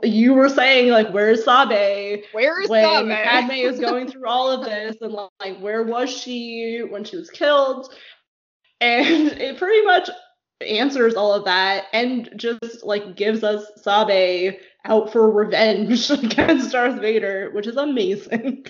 you 0.02 0.32
were 0.32 0.48
saying 0.48 0.90
like, 0.90 1.10
where's 1.10 1.44
Sabe? 1.44 2.22
Where 2.32 2.62
is 2.62 2.70
when 2.70 2.82
Sabe? 2.82 3.24
Padme 3.24 3.52
is 3.52 3.78
going 3.80 4.08
through 4.10 4.26
all 4.26 4.50
of 4.50 4.64
this, 4.64 4.96
and 5.02 5.12
like, 5.12 5.58
where 5.60 5.82
was 5.82 6.10
she 6.10 6.82
when 6.88 7.04
she 7.04 7.16
was 7.16 7.30
killed? 7.30 7.92
And 8.80 9.28
it 9.32 9.58
pretty 9.58 9.84
much 9.84 10.08
answers 10.66 11.14
all 11.14 11.34
of 11.34 11.44
that, 11.44 11.88
and 11.92 12.30
just 12.36 12.84
like 12.84 13.16
gives 13.16 13.44
us 13.44 13.70
Sabe 13.76 14.56
out 14.86 15.12
for 15.12 15.30
revenge 15.30 16.10
against 16.10 16.72
Darth 16.72 17.00
Vader, 17.02 17.50
which 17.52 17.66
is 17.66 17.76
amazing. 17.76 18.64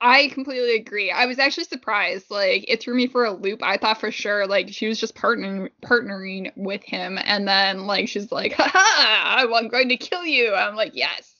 I 0.00 0.28
completely 0.28 0.76
agree. 0.76 1.10
I 1.10 1.26
was 1.26 1.38
actually 1.38 1.64
surprised. 1.64 2.30
Like 2.30 2.64
it 2.68 2.82
threw 2.82 2.94
me 2.94 3.06
for 3.06 3.24
a 3.24 3.32
loop. 3.32 3.62
I 3.62 3.76
thought 3.76 4.00
for 4.00 4.10
sure 4.10 4.46
like 4.46 4.68
she 4.68 4.88
was 4.88 5.00
just 5.00 5.14
partnering 5.14 5.70
partnering 5.82 6.52
with 6.56 6.82
him, 6.82 7.18
and 7.22 7.48
then 7.48 7.86
like 7.86 8.08
she's 8.08 8.30
like, 8.30 8.52
"Ha 8.58 8.70
ha! 8.72 9.36
I'm 9.38 9.68
going 9.68 9.88
to 9.88 9.96
kill 9.96 10.24
you." 10.24 10.54
I'm 10.54 10.76
like, 10.76 10.92
"Yes, 10.94 11.34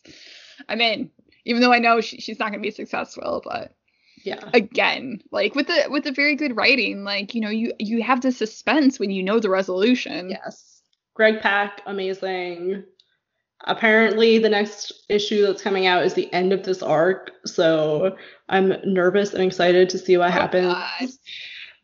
I'm 0.69 0.81
in." 0.81 1.11
Even 1.45 1.61
though 1.61 1.73
I 1.75 1.79
know 1.79 2.01
she, 2.01 2.21
she's 2.21 2.38
not 2.38 2.51
going 2.51 2.62
to 2.62 2.67
be 2.67 2.71
successful, 2.71 3.43
but 3.45 3.75
yeah. 4.25 4.49
Again, 4.55 5.21
like 5.31 5.55
with 5.55 5.67
the 5.67 5.87
with 5.90 6.05
the 6.05 6.12
very 6.12 6.35
good 6.35 6.57
writing, 6.57 7.05
like 7.05 7.35
you 7.35 7.43
know 7.43 7.51
you 7.51 7.73
you 7.79 8.03
have 8.03 8.23
the 8.23 8.33
suspense 8.33 8.99
when 8.99 9.11
you 9.11 9.23
know 9.23 9.40
the 9.40 9.51
resolution. 9.51 10.31
Yes. 10.31 10.81
Greg 11.14 11.40
Pak, 11.40 11.83
amazing 11.87 12.85
apparently 13.64 14.38
the 14.38 14.48
next 14.48 14.92
issue 15.09 15.46
that's 15.46 15.62
coming 15.62 15.87
out 15.87 16.05
is 16.05 16.14
the 16.14 16.33
end 16.33 16.53
of 16.53 16.62
this 16.64 16.83
arc 16.83 17.31
so 17.44 18.16
i'm 18.48 18.74
nervous 18.85 19.33
and 19.33 19.42
excited 19.42 19.88
to 19.88 19.98
see 19.98 20.16
what 20.16 20.29
oh, 20.29 20.33
happens. 20.33 20.72
God. 20.72 21.09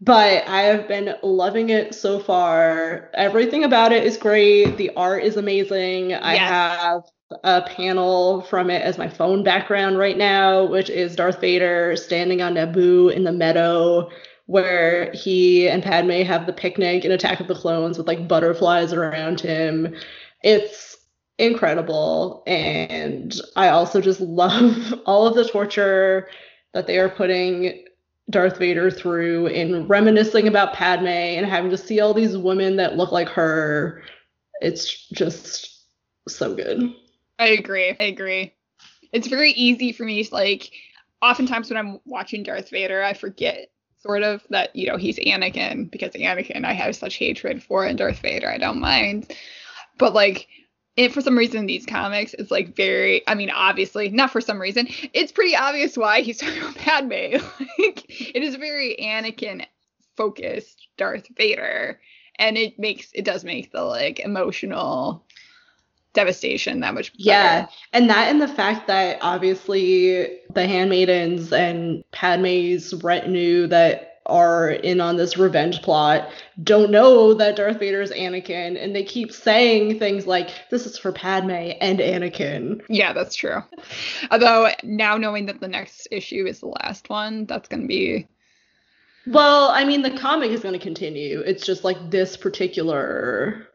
but 0.01 0.49
i 0.49 0.63
have 0.63 0.89
been 0.89 1.15
loving 1.23 1.71
it 1.71 1.95
so 1.95 2.19
far. 2.19 3.11
Everything 3.15 3.65
about 3.65 3.93
it 3.93 4.05
is 4.05 4.17
great. 4.17 4.77
The 4.77 4.91
art 4.97 5.25
is 5.25 5.37
amazing. 5.37 6.11
Yes. 6.11 6.21
i 6.23 6.37
have 6.37 7.03
a 7.45 7.63
panel 7.63 8.43
from 8.43 8.71
it 8.71 8.83
as 8.83 8.99
my 8.99 9.09
phone 9.09 9.45
background 9.45 9.97
right 9.99 10.19
now 10.19 10.65
which 10.65 10.91
is 10.91 11.15
darth 11.15 11.41
vader 11.41 11.95
standing 11.95 12.43
on 12.43 12.55
naboo 12.55 13.13
in 13.15 13.23
the 13.23 13.31
meadow 13.31 14.11
where 14.51 15.13
he 15.13 15.69
and 15.69 15.81
padme 15.81 16.23
have 16.23 16.45
the 16.45 16.53
picnic 16.53 17.05
in 17.05 17.13
attack 17.13 17.39
of 17.39 17.47
the 17.47 17.55
clones 17.55 17.97
with 17.97 18.09
like 18.09 18.27
butterflies 18.27 18.93
around 18.93 19.41
him. 19.41 19.95
It's 20.43 20.97
incredible. 21.41 22.43
And 22.47 23.35
I 23.57 23.69
also 23.69 24.01
just 24.01 24.21
love 24.21 24.95
all 25.07 25.27
of 25.27 25.35
the 25.35 25.49
torture 25.49 26.29
that 26.73 26.87
they 26.87 26.99
are 26.99 27.09
putting 27.09 27.85
Darth 28.31 28.59
Vader 28.59 28.91
through 28.91 29.49
in 29.49 29.89
reminiscing 29.89 30.47
about 30.47 30.75
Padme 30.75 31.09
and 31.09 31.47
having 31.47 31.71
to 31.71 31.77
see 31.77 32.01
all 32.01 32.15
these 32.15 32.37
women 32.37 32.77
that 32.77 32.97
look 32.97 33.11
like 33.11 33.29
her. 33.29 34.03
It's 34.61 35.09
just 35.09 35.85
so 36.29 36.55
good. 36.55 36.95
I 37.39 37.49
agree. 37.49 37.97
I 37.99 38.05
agree. 38.05 38.55
It's 39.13 39.27
very 39.27 39.51
easy 39.53 39.93
for 39.93 40.05
me 40.05 40.29
like 40.31 40.71
oftentimes 41.23 41.71
when 41.71 41.77
I'm 41.77 41.99
watching 42.05 42.45
Darth 42.45 42.71
Vader, 42.71 43.03
I 43.03 43.15
forget 43.15 43.71
sort 43.99 44.23
of 44.23 44.43
that, 44.51 44.75
you 44.77 44.87
know, 44.87 44.97
he's 44.97 45.19
Anakin 45.19 45.91
because 45.91 46.13
Anakin 46.13 46.65
I 46.65 46.73
have 46.73 46.95
such 46.95 47.17
hatred 47.17 47.63
for 47.63 47.85
and 47.85 47.99
Darth 47.99 48.21
Vader 48.21 48.49
I 48.49 48.59
don't 48.59 48.81
mind. 48.81 49.35
But 49.99 50.15
like 50.15 50.47
and 50.97 51.13
for 51.13 51.21
some 51.21 51.37
reason 51.37 51.67
these 51.67 51.87
comics 51.87 52.35
it's 52.35 52.51
like 52.51 52.75
very 52.75 53.27
i 53.29 53.35
mean 53.35 53.51
obviously 53.51 54.09
not 54.09 54.31
for 54.31 54.41
some 54.41 54.61
reason 54.61 54.87
it's 55.13 55.33
pretty 55.33 55.57
obvious 55.57 55.97
why 55.97 56.21
he's 56.21 56.39
talking 56.39 56.61
about 56.61 56.75
padme 56.77 57.37
like 57.79 58.05
it 58.35 58.43
is 58.43 58.57
very 58.57 58.97
anakin 59.01 59.65
focused 60.17 60.89
darth 60.97 61.29
vader 61.37 62.01
and 62.39 62.57
it 62.57 62.79
makes 62.79 63.11
it 63.13 63.25
does 63.25 63.45
make 63.45 63.73
the 63.73 63.83
like 63.83 64.21
emotional 64.21 65.25
devastation 66.13 66.81
that 66.81 66.93
much 66.95 67.13
better. 67.13 67.23
yeah 67.23 67.67
and 67.93 68.11
that 68.11 68.29
and 68.29 68.43
the 68.43 68.49
fact 68.49 68.89
that 68.89 69.17
obviously 69.23 70.41
the 70.55 70.67
handmaidens 70.67 71.53
and 71.53 72.03
padme's 72.11 72.93
retinue 73.05 73.69
that 73.69 74.10
are 74.31 74.71
in 74.71 75.01
on 75.01 75.17
this 75.17 75.37
revenge 75.37 75.83
plot 75.83 76.31
don't 76.63 76.91
know 76.91 77.35
that 77.35 77.57
Darth 77.57 77.79
Vader 77.79 78.03
is 78.03 78.11
Anakin, 78.11 78.83
and 78.83 78.95
they 78.95 79.03
keep 79.03 79.33
saying 79.33 79.99
things 79.99 80.27
like, 80.27 80.51
"This 80.71 80.87
is 80.87 80.99
for 80.99 81.13
Padme 81.13 81.51
and 81.81 81.99
Anakin." 81.99 82.83
Yeah, 82.89 83.13
that's 83.13 83.35
true. 83.35 83.63
Although 84.31 84.71
now 84.83 85.17
knowing 85.17 85.47
that 85.47 85.61
the 85.61 85.69
next 85.69 86.09
issue 86.11 86.47
is 86.47 86.61
the 86.61 86.67
last 86.67 87.09
one, 87.09 87.47
that's 87.47 87.69
going 87.69 87.83
to 87.83 87.89
be. 87.89 88.27
Well, 89.27 89.69
I 89.69 89.85
mean, 89.85 90.03
the 90.03 90.11
comic 90.11 90.51
is 90.51 90.61
going 90.61 90.79
to 90.79 90.85
continue. 90.85 91.41
It's 91.41 91.65
just 91.65 91.85
like 91.85 92.11
this 92.11 92.37
particular 92.37 93.70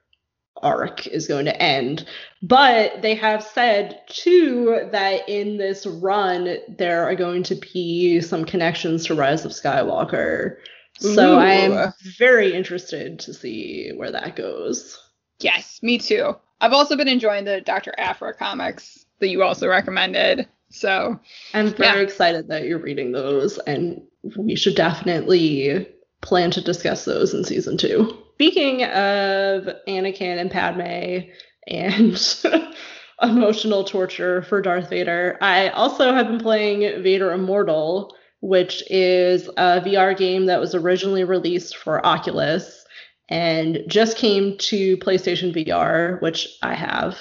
arc 0.62 1.08
is 1.08 1.28
going 1.28 1.46
to 1.46 1.62
end. 1.62 2.06
But 2.42 3.02
they 3.02 3.16
have 3.16 3.44
said 3.44 4.02
too 4.08 4.88
that 4.92 5.28
in 5.28 5.58
this 5.58 5.86
run 5.86 6.58
there 6.70 7.04
are 7.04 7.16
going 7.16 7.44
to 7.44 7.56
be 7.56 8.22
some 8.22 8.46
connections 8.46 9.06
to 9.06 9.16
Rise 9.16 9.46
of 9.46 9.52
Skywalker. 9.52 10.58
So 10.98 11.38
I 11.38 11.52
am 11.52 11.94
very 12.18 12.54
interested 12.54 13.20
to 13.20 13.34
see 13.34 13.92
where 13.96 14.12
that 14.12 14.36
goes. 14.36 14.98
Yes, 15.40 15.80
me 15.82 15.98
too. 15.98 16.36
I've 16.62 16.72
also 16.72 16.96
been 16.96 17.10
enjoying 17.10 17.44
the 17.44 17.60
Dr. 17.60 17.94
Aphra 17.98 18.34
comics 18.34 19.06
that 19.20 19.28
you 19.28 19.44
also 19.44 19.68
recommended. 19.68 20.48
So 20.70 21.20
I'm 21.54 21.74
very 21.74 22.00
yeah. 22.00 22.04
excited 22.04 22.48
that 22.48 22.64
you're 22.64 22.80
reading 22.80 23.12
those 23.12 23.58
and 23.60 24.02
we 24.38 24.56
should 24.56 24.76
definitely 24.76 25.88
plan 26.22 26.52
to 26.52 26.62
discuss 26.62 27.06
those 27.06 27.34
in 27.34 27.44
season 27.44 27.78
two. 27.78 28.18
Speaking 28.36 28.84
of 28.84 29.70
Anakin 29.88 30.40
and 30.40 30.52
Padme 30.52 31.30
and 31.68 32.74
emotional 33.22 33.86
torture 33.86 34.42
for 34.42 34.62
Darth 34.62 34.90
Vader, 34.90 35.38
I 35.40 35.70
also 35.70 36.14
have 36.14 36.28
been 36.28 36.42
playing 36.42 37.02
Vader 37.02 37.32
Immortal, 37.32 38.14
which 38.42 38.84
is 38.92 39.48
a 39.48 39.80
VR 39.80 40.18
game 40.18 40.48
that 40.48 40.60
was 40.60 40.76
originally 40.76 41.24
released 41.24 41.78
for 41.78 42.06
Oculus 42.06 42.86
and 43.30 43.80
just 43.88 44.18
came 44.18 44.58
to 44.58 44.98
PlayStation 44.98 45.56
VR, 45.56 46.22
which 46.22 46.58
I 46.62 46.74
have. 46.74 47.18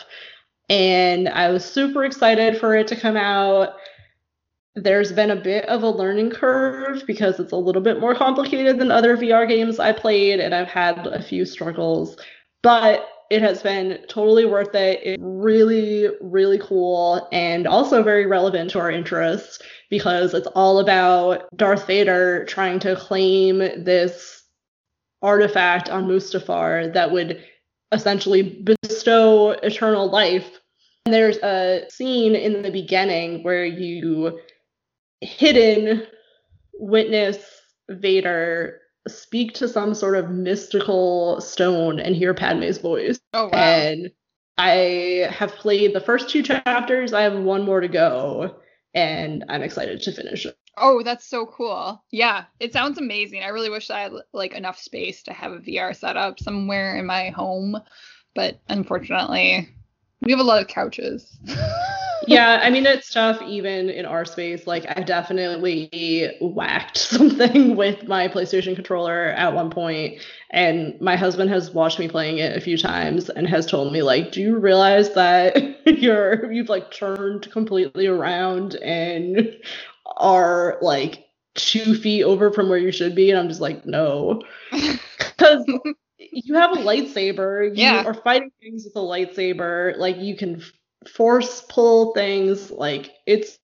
And 0.68 1.28
I 1.28 1.50
was 1.50 1.64
super 1.64 2.04
excited 2.04 2.58
for 2.58 2.74
it 2.74 2.88
to 2.88 2.96
come 2.96 3.16
out 3.16 3.74
there's 4.76 5.12
been 5.12 5.30
a 5.30 5.36
bit 5.36 5.64
of 5.66 5.82
a 5.82 5.90
learning 5.90 6.30
curve 6.30 7.04
because 7.06 7.38
it's 7.38 7.52
a 7.52 7.56
little 7.56 7.82
bit 7.82 8.00
more 8.00 8.14
complicated 8.14 8.78
than 8.78 8.90
other 8.90 9.16
VR 9.16 9.48
games 9.48 9.78
I 9.78 9.92
played, 9.92 10.40
and 10.40 10.54
I've 10.54 10.68
had 10.68 11.06
a 11.06 11.22
few 11.22 11.44
struggles. 11.44 12.16
But 12.62 13.08
it 13.30 13.40
has 13.40 13.62
been 13.62 13.98
totally 14.08 14.44
worth 14.44 14.74
it. 14.74 15.00
It's 15.02 15.22
really, 15.22 16.08
really 16.20 16.58
cool 16.58 17.26
and 17.32 17.66
also 17.66 18.02
very 18.02 18.26
relevant 18.26 18.70
to 18.70 18.80
our 18.80 18.90
interests 18.90 19.60
because 19.90 20.34
it's 20.34 20.46
all 20.48 20.78
about 20.78 21.44
Darth 21.56 21.86
Vader 21.86 22.44
trying 22.46 22.78
to 22.80 22.96
claim 22.96 23.58
this 23.58 24.42
artifact 25.22 25.88
on 25.88 26.06
Mustafar 26.06 26.92
that 26.92 27.10
would 27.12 27.42
essentially 27.92 28.42
bestow 28.82 29.50
eternal 29.50 30.10
life. 30.10 30.60
And 31.06 31.14
there's 31.14 31.38
a 31.38 31.84
scene 31.88 32.34
in 32.34 32.62
the 32.62 32.70
beginning 32.70 33.42
where 33.42 33.64
you 33.64 34.38
hidden 35.24 36.06
witness 36.74 37.38
Vader 37.88 38.80
speak 39.06 39.54
to 39.54 39.68
some 39.68 39.94
sort 39.94 40.16
of 40.16 40.30
mystical 40.30 41.40
stone 41.40 42.00
and 42.00 42.16
hear 42.16 42.34
Padme's 42.34 42.78
voice. 42.78 43.20
Oh 43.32 43.46
wow. 43.46 43.58
And 43.58 44.10
I 44.56 45.28
have 45.30 45.52
played 45.52 45.94
the 45.94 46.00
first 46.00 46.30
two 46.30 46.42
chapters. 46.42 47.12
I 47.12 47.22
have 47.22 47.34
one 47.34 47.64
more 47.64 47.80
to 47.80 47.88
go, 47.88 48.56
and 48.94 49.44
I'm 49.48 49.62
excited 49.62 50.00
to 50.02 50.12
finish 50.12 50.46
it. 50.46 50.56
Oh, 50.76 51.02
that's 51.02 51.26
so 51.26 51.46
cool. 51.46 52.02
Yeah, 52.10 52.44
it 52.60 52.72
sounds 52.72 52.98
amazing. 52.98 53.42
I 53.42 53.48
really 53.48 53.70
wish 53.70 53.90
I 53.90 54.00
had 54.00 54.12
like 54.32 54.54
enough 54.54 54.78
space 54.78 55.22
to 55.24 55.32
have 55.32 55.52
a 55.52 55.58
VR 55.58 55.94
setup 55.94 56.40
somewhere 56.40 56.96
in 56.96 57.06
my 57.06 57.30
home, 57.30 57.76
but 58.34 58.60
unfortunately, 58.68 59.68
we 60.22 60.32
have 60.32 60.40
a 60.40 60.44
lot 60.44 60.60
of 60.60 60.68
couches. 60.68 61.36
yeah, 62.26 62.60
I 62.62 62.70
mean 62.70 62.86
it's 62.86 63.10
tough 63.10 63.40
even 63.42 63.90
in 63.90 64.06
our 64.06 64.24
space. 64.24 64.66
Like 64.66 64.86
I 64.88 65.02
definitely 65.02 66.36
whacked 66.40 66.96
something 66.98 67.76
with 67.76 68.06
my 68.06 68.28
PlayStation 68.28 68.74
controller 68.74 69.26
at 69.28 69.54
one 69.54 69.70
point, 69.70 70.20
and 70.50 70.98
my 71.00 71.16
husband 71.16 71.50
has 71.50 71.70
watched 71.72 71.98
me 71.98 72.08
playing 72.08 72.38
it 72.38 72.56
a 72.56 72.60
few 72.60 72.78
times 72.78 73.28
and 73.28 73.48
has 73.48 73.66
told 73.66 73.92
me 73.92 74.02
like, 74.02 74.32
"Do 74.32 74.40
you 74.40 74.58
realize 74.58 75.14
that 75.14 75.56
you're 75.86 76.50
you've 76.52 76.68
like 76.68 76.90
turned 76.90 77.50
completely 77.50 78.06
around 78.06 78.76
and 78.76 79.56
are 80.16 80.78
like 80.80 81.26
two 81.54 81.94
feet 81.94 82.24
over 82.24 82.50
from 82.52 82.68
where 82.68 82.78
you 82.78 82.92
should 82.92 83.14
be?" 83.14 83.30
And 83.30 83.38
I'm 83.38 83.48
just 83.48 83.60
like, 83.60 83.84
"No," 83.86 84.42
because 84.70 85.64
you 86.34 86.54
have 86.54 86.72
a 86.72 86.80
lightsaber. 86.80 87.68
You 87.68 87.82
Yeah. 87.82 88.04
are 88.04 88.14
fighting 88.14 88.50
things 88.60 88.84
with 88.84 88.96
a 88.96 88.98
lightsaber. 89.06 89.96
Like 89.98 90.18
you 90.18 90.36
can 90.36 90.62
force 91.06 91.62
pull 91.68 92.12
things. 92.14 92.70
Like 92.70 93.10
it's 93.26 93.58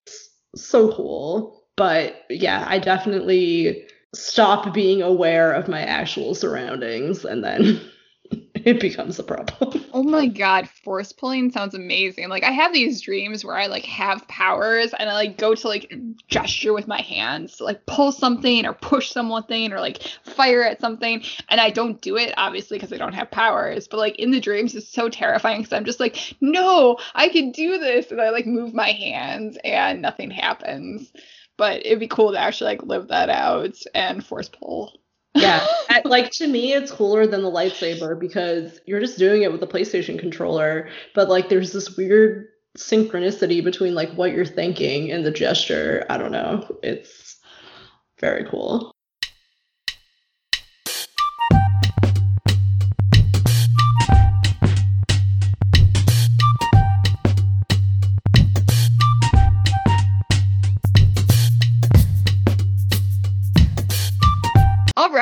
so 0.54 0.92
cool. 0.92 1.64
But 1.76 2.14
yeah, 2.28 2.64
I 2.68 2.78
definitely 2.78 3.86
stop 4.14 4.74
being 4.74 5.02
aware 5.02 5.52
of 5.52 5.68
my 5.68 5.82
actual 5.82 6.34
surroundings 6.34 7.24
and 7.24 7.42
then 7.44 7.80
it 8.64 8.80
becomes 8.80 9.18
a 9.18 9.22
problem. 9.22 9.84
Oh 9.92 10.04
my 10.04 10.26
god, 10.26 10.68
force 10.68 11.12
pulling 11.12 11.50
sounds 11.50 11.74
amazing. 11.74 12.28
Like 12.28 12.44
I 12.44 12.52
have 12.52 12.72
these 12.72 13.00
dreams 13.00 13.44
where 13.44 13.56
I 13.56 13.66
like 13.66 13.84
have 13.84 14.26
powers 14.28 14.94
and 14.96 15.10
I 15.10 15.14
like 15.14 15.36
go 15.36 15.54
to 15.54 15.68
like 15.68 15.92
gesture 16.28 16.72
with 16.72 16.86
my 16.86 17.00
hands 17.00 17.56
to 17.56 17.64
like 17.64 17.84
pull 17.86 18.12
something 18.12 18.64
or 18.64 18.72
push 18.72 19.10
something 19.10 19.72
or 19.72 19.80
like 19.80 20.00
fire 20.24 20.62
at 20.62 20.80
something 20.80 21.22
and 21.48 21.60
I 21.60 21.70
don't 21.70 22.00
do 22.00 22.16
it 22.16 22.32
obviously 22.36 22.78
because 22.78 22.92
I 22.92 22.98
don't 22.98 23.14
have 23.14 23.30
powers. 23.30 23.88
But 23.88 23.98
like 23.98 24.16
in 24.18 24.30
the 24.30 24.40
dreams 24.40 24.74
it's 24.74 24.88
so 24.88 25.08
terrifying 25.08 25.60
because 25.60 25.72
I'm 25.72 25.84
just 25.84 26.00
like, 26.00 26.34
no, 26.40 26.98
I 27.14 27.28
can 27.28 27.50
do 27.50 27.78
this 27.78 28.10
and 28.12 28.20
I 28.20 28.30
like 28.30 28.46
move 28.46 28.72
my 28.72 28.92
hands 28.92 29.58
and 29.64 30.00
nothing 30.00 30.30
happens. 30.30 31.12
But 31.56 31.84
it'd 31.84 31.98
be 32.00 32.08
cool 32.08 32.32
to 32.32 32.38
actually 32.38 32.70
like 32.70 32.84
live 32.84 33.08
that 33.08 33.28
out 33.28 33.76
and 33.94 34.24
force 34.24 34.48
pull. 34.48 34.99
Yeah. 35.34 35.66
I- 35.88 36.02
like 36.04 36.30
to 36.32 36.46
me 36.46 36.72
it's 36.72 36.90
cooler 36.90 37.26
than 37.26 37.42
the 37.42 37.50
lightsaber 37.50 38.18
because 38.18 38.80
you're 38.86 39.00
just 39.00 39.18
doing 39.18 39.42
it 39.42 39.52
with 39.52 39.60
the 39.60 39.66
PlayStation 39.66 40.18
controller, 40.18 40.88
but 41.14 41.28
like 41.28 41.48
there's 41.48 41.72
this 41.72 41.96
weird 41.96 42.48
synchronicity 42.76 43.62
between 43.62 43.94
like 43.94 44.12
what 44.14 44.32
you're 44.32 44.44
thinking 44.44 45.10
and 45.12 45.24
the 45.24 45.30
gesture. 45.30 46.04
I 46.08 46.18
don't 46.18 46.32
know. 46.32 46.78
It's 46.82 47.38
very 48.18 48.44
cool. 48.44 48.92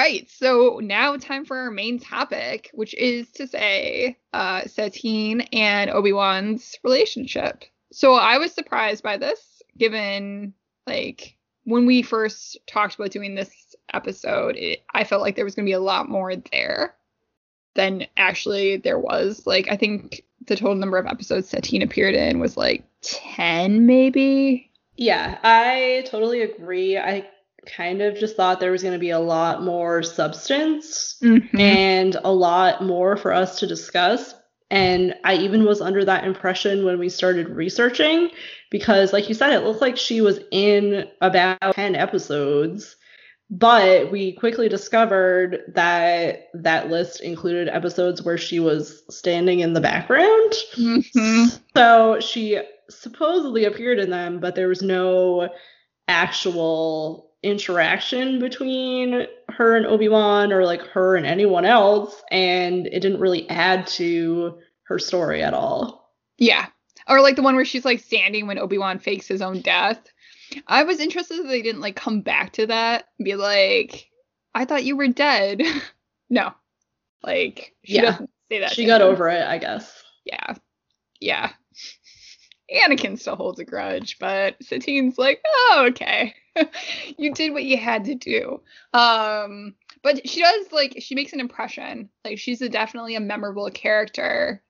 Right, 0.09 0.31
so 0.31 0.81
now 0.83 1.17
time 1.17 1.45
for 1.45 1.57
our 1.57 1.71
main 1.71 1.99
topic, 1.99 2.71
which 2.73 2.95
is 2.95 3.31
to 3.33 3.47
say, 3.47 4.17
uh, 4.33 4.63
Satine 4.67 5.43
and 5.53 5.91
Obi 5.91 6.13
Wan's 6.13 6.77
relationship. 6.83 7.65
So 7.93 8.15
I 8.15 8.39
was 8.39 8.53
surprised 8.53 9.03
by 9.03 9.17
this, 9.17 9.63
given 9.77 10.55
like 10.87 11.37
when 11.65 11.85
we 11.85 12.03
first 12.03 12.57
talked 12.67 12.95
about 12.95 13.11
doing 13.11 13.35
this 13.35 13.51
episode, 13.93 14.57
it, 14.57 14.83
I 14.95 15.05
felt 15.05 15.23
like 15.23 15.37
there 15.37 15.45
was 15.45 15.55
going 15.55 15.67
to 15.67 15.71
be 15.71 15.75
a 15.75 15.81
lot 15.81 16.09
more 16.09 16.35
there 16.37 16.95
than 17.75 18.07
actually 18.17 18.79
there 18.79 18.99
was. 18.99 19.47
Like 19.47 19.71
I 19.71 19.77
think 19.77 20.23
the 20.47 20.57
total 20.57 20.75
number 20.75 20.99
of 20.99 21.07
episodes 21.07 21.49
Satine 21.49 21.83
appeared 21.83 22.15
in 22.15 22.41
was 22.41 22.57
like 22.57 22.85
ten, 23.03 23.87
maybe. 23.87 24.71
Yeah, 24.97 25.39
I 25.43 26.05
totally 26.11 26.41
agree. 26.43 26.97
I 26.97 27.29
kind 27.69 28.03
of 28.03 28.17
just 28.17 28.37
thought 28.37 28.61
there 28.61 28.73
was 28.73 28.83
going 28.83 28.95
to 28.95 28.99
be 28.99 29.11
a 29.11 29.19
lot 29.19 29.63
more 29.63 30.03
substance 30.03 31.17
Mm-hmm. 31.23 31.61
and 31.61 32.17
a 32.25 32.33
lot 32.33 32.83
more 32.85 33.17
for 33.17 33.33
us 33.33 33.59
to 33.61 33.67
discuss. 33.67 34.35
And 34.71 35.15
I 35.25 35.35
even 35.37 35.65
was 35.65 35.81
under 35.81 36.05
that 36.05 36.25
impression 36.25 36.85
when 36.85 36.99
we 36.99 37.09
started 37.09 37.49
researching 37.49 38.31
because, 38.71 39.13
like 39.13 39.29
you 39.29 39.35
said, 39.35 39.53
it 39.53 39.65
looked 39.65 39.81
like 39.81 39.97
she 39.97 40.21
was 40.21 40.41
in 40.51 41.09
about 41.21 41.75
10 41.75 41.95
episodes. 41.97 42.97
But 43.51 44.13
we 44.13 44.33
quickly 44.33 44.69
discovered 44.69 45.73
that 45.75 46.49
that 46.53 46.91
list 46.91 47.23
included 47.23 47.69
episodes 47.69 48.23
where 48.23 48.37
she 48.37 48.61
was 48.61 49.03
standing 49.09 49.61
in 49.61 49.73
the 49.73 49.81
background. 49.81 50.53
Mhm. 50.77 51.59
So 51.75 52.21
she 52.21 52.61
supposedly 52.91 53.65
appeared 53.65 53.99
in 53.99 54.11
them, 54.11 54.39
but 54.39 54.55
there 54.55 54.69
was 54.69 54.83
no 54.83 55.49
actual 56.09 57.28
interaction 57.43 58.41
between 58.41 59.27
her 59.49 59.77
and 59.77 59.87
Obi-Wan 59.87 60.53
or 60.53 60.65
like 60.65 60.83
her 60.89 61.17
and 61.17 61.25
anyone 61.27 61.65
else 61.65 62.23
and 62.31 62.87
it 62.89 63.01
didn't 63.01 63.21
really 63.21 63.49
add 63.49 63.87
to 63.87 64.59
her 64.85 64.99
story 64.99 65.43
at 65.43 65.55
all. 65.55 66.13
Yeah. 66.37 66.67
Or 67.09 67.21
like 67.21 67.37
the 67.37 67.43
one 67.43 67.55
where 67.55 67.65
she's 67.65 67.85
like 67.85 68.01
standing 68.01 68.47
when 68.47 68.59
Obi-Wan 68.59 68.99
fakes 68.99 69.29
his 69.29 69.41
own 69.43 69.61
death. 69.61 70.01
I 70.67 70.83
was 70.85 70.99
interested 71.01 71.39
that 71.39 71.49
they 71.49 71.63
didn't 71.63 71.81
like 71.81 71.97
come 71.97 72.23
back 72.23 72.53
to 72.55 72.67
that 72.67 73.07
and 73.19 73.25
be 73.25 73.35
like, 73.37 74.11
I 74.55 74.65
thought 74.65 74.85
you 74.85 74.97
were 74.97 75.09
dead. 75.09 75.63
no. 76.31 76.53
Like 77.23 77.75
she 77.85 77.95
Yeah. 77.97 78.03
doesn't 78.03 78.31
say 78.51 78.61
that. 78.61 78.73
She 78.73 78.87
got 78.87 79.03
over 79.03 79.29
it, 79.29 79.47
I 79.47 79.59
guess. 79.59 80.03
Yeah. 80.25 80.55
Yeah. 81.21 81.53
Anakin 82.75 83.19
still 83.19 83.37
holds 83.37 83.59
a 83.59 83.65
grudge, 83.65 84.19
but 84.19 84.57
Satine's 84.63 85.19
like, 85.19 85.43
oh, 85.47 85.87
okay. 85.91 86.35
you 87.17 87.33
did 87.33 87.53
what 87.53 87.65
you 87.65 87.77
had 87.77 88.05
to 88.05 88.15
do. 88.15 88.61
Um, 88.93 89.75
but 90.03 90.29
she 90.29 90.43
does 90.43 90.73
like 90.73 90.97
she 91.01 91.15
makes 91.15 91.33
an 91.33 91.41
impression. 91.41 92.11
Like 92.25 92.39
she's 92.39 92.61
a, 92.61 92.69
definitely 92.69 93.15
a 93.15 93.21
memorable 93.21 93.71
character, 93.71 94.63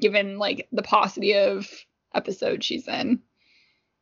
given 0.00 0.38
like 0.38 0.68
the 0.72 0.82
paucity 0.82 1.34
of 1.36 1.68
episode 2.14 2.64
she's 2.64 2.88
in. 2.88 3.20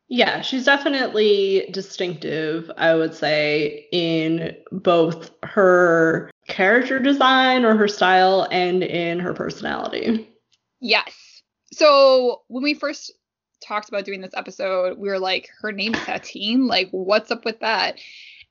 Yeah, 0.07 0.41
she's 0.41 0.65
definitely 0.65 1.67
distinctive, 1.71 2.69
I 2.77 2.93
would 2.93 3.15
say, 3.15 3.87
in 3.91 4.55
both 4.71 5.31
her 5.43 6.29
character 6.47 6.99
design 6.99 7.65
or 7.65 7.75
her 7.75 7.87
style 7.87 8.47
and 8.51 8.83
in 8.83 9.19
her 9.19 9.33
personality. 9.33 10.29
Yes. 10.79 11.41
So 11.73 12.43
when 12.47 12.61
we 12.63 12.75
first 12.75 13.11
talked 13.65 13.89
about 13.89 14.05
doing 14.05 14.21
this 14.21 14.33
episode, 14.35 14.97
we 14.97 15.09
were 15.09 15.19
like, 15.19 15.49
her 15.61 15.71
name's 15.71 16.01
Satine. 16.03 16.67
Like, 16.67 16.89
what's 16.91 17.31
up 17.31 17.45
with 17.45 17.59
that? 17.59 17.99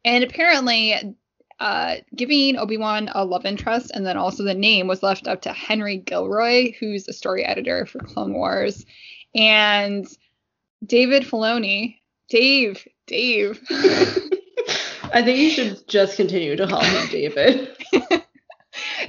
And 0.05 0.25
apparently, 0.25 1.17
uh, 1.61 1.97
giving 2.15 2.57
Obi 2.57 2.77
Wan 2.77 3.09
a 3.15 3.25
love 3.25 3.47
interest 3.47 3.93
and 3.95 4.05
then 4.05 4.17
also 4.17 4.43
the 4.43 4.55
name 4.55 4.87
was 4.87 5.03
left 5.03 5.29
up 5.29 5.43
to 5.43 5.53
Henry 5.53 5.99
Gilroy, 5.99 6.73
who's 6.79 7.09
a 7.09 7.13
story 7.13 7.45
editor 7.45 7.87
for 7.87 8.01
Clone 8.01 8.35
Wars, 8.35 8.85
and 9.35 10.07
David 10.85 11.25
Filoni. 11.25 11.99
Dave, 12.29 12.87
Dave. 13.07 13.63
I 13.71 15.23
think 15.23 15.39
you 15.39 15.51
should 15.51 15.87
just 15.87 16.17
continue 16.17 16.57
to 16.57 16.67
call 16.67 16.83
him 16.83 17.09
David. 17.09 17.77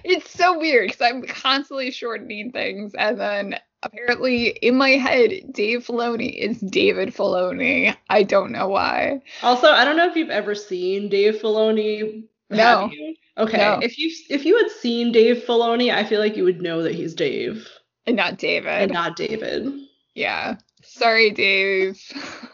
it's 0.04 0.30
so 0.30 0.60
weird 0.60 0.90
because 0.92 1.02
I'm 1.02 1.24
constantly 1.24 1.92
shortening 1.92 2.52
things, 2.52 2.94
and 2.94 3.20
then 3.20 3.60
apparently 3.86 4.48
in 4.50 4.76
my 4.76 4.90
head, 4.92 5.32
Dave 5.52 5.86
Filoni 5.86 6.34
is 6.38 6.60
David 6.60 7.10
Filoni. 7.16 7.96
I 8.10 8.24
don't 8.24 8.52
know 8.52 8.68
why. 8.68 9.22
Also, 9.44 9.68
I 9.68 9.86
don't 9.86 9.96
know 9.98 10.08
if 10.10 10.16
you've 10.16 10.30
ever 10.30 10.56
seen 10.56 11.08
Dave 11.10 11.36
Filoni. 11.36 12.24
No. 12.50 12.92
Okay. 13.38 13.58
No. 13.58 13.80
If 13.82 13.98
you 13.98 14.12
if 14.30 14.46
you 14.46 14.58
had 14.58 14.70
seen 14.72 15.12
Dave 15.12 15.44
Filoni, 15.46 15.94
I 15.94 16.04
feel 16.04 16.20
like 16.20 16.36
you 16.36 16.44
would 16.44 16.62
know 16.62 16.84
that 16.84 16.96
he's 16.96 17.14
Dave 17.14 17.68
And 18.06 18.16
not 18.16 18.38
David. 18.38 18.68
and 18.84 18.92
not 18.92 19.16
David. 19.16 19.72
Yeah. 20.14 20.58
Sorry, 20.84 21.32
Dave. 21.32 22.00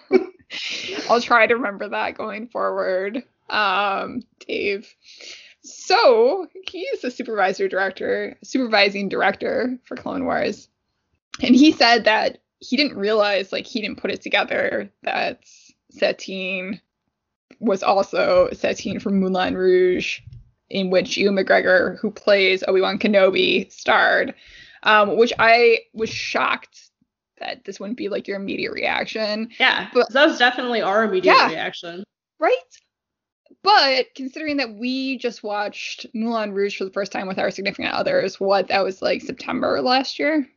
I'll 1.10 1.22
try 1.22 1.48
to 1.48 1.56
remember 1.56 1.90
that 1.90 2.18
going 2.18 2.48
forward. 2.48 3.24
Um, 3.50 4.24
Dave. 4.48 4.94
So 5.64 6.48
he's 6.68 7.02
the 7.02 7.12
supervisor 7.12 7.68
director, 7.68 8.38
supervising 8.44 9.10
director 9.10 9.78
for 9.84 9.96
Clone 9.96 10.26
Wars. 10.26 10.68
And 11.42 11.56
he 11.56 11.72
said 11.72 12.06
that 12.06 12.40
he 12.60 12.78
didn't 12.78 12.98
realize, 12.98 13.52
like, 13.52 13.66
he 13.66 13.82
didn't 13.82 14.00
put 14.00 14.12
it 14.12 14.22
together 14.22 14.92
that 15.04 15.44
Satine 15.92 16.80
was 17.60 17.84
also 17.84 18.50
Satine 18.54 19.00
from 19.00 19.20
Moulin 19.20 19.56
Rouge, 19.56 20.20
in 20.70 20.90
which 20.90 21.18
Ewan 21.18 21.36
McGregor, 21.36 21.98
who 22.00 22.12
plays 22.12 22.64
Obi 22.68 22.82
Wan 22.82 22.98
Kenobi, 23.00 23.72
starred. 23.72 24.34
Um, 24.84 25.16
which 25.18 25.32
I 25.38 25.80
was 25.94 26.10
shocked 26.10 26.90
that 27.40 27.66
this 27.66 27.80
wouldn't 27.80 27.98
be 28.00 28.10
like 28.10 28.28
your 28.28 28.38
immediate 28.38 28.72
reaction, 28.74 29.50
Yeah. 29.60 29.90
But- 29.94 30.12
that 30.14 30.28
was 30.28 30.40
definitely 30.40 30.82
our 30.82 31.04
immediate 31.04 31.34
Yeah. 31.36 31.50
reaction. 31.50 32.04
right? 32.40 32.56
But 33.64 34.08
considering 34.16 34.58
that 34.58 34.74
we 34.74 35.18
just 35.20 35.44
watched 35.44 36.08
Moulin 36.16 36.54
Rouge 36.54 36.76
for 36.78 36.86
the 36.86 36.92
first 36.92 37.12
time 37.12 37.28
with 37.28 37.38
our 37.38 37.52
significant 37.52 37.94
others, 37.94 38.40
what 38.40 38.70
that 38.70 38.84
was 38.84 39.02
like 39.04 39.22
September 39.22 39.80
last 39.82 40.18
year? 40.18 40.48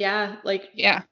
Yeah, 0.00 0.36
like 0.44 0.70
Yeah. 0.72 1.02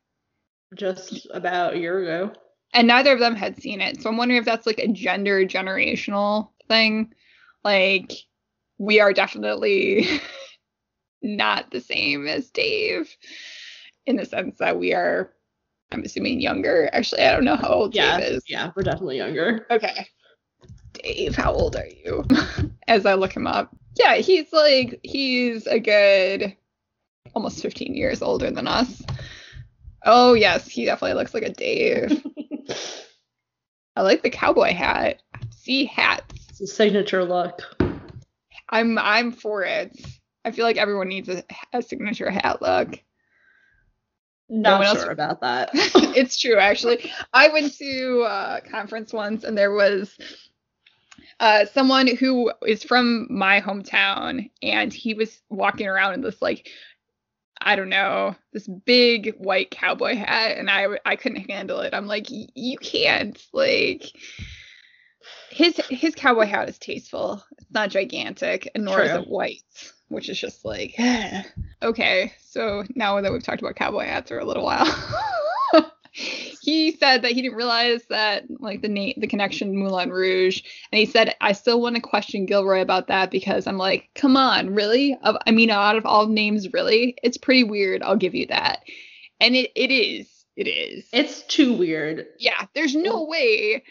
just 0.74 1.26
about 1.34 1.74
a 1.74 1.78
year 1.78 2.02
ago. 2.02 2.32
And 2.72 2.88
neither 2.88 3.12
of 3.12 3.20
them 3.20 3.36
had 3.36 3.60
seen 3.60 3.82
it. 3.82 4.00
So 4.00 4.08
I'm 4.08 4.16
wondering 4.16 4.38
if 4.40 4.46
that's 4.46 4.66
like 4.66 4.78
a 4.78 4.88
gender 4.88 5.44
generational 5.44 6.52
thing. 6.68 7.12
Like, 7.62 8.12
we 8.78 8.98
are 8.98 9.12
definitely 9.12 10.06
not 11.22 11.70
the 11.70 11.80
same 11.80 12.26
as 12.26 12.50
Dave 12.50 13.14
in 14.06 14.16
the 14.16 14.24
sense 14.24 14.56
that 14.58 14.78
we 14.78 14.94
are, 14.94 15.34
I'm 15.92 16.02
assuming, 16.02 16.40
younger. 16.40 16.88
Actually, 16.94 17.22
I 17.22 17.32
don't 17.32 17.44
know 17.44 17.56
how 17.56 17.68
old 17.68 17.94
Yeah. 17.94 18.18
Dave 18.18 18.36
is. 18.36 18.44
Yeah, 18.48 18.70
we're 18.74 18.84
definitely 18.84 19.18
younger. 19.18 19.66
Okay. 19.70 20.06
Dave, 20.94 21.36
how 21.36 21.52
old 21.52 21.76
are 21.76 21.86
you? 21.86 22.24
As 22.88 23.04
I 23.04 23.14
look 23.14 23.36
him 23.36 23.46
up. 23.46 23.76
Yeah, 23.98 24.14
he's 24.16 24.50
like, 24.50 24.98
he's 25.02 25.66
a 25.66 25.78
good 25.78 26.56
almost 27.34 27.62
15 27.62 27.94
years 27.94 28.22
older 28.22 28.50
than 28.50 28.66
us. 28.66 29.02
Oh, 30.04 30.34
yes, 30.34 30.66
he 30.68 30.84
definitely 30.84 31.14
looks 31.14 31.34
like 31.34 31.42
a 31.42 31.52
Dave. 31.52 32.24
I 33.96 34.02
like 34.02 34.22
the 34.22 34.30
cowboy 34.30 34.72
hat. 34.72 35.22
See 35.50 35.84
hats. 35.84 36.34
It's 36.50 36.60
a 36.60 36.66
signature 36.66 37.24
look. 37.24 37.62
I'm 38.68 38.98
I'm 38.98 39.32
for 39.32 39.64
it. 39.64 39.98
I 40.44 40.50
feel 40.50 40.64
like 40.64 40.76
everyone 40.76 41.08
needs 41.08 41.28
a, 41.28 41.42
a 41.72 41.82
signature 41.82 42.30
hat 42.30 42.62
look. 42.62 43.00
Not 44.48 44.78
one 44.78 44.86
else- 44.86 45.02
sure 45.02 45.10
about 45.10 45.40
that. 45.42 45.70
it's 45.74 46.38
true, 46.38 46.56
actually. 46.56 47.10
I 47.32 47.48
went 47.48 47.74
to 47.78 48.24
a 48.26 48.60
conference 48.70 49.12
once, 49.12 49.44
and 49.44 49.58
there 49.58 49.72
was 49.72 50.16
uh, 51.40 51.66
someone 51.66 52.06
who 52.16 52.52
is 52.66 52.82
from 52.82 53.26
my 53.30 53.60
hometown, 53.60 54.50
and 54.62 54.92
he 54.92 55.14
was 55.14 55.40
walking 55.50 55.86
around 55.86 56.14
in 56.14 56.22
this 56.22 56.40
like 56.40 56.68
I 57.60 57.76
don't 57.76 57.88
know, 57.88 58.36
this 58.52 58.66
big 58.68 59.34
white 59.38 59.70
cowboy 59.70 60.14
hat, 60.16 60.56
and 60.56 60.70
I 60.70 60.86
I 61.04 61.16
couldn't 61.16 61.50
handle 61.50 61.80
it. 61.80 61.94
I'm 61.94 62.06
like, 62.06 62.26
"Y- 62.30 62.46
you 62.54 62.78
can't 62.78 63.38
like. 63.52 64.04
His 65.50 65.76
his 65.88 66.14
cowboy 66.14 66.46
hat 66.46 66.68
is 66.68 66.78
tasteful. 66.78 67.42
It's 67.58 67.70
not 67.70 67.90
gigantic, 67.90 68.70
and 68.74 68.84
nor 68.84 69.02
is 69.02 69.10
it 69.22 69.28
white, 69.28 69.92
which 70.08 70.28
is 70.28 70.38
just 70.38 70.64
like 70.64 70.94
okay. 71.82 72.32
So 72.50 72.84
now 72.94 73.20
that 73.20 73.32
we've 73.32 73.42
talked 73.42 73.60
about 73.60 73.76
cowboy 73.76 74.04
hats 74.04 74.30
for 74.30 74.38
a 74.38 74.44
little 74.44 74.64
while, 74.64 74.86
he 76.60 76.92
said 76.92 77.22
that 77.22 77.32
he 77.32 77.42
didn't 77.42 77.56
realize 77.56 78.02
that 78.10 78.44
like 78.60 78.82
the 78.82 78.88
name 78.88 79.14
the 79.18 79.26
connection 79.26 79.76
Moulin 79.76 80.10
Rouge, 80.10 80.62
and 80.92 80.98
he 80.98 81.06
said 81.06 81.34
I 81.40 81.52
still 81.52 81.80
want 81.80 81.96
to 81.96 82.02
question 82.02 82.46
Gilroy 82.46 82.80
about 82.80 83.06
that 83.08 83.30
because 83.30 83.66
I'm 83.66 83.78
like, 83.78 84.08
come 84.14 84.36
on, 84.36 84.74
really? 84.74 85.16
Of 85.22 85.36
I 85.46 85.50
mean, 85.50 85.70
out 85.70 85.96
of 85.96 86.06
all 86.06 86.26
names, 86.26 86.72
really, 86.72 87.16
it's 87.22 87.36
pretty 87.38 87.64
weird. 87.64 88.02
I'll 88.02 88.16
give 88.16 88.34
you 88.34 88.46
that, 88.48 88.80
and 89.40 89.54
it 89.56 89.70
it 89.74 89.90
is. 89.90 90.28
It 90.56 90.66
is. 90.66 91.08
It's 91.12 91.42
too 91.42 91.72
weird. 91.72 92.26
yeah, 92.38 92.66
there's 92.74 92.96
no 92.96 93.24
way. 93.24 93.84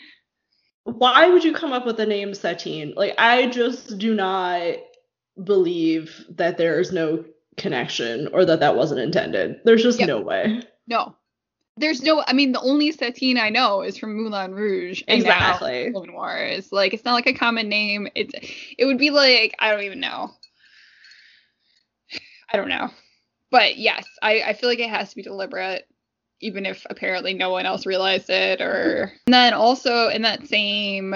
Why 0.83 1.27
would 1.27 1.43
you 1.43 1.53
come 1.53 1.73
up 1.73 1.85
with 1.85 1.97
the 1.97 2.05
name 2.05 2.33
Satine? 2.33 2.93
Like, 2.95 3.13
I 3.17 3.47
just 3.47 3.97
do 3.97 4.13
not 4.13 4.75
believe 5.43 6.25
that 6.29 6.57
there 6.57 6.79
is 6.79 6.91
no 6.91 7.25
connection 7.57 8.27
or 8.31 8.45
that 8.45 8.61
that 8.61 8.75
wasn't 8.77 9.01
intended. 9.01 9.57
There's 9.65 9.83
just 9.83 9.99
Yep. 9.99 10.07
no 10.07 10.21
way. 10.21 10.61
No. 10.87 11.16
There's 11.77 12.01
no 12.01 12.23
I 12.25 12.33
mean 12.33 12.51
the 12.51 12.59
only 12.61 12.91
Satine 12.91 13.37
I 13.37 13.49
know 13.49 13.81
is 13.81 13.97
from 13.97 14.15
Moulin 14.15 14.53
Rouge. 14.53 15.03
and 15.07 15.21
Exactly. 15.21 15.91
Clone 15.91 16.13
Wars. 16.13 16.71
Like 16.71 16.93
it's 16.93 17.05
not 17.05 17.13
like 17.13 17.27
a 17.27 17.33
common 17.33 17.69
name. 17.69 18.07
It's 18.15 18.33
it 18.77 18.85
would 18.85 18.97
be 18.97 19.11
like 19.11 19.55
I 19.59 19.71
don't 19.71 19.83
even 19.83 19.99
know. 19.99 20.31
I 22.53 22.57
don't 22.57 22.69
know. 22.69 22.89
But 23.51 23.77
yes, 23.77 24.05
I, 24.21 24.41
I 24.41 24.53
feel 24.53 24.69
like 24.69 24.79
it 24.79 24.89
has 24.89 25.09
to 25.11 25.15
be 25.15 25.21
deliberate, 25.21 25.87
even 26.41 26.65
if 26.65 26.85
apparently 26.89 27.33
no 27.33 27.49
one 27.49 27.65
else 27.65 27.85
realized 27.85 28.29
it 28.29 28.59
or 28.61 29.13
and 29.27 29.33
then 29.33 29.53
also 29.53 30.09
in 30.09 30.23
that 30.23 30.47
same 30.47 31.15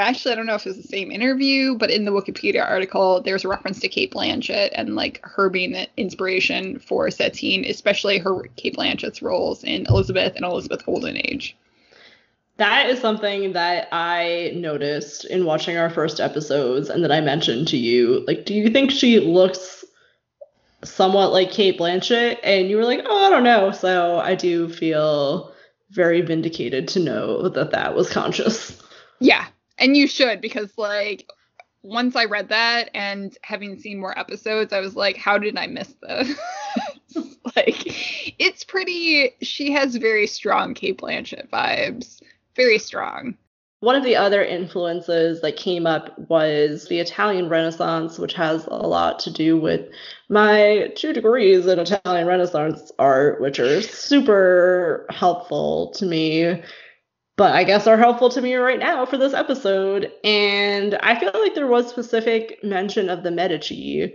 actually 0.00 0.32
I 0.32 0.34
don't 0.36 0.46
know 0.46 0.54
if 0.54 0.66
it's 0.66 0.76
the 0.76 0.88
same 0.88 1.10
interview, 1.10 1.76
but 1.76 1.90
in 1.90 2.04
the 2.04 2.10
Wikipedia 2.10 2.66
article 2.66 3.20
there's 3.22 3.44
a 3.44 3.48
reference 3.48 3.80
to 3.80 3.88
Cate 3.88 4.12
Blanchett 4.12 4.70
and 4.74 4.96
like 4.96 5.20
her 5.22 5.50
being 5.50 5.72
the 5.72 5.88
inspiration 5.96 6.78
for 6.78 7.10
Satine, 7.10 7.64
especially 7.64 8.18
her 8.18 8.42
Cate 8.56 8.76
Blanchett's 8.76 9.22
roles 9.22 9.62
in 9.64 9.86
Elizabeth 9.86 10.34
and 10.34 10.44
Elizabeth 10.44 10.84
Golden 10.84 11.16
Age. 11.16 11.56
That 12.58 12.90
is 12.90 13.00
something 13.00 13.52
that 13.54 13.88
I 13.92 14.52
noticed 14.54 15.24
in 15.24 15.44
watching 15.44 15.76
our 15.76 15.90
first 15.90 16.20
episodes 16.20 16.88
and 16.90 17.02
that 17.02 17.12
I 17.12 17.20
mentioned 17.20 17.68
to 17.68 17.76
you. 17.76 18.24
Like, 18.26 18.44
do 18.44 18.54
you 18.54 18.70
think 18.70 18.90
she 18.90 19.20
looks 19.20 19.84
somewhat 20.84 21.32
like 21.32 21.50
Cate 21.50 21.78
Blanchett? 21.78 22.38
And 22.42 22.68
you 22.68 22.76
were 22.76 22.84
like, 22.84 23.04
oh, 23.06 23.26
I 23.26 23.30
don't 23.30 23.44
know. 23.44 23.72
So 23.72 24.18
I 24.18 24.34
do 24.34 24.68
feel 24.68 25.52
very 25.90 26.20
vindicated 26.20 26.88
to 26.88 27.00
know 27.00 27.48
that 27.48 27.70
that 27.70 27.94
was 27.94 28.10
conscious. 28.10 28.80
Yeah, 29.18 29.46
and 29.78 29.96
you 29.96 30.06
should 30.06 30.40
because 30.40 30.76
like 30.76 31.26
once 31.82 32.14
I 32.14 32.24
read 32.26 32.48
that 32.50 32.90
and 32.94 33.36
having 33.42 33.78
seen 33.78 34.00
more 34.00 34.16
episodes, 34.18 34.72
I 34.72 34.80
was 34.80 34.94
like, 34.94 35.16
how 35.16 35.38
did 35.38 35.56
I 35.58 35.66
miss 35.66 35.94
this? 36.00 36.38
like, 37.56 38.40
it's 38.40 38.64
pretty. 38.64 39.34
She 39.42 39.72
has 39.72 39.96
very 39.96 40.26
strong 40.26 40.74
Cate 40.74 41.00
Blanchett 41.00 41.50
vibes. 41.50 42.22
Very 42.54 42.78
strong. 42.78 43.36
One 43.80 43.96
of 43.96 44.04
the 44.04 44.14
other 44.14 44.44
influences 44.44 45.40
that 45.40 45.56
came 45.56 45.88
up 45.88 46.16
was 46.28 46.86
the 46.86 47.00
Italian 47.00 47.48
Renaissance, 47.48 48.16
which 48.16 48.34
has 48.34 48.64
a 48.66 48.76
lot 48.76 49.18
to 49.20 49.32
do 49.32 49.58
with 49.58 49.88
my 50.28 50.92
two 50.94 51.12
degrees 51.12 51.66
in 51.66 51.80
Italian 51.80 52.28
Renaissance 52.28 52.92
art, 53.00 53.40
which 53.40 53.58
are 53.58 53.82
super 53.82 55.04
helpful 55.10 55.90
to 55.96 56.06
me, 56.06 56.62
but 57.42 57.56
I 57.56 57.64
guess 57.64 57.88
are 57.88 57.98
helpful 57.98 58.28
to 58.28 58.40
me 58.40 58.54
right 58.54 58.78
now 58.78 59.04
for 59.04 59.18
this 59.18 59.34
episode. 59.34 60.12
And 60.22 60.94
I 61.02 61.18
feel 61.18 61.32
like 61.34 61.56
there 61.56 61.66
was 61.66 61.90
specific 61.90 62.62
mention 62.62 63.10
of 63.10 63.24
the 63.24 63.32
Medici. 63.32 64.14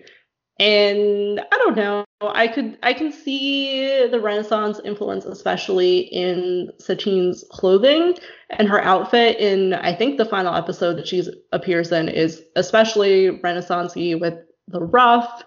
And 0.62 1.42
I 1.42 1.58
don't 1.58 1.76
know. 1.76 2.06
I 2.22 2.48
could 2.48 2.78
I 2.84 2.94
can 2.94 3.12
see 3.12 4.08
the 4.08 4.22
Renaissance 4.22 4.80
influence, 4.86 5.26
especially 5.26 6.00
in 6.00 6.72
Satine's 6.80 7.44
clothing 7.52 8.18
and 8.50 8.70
her 8.70 8.82
outfit 8.82 9.38
in 9.40 9.74
I 9.74 9.94
think 9.94 10.18
the 10.18 10.24
final 10.24 10.56
episode 10.56 10.98
that 10.98 11.10
she 11.10 11.22
appears 11.52 11.92
in 11.92 12.08
is 12.08 12.42
especially 12.56 13.42
Renaissancey 13.44 14.18
with 14.18 14.36
the 14.70 14.86
ruff. 14.86 15.44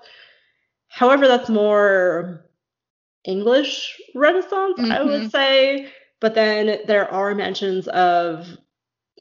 However, 0.88 1.26
that's 1.26 1.48
more 1.48 2.44
English 3.24 3.96
Renaissance, 4.14 4.78
I 4.80 5.02
would 5.02 5.22
mm-hmm. 5.22 5.28
say. 5.28 5.90
But 6.20 6.34
then 6.34 6.80
there 6.86 7.10
are 7.10 7.34
mentions 7.34 7.88
of 7.88 8.46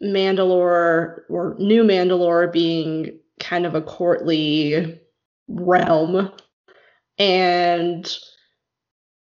Mandalore 0.02 1.22
or 1.30 1.56
New 1.58 1.84
Mandalore 1.84 2.52
being 2.52 3.20
kind 3.40 3.66
of 3.66 3.76
a 3.76 3.82
courtly 3.82 5.00
realm. 5.48 6.32
And 7.18 8.18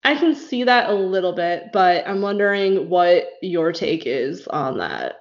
I 0.03 0.15
can 0.15 0.35
see 0.35 0.65
that 0.65 0.89
a 0.89 0.93
little 0.93 1.33
bit, 1.33 1.71
but 1.71 2.07
I'm 2.07 2.21
wondering 2.21 2.89
what 2.89 3.25
your 3.41 3.71
take 3.71 4.05
is 4.05 4.47
on 4.47 4.77
that. 4.79 5.15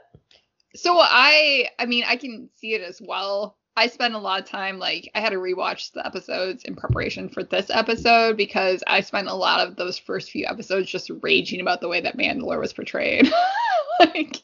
So 0.74 0.98
I, 0.98 1.68
I 1.78 1.86
mean, 1.86 2.04
I 2.06 2.16
can 2.16 2.48
see 2.56 2.74
it 2.74 2.82
as 2.82 3.00
well. 3.00 3.56
I 3.76 3.86
spent 3.86 4.14
a 4.14 4.18
lot 4.18 4.40
of 4.40 4.46
time 4.46 4.78
like 4.78 5.10
I 5.14 5.20
had 5.20 5.30
to 5.30 5.38
rewatch 5.38 5.92
the 5.92 6.06
episodes 6.06 6.64
in 6.64 6.74
preparation 6.74 7.28
for 7.28 7.42
this 7.42 7.70
episode 7.70 8.36
because 8.36 8.82
I 8.86 9.00
spent 9.00 9.28
a 9.28 9.34
lot 9.34 9.66
of 9.66 9.76
those 9.76 9.98
first 9.98 10.30
few 10.30 10.46
episodes 10.46 10.90
just 10.90 11.10
raging 11.22 11.60
about 11.60 11.80
the 11.80 11.88
way 11.88 12.00
that 12.02 12.18
Mandalore 12.18 12.60
was 12.60 12.72
portrayed. 12.72 13.32
like 14.00 14.36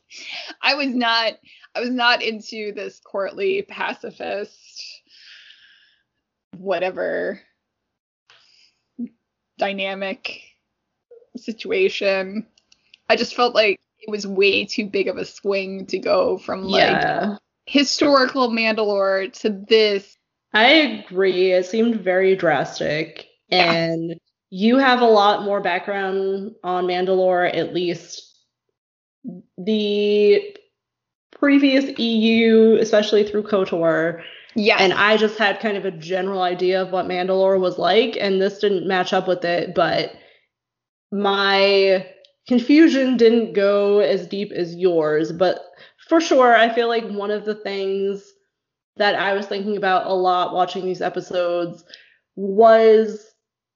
I 0.62 0.74
was 0.74 0.88
not 0.88 1.34
I 1.74 1.80
was 1.80 1.90
not 1.90 2.22
into 2.22 2.72
this 2.72 3.00
courtly 3.00 3.62
pacifist 3.62 5.02
whatever 6.56 7.40
dynamic 9.58 10.40
situation. 11.36 12.46
I 13.08 13.16
just 13.16 13.34
felt 13.34 13.54
like 13.54 13.78
it 14.00 14.10
was 14.10 14.26
way 14.26 14.64
too 14.64 14.86
big 14.86 15.08
of 15.08 15.16
a 15.16 15.24
swing 15.24 15.86
to 15.86 15.98
go 15.98 16.38
from 16.38 16.64
like 16.64 16.82
Yeah. 16.82 17.36
Historical 17.68 18.48
Mandalore 18.48 19.32
to 19.40 19.50
this. 19.50 20.16
I 20.54 20.68
agree. 20.70 21.52
It 21.52 21.66
seemed 21.66 22.00
very 22.00 22.34
drastic. 22.34 23.26
Yeah. 23.48 23.72
And 23.72 24.18
you 24.50 24.78
have 24.78 25.02
a 25.02 25.06
lot 25.06 25.44
more 25.44 25.60
background 25.60 26.54
on 26.64 26.86
Mandalore, 26.86 27.54
at 27.54 27.74
least 27.74 28.24
the 29.58 30.56
previous 31.38 31.98
EU, 31.98 32.78
especially 32.80 33.24
through 33.24 33.42
KOTOR. 33.42 34.22
Yes. 34.54 34.80
And 34.80 34.94
I 34.94 35.18
just 35.18 35.38
had 35.38 35.60
kind 35.60 35.76
of 35.76 35.84
a 35.84 35.90
general 35.90 36.40
idea 36.40 36.80
of 36.80 36.90
what 36.90 37.06
Mandalore 37.06 37.60
was 37.60 37.78
like, 37.78 38.16
and 38.18 38.40
this 38.40 38.58
didn't 38.58 38.88
match 38.88 39.12
up 39.12 39.28
with 39.28 39.44
it, 39.44 39.74
but 39.74 40.12
my 41.12 42.06
confusion 42.46 43.18
didn't 43.18 43.52
go 43.52 43.98
as 43.98 44.26
deep 44.26 44.50
as 44.52 44.74
yours. 44.74 45.32
But 45.32 45.60
for 46.08 46.20
sure, 46.20 46.54
I 46.54 46.74
feel 46.74 46.88
like 46.88 47.08
one 47.08 47.30
of 47.30 47.44
the 47.44 47.54
things 47.54 48.32
that 48.96 49.14
I 49.14 49.34
was 49.34 49.46
thinking 49.46 49.76
about 49.76 50.06
a 50.06 50.14
lot 50.14 50.54
watching 50.54 50.84
these 50.84 51.02
episodes 51.02 51.84
was 52.34 53.24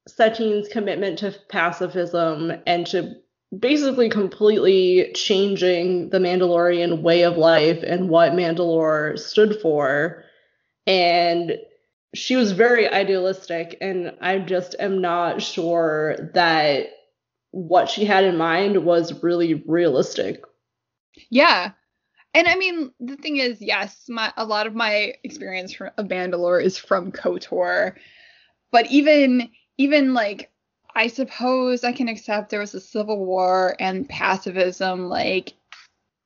Satine's 0.09 0.69
commitment 0.69 1.19
to 1.21 1.35
pacifism 1.49 2.53
and 2.67 2.87
to 2.89 3.15
basically 3.57 4.09
completely 4.09 5.13
changing 5.15 6.11
the 6.11 6.19
Mandalorian 6.19 7.03
way 7.03 7.23
of 7.23 7.37
life 7.37 7.83
and 7.83 8.09
what 8.09 8.33
Mandalore 8.33 9.19
stood 9.19 9.61
for. 9.61 10.25
And 10.87 11.59
she 12.15 12.37
was 12.37 12.53
very 12.53 12.89
idealistic, 12.89 13.77
and 13.81 14.15
I 14.21 14.39
just 14.39 14.75
am 14.79 15.01
not 15.01 15.41
sure 15.41 16.31
that 16.35 16.89
what 17.53 17.89
she 17.89 18.05
had 18.05 18.25
in 18.25 18.37
mind 18.37 18.85
was 18.85 19.23
really 19.23 19.63
realistic. 19.67 20.43
Yeah. 21.31 21.73
And 22.35 22.49
I 22.49 22.57
mean, 22.57 22.93
the 22.99 23.17
thing 23.17 23.37
is, 23.37 23.61
yes, 23.61 24.07
my 24.09 24.33
a 24.37 24.45
lot 24.45 24.67
of 24.67 24.75
my 24.75 25.15
experience 25.23 25.73
from, 25.73 25.91
of 25.99 26.07
Mandalore 26.07 26.63
is 26.63 26.79
from 26.79 27.13
KOTOR, 27.13 27.97
but 28.71 28.91
even 28.91 29.51
even 29.77 30.15
like 30.15 30.51
I 30.95 31.07
suppose 31.09 31.85
I 31.85 31.93
can 31.93 32.09
accept 32.09 32.51
there 32.51 32.61
was 32.61 32.75
a 32.75 32.81
civil 32.81 33.25
war 33.25 33.77
and 33.81 34.09
pacifism 34.09 35.09
like 35.09 35.55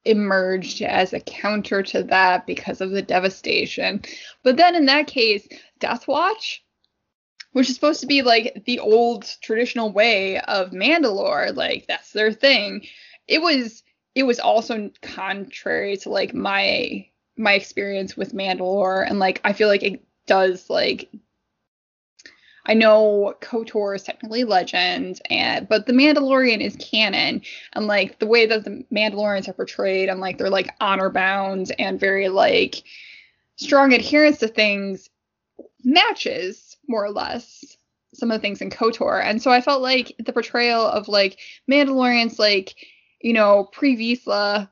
emerged 0.05 0.83
as 0.83 1.13
a 1.13 1.21
counter 1.21 1.83
to 1.83 2.03
that 2.05 2.47
because 2.47 2.81
of 2.81 2.91
the 2.91 3.03
devastation. 3.03 4.03
But 4.43 4.57
then 4.57 4.75
in 4.75 4.87
that 4.87 5.09
case, 5.09 5.49
Death 5.81 6.07
Watch, 6.07 6.65
which 7.53 7.69
is 7.69 7.75
supposed 7.75 8.01
to 8.01 8.07
be 8.07 8.23
like 8.23 8.63
the 8.67 8.79
old 8.79 9.25
traditional 9.43 9.93
way 9.93 10.39
of 10.41 10.71
Mandalore, 10.71 11.55
like 11.55 11.87
that's 11.89 12.13
their 12.13 12.33
thing. 12.33 12.87
It 13.27 13.43
was 13.43 13.83
it 14.17 14.25
was 14.25 14.41
also 14.41 14.91
contrary 15.03 15.99
to 15.99 16.09
like 16.09 16.35
my 16.35 17.07
my 17.37 17.53
experience 17.53 18.17
with 18.17 18.33
Mandalore 18.33 19.09
and 19.09 19.19
like 19.19 19.43
I 19.45 19.53
feel 19.53 19.69
like 19.69 19.83
it 19.83 20.03
does 20.27 20.69
like 20.69 21.11
I 22.69 22.75
know 22.75 23.35
KOTOR 23.43 23.95
is 23.95 24.03
technically 24.03 24.43
legend, 24.43 25.21
and 25.31 25.69
but 25.69 25.87
the 25.87 25.93
Mandalorian 25.93 26.61
is 26.61 26.75
canon, 26.75 27.43
and 27.75 27.87
like 27.87 28.19
the 28.19 28.27
way 28.27 28.45
that 28.47 28.65
the 28.65 28.85
Mandalorians 28.93 29.47
are 29.47 29.53
portrayed, 29.53 30.09
and 30.09 30.19
like 30.19 30.37
they're 30.37 30.51
like 30.51 30.75
honor 30.81 31.09
bound 31.09 31.71
and 31.79 32.01
very 32.01 32.29
like 32.29 32.83
strong 33.55 33.93
adherence 33.93 34.39
to 34.39 34.49
things 34.49 35.09
matches 35.85 36.77
more 36.89 37.05
or 37.05 37.11
less 37.11 37.77
some 38.13 38.33
of 38.33 38.39
the 38.39 38.43
things 38.43 38.61
in 38.61 38.71
KOTOR, 38.71 39.23
and 39.23 39.41
so 39.41 39.53
I 39.53 39.61
felt 39.61 39.81
like 39.81 40.17
the 40.19 40.33
portrayal 40.33 40.87
of 40.87 41.07
like 41.07 41.39
Mandalorians, 41.71 42.41
like 42.41 42.75
you 43.27 43.33
know 43.33 43.69
Pre 43.73 43.97
Vizsla 43.97 44.71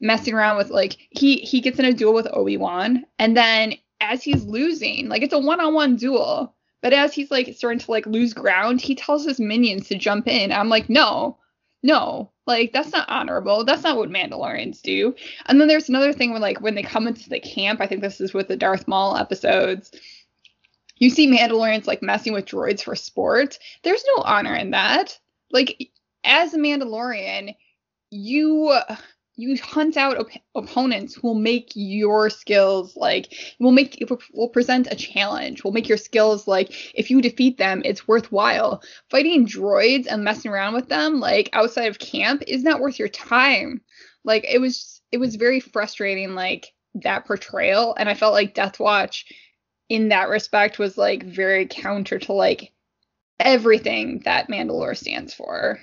messing 0.00 0.34
around 0.34 0.56
with 0.56 0.70
like 0.70 0.96
he 1.10 1.38
he 1.38 1.60
gets 1.60 1.78
in 1.78 1.84
a 1.84 1.92
duel 1.92 2.14
with 2.14 2.28
Obi 2.32 2.56
Wan, 2.56 3.04
and 3.18 3.36
then 3.36 3.74
as 4.00 4.22
he's 4.22 4.44
losing, 4.44 5.08
like 5.08 5.22
it's 5.22 5.34
a 5.34 5.38
one 5.38 5.60
on 5.60 5.74
one 5.74 5.96
duel 5.96 6.54
but 6.80 6.92
as 6.92 7.12
he's 7.12 7.30
like 7.30 7.54
starting 7.56 7.80
to 7.80 7.90
like 7.90 8.06
lose 8.06 8.32
ground, 8.32 8.80
he 8.80 8.94
tells 8.94 9.24
his 9.24 9.40
minions 9.40 9.88
to 9.88 9.98
jump 9.98 10.28
in. 10.28 10.52
I'm 10.52 10.68
like, 10.68 10.88
no, 10.88 11.36
no, 11.82 12.30
like 12.46 12.72
that's 12.72 12.92
not 12.92 13.08
honorable. 13.08 13.64
That's 13.64 13.82
not 13.82 13.96
what 13.96 14.10
Mandalorians 14.10 14.80
do. 14.82 15.14
And 15.46 15.60
then 15.60 15.68
there's 15.68 15.88
another 15.88 16.12
thing 16.12 16.32
when 16.32 16.42
like 16.42 16.60
when 16.60 16.74
they 16.74 16.82
come 16.82 17.08
into 17.08 17.28
the 17.28 17.40
camp, 17.40 17.80
I 17.80 17.86
think 17.86 18.00
this 18.00 18.20
is 18.20 18.32
with 18.32 18.48
the 18.48 18.56
Darth 18.56 18.86
Maul 18.86 19.16
episodes. 19.16 19.90
You 20.96 21.10
see 21.10 21.28
Mandalorians 21.28 21.86
like 21.86 22.02
messing 22.02 22.32
with 22.32 22.46
droids 22.46 22.82
for 22.82 22.94
sport. 22.94 23.58
There's 23.82 24.04
no 24.16 24.22
honor 24.22 24.54
in 24.54 24.70
that. 24.70 25.18
Like 25.50 25.90
as 26.28 26.54
a 26.54 26.58
Mandalorian, 26.58 27.54
you 28.10 28.78
you 29.36 29.56
hunt 29.62 29.96
out 29.96 30.18
op- 30.18 30.42
opponents 30.56 31.14
who 31.14 31.28
will 31.28 31.34
make 31.34 31.70
your 31.74 32.28
skills 32.28 32.96
like 32.96 33.32
will 33.60 33.72
make 33.72 34.04
will 34.34 34.48
present 34.48 34.88
a 34.90 34.96
challenge 34.96 35.62
will 35.62 35.70
make 35.70 35.88
your 35.88 35.98
skills 35.98 36.48
like 36.48 36.72
if 36.94 37.08
you 37.08 37.20
defeat 37.22 37.56
them 37.58 37.82
it's 37.84 38.06
worthwhile. 38.06 38.82
Fighting 39.10 39.46
droids 39.46 40.06
and 40.08 40.24
messing 40.24 40.50
around 40.50 40.74
with 40.74 40.88
them 40.88 41.20
like 41.20 41.50
outside 41.52 41.86
of 41.86 41.98
camp 41.98 42.42
is 42.46 42.62
not 42.62 42.80
worth 42.80 42.98
your 42.98 43.08
time. 43.08 43.80
Like 44.24 44.44
it 44.48 44.60
was 44.60 45.00
it 45.12 45.18
was 45.18 45.36
very 45.36 45.60
frustrating 45.60 46.34
like 46.34 46.72
that 46.94 47.26
portrayal 47.26 47.94
and 47.98 48.08
i 48.08 48.14
felt 48.14 48.32
like 48.32 48.54
death 48.54 48.80
watch 48.80 49.26
in 49.88 50.08
that 50.08 50.28
respect 50.28 50.78
was 50.78 50.98
like 50.98 51.22
very 51.22 51.66
counter 51.66 52.18
to 52.18 52.32
like 52.32 52.72
everything 53.38 54.20
that 54.24 54.48
mandalore 54.48 54.96
stands 54.96 55.32
for 55.32 55.78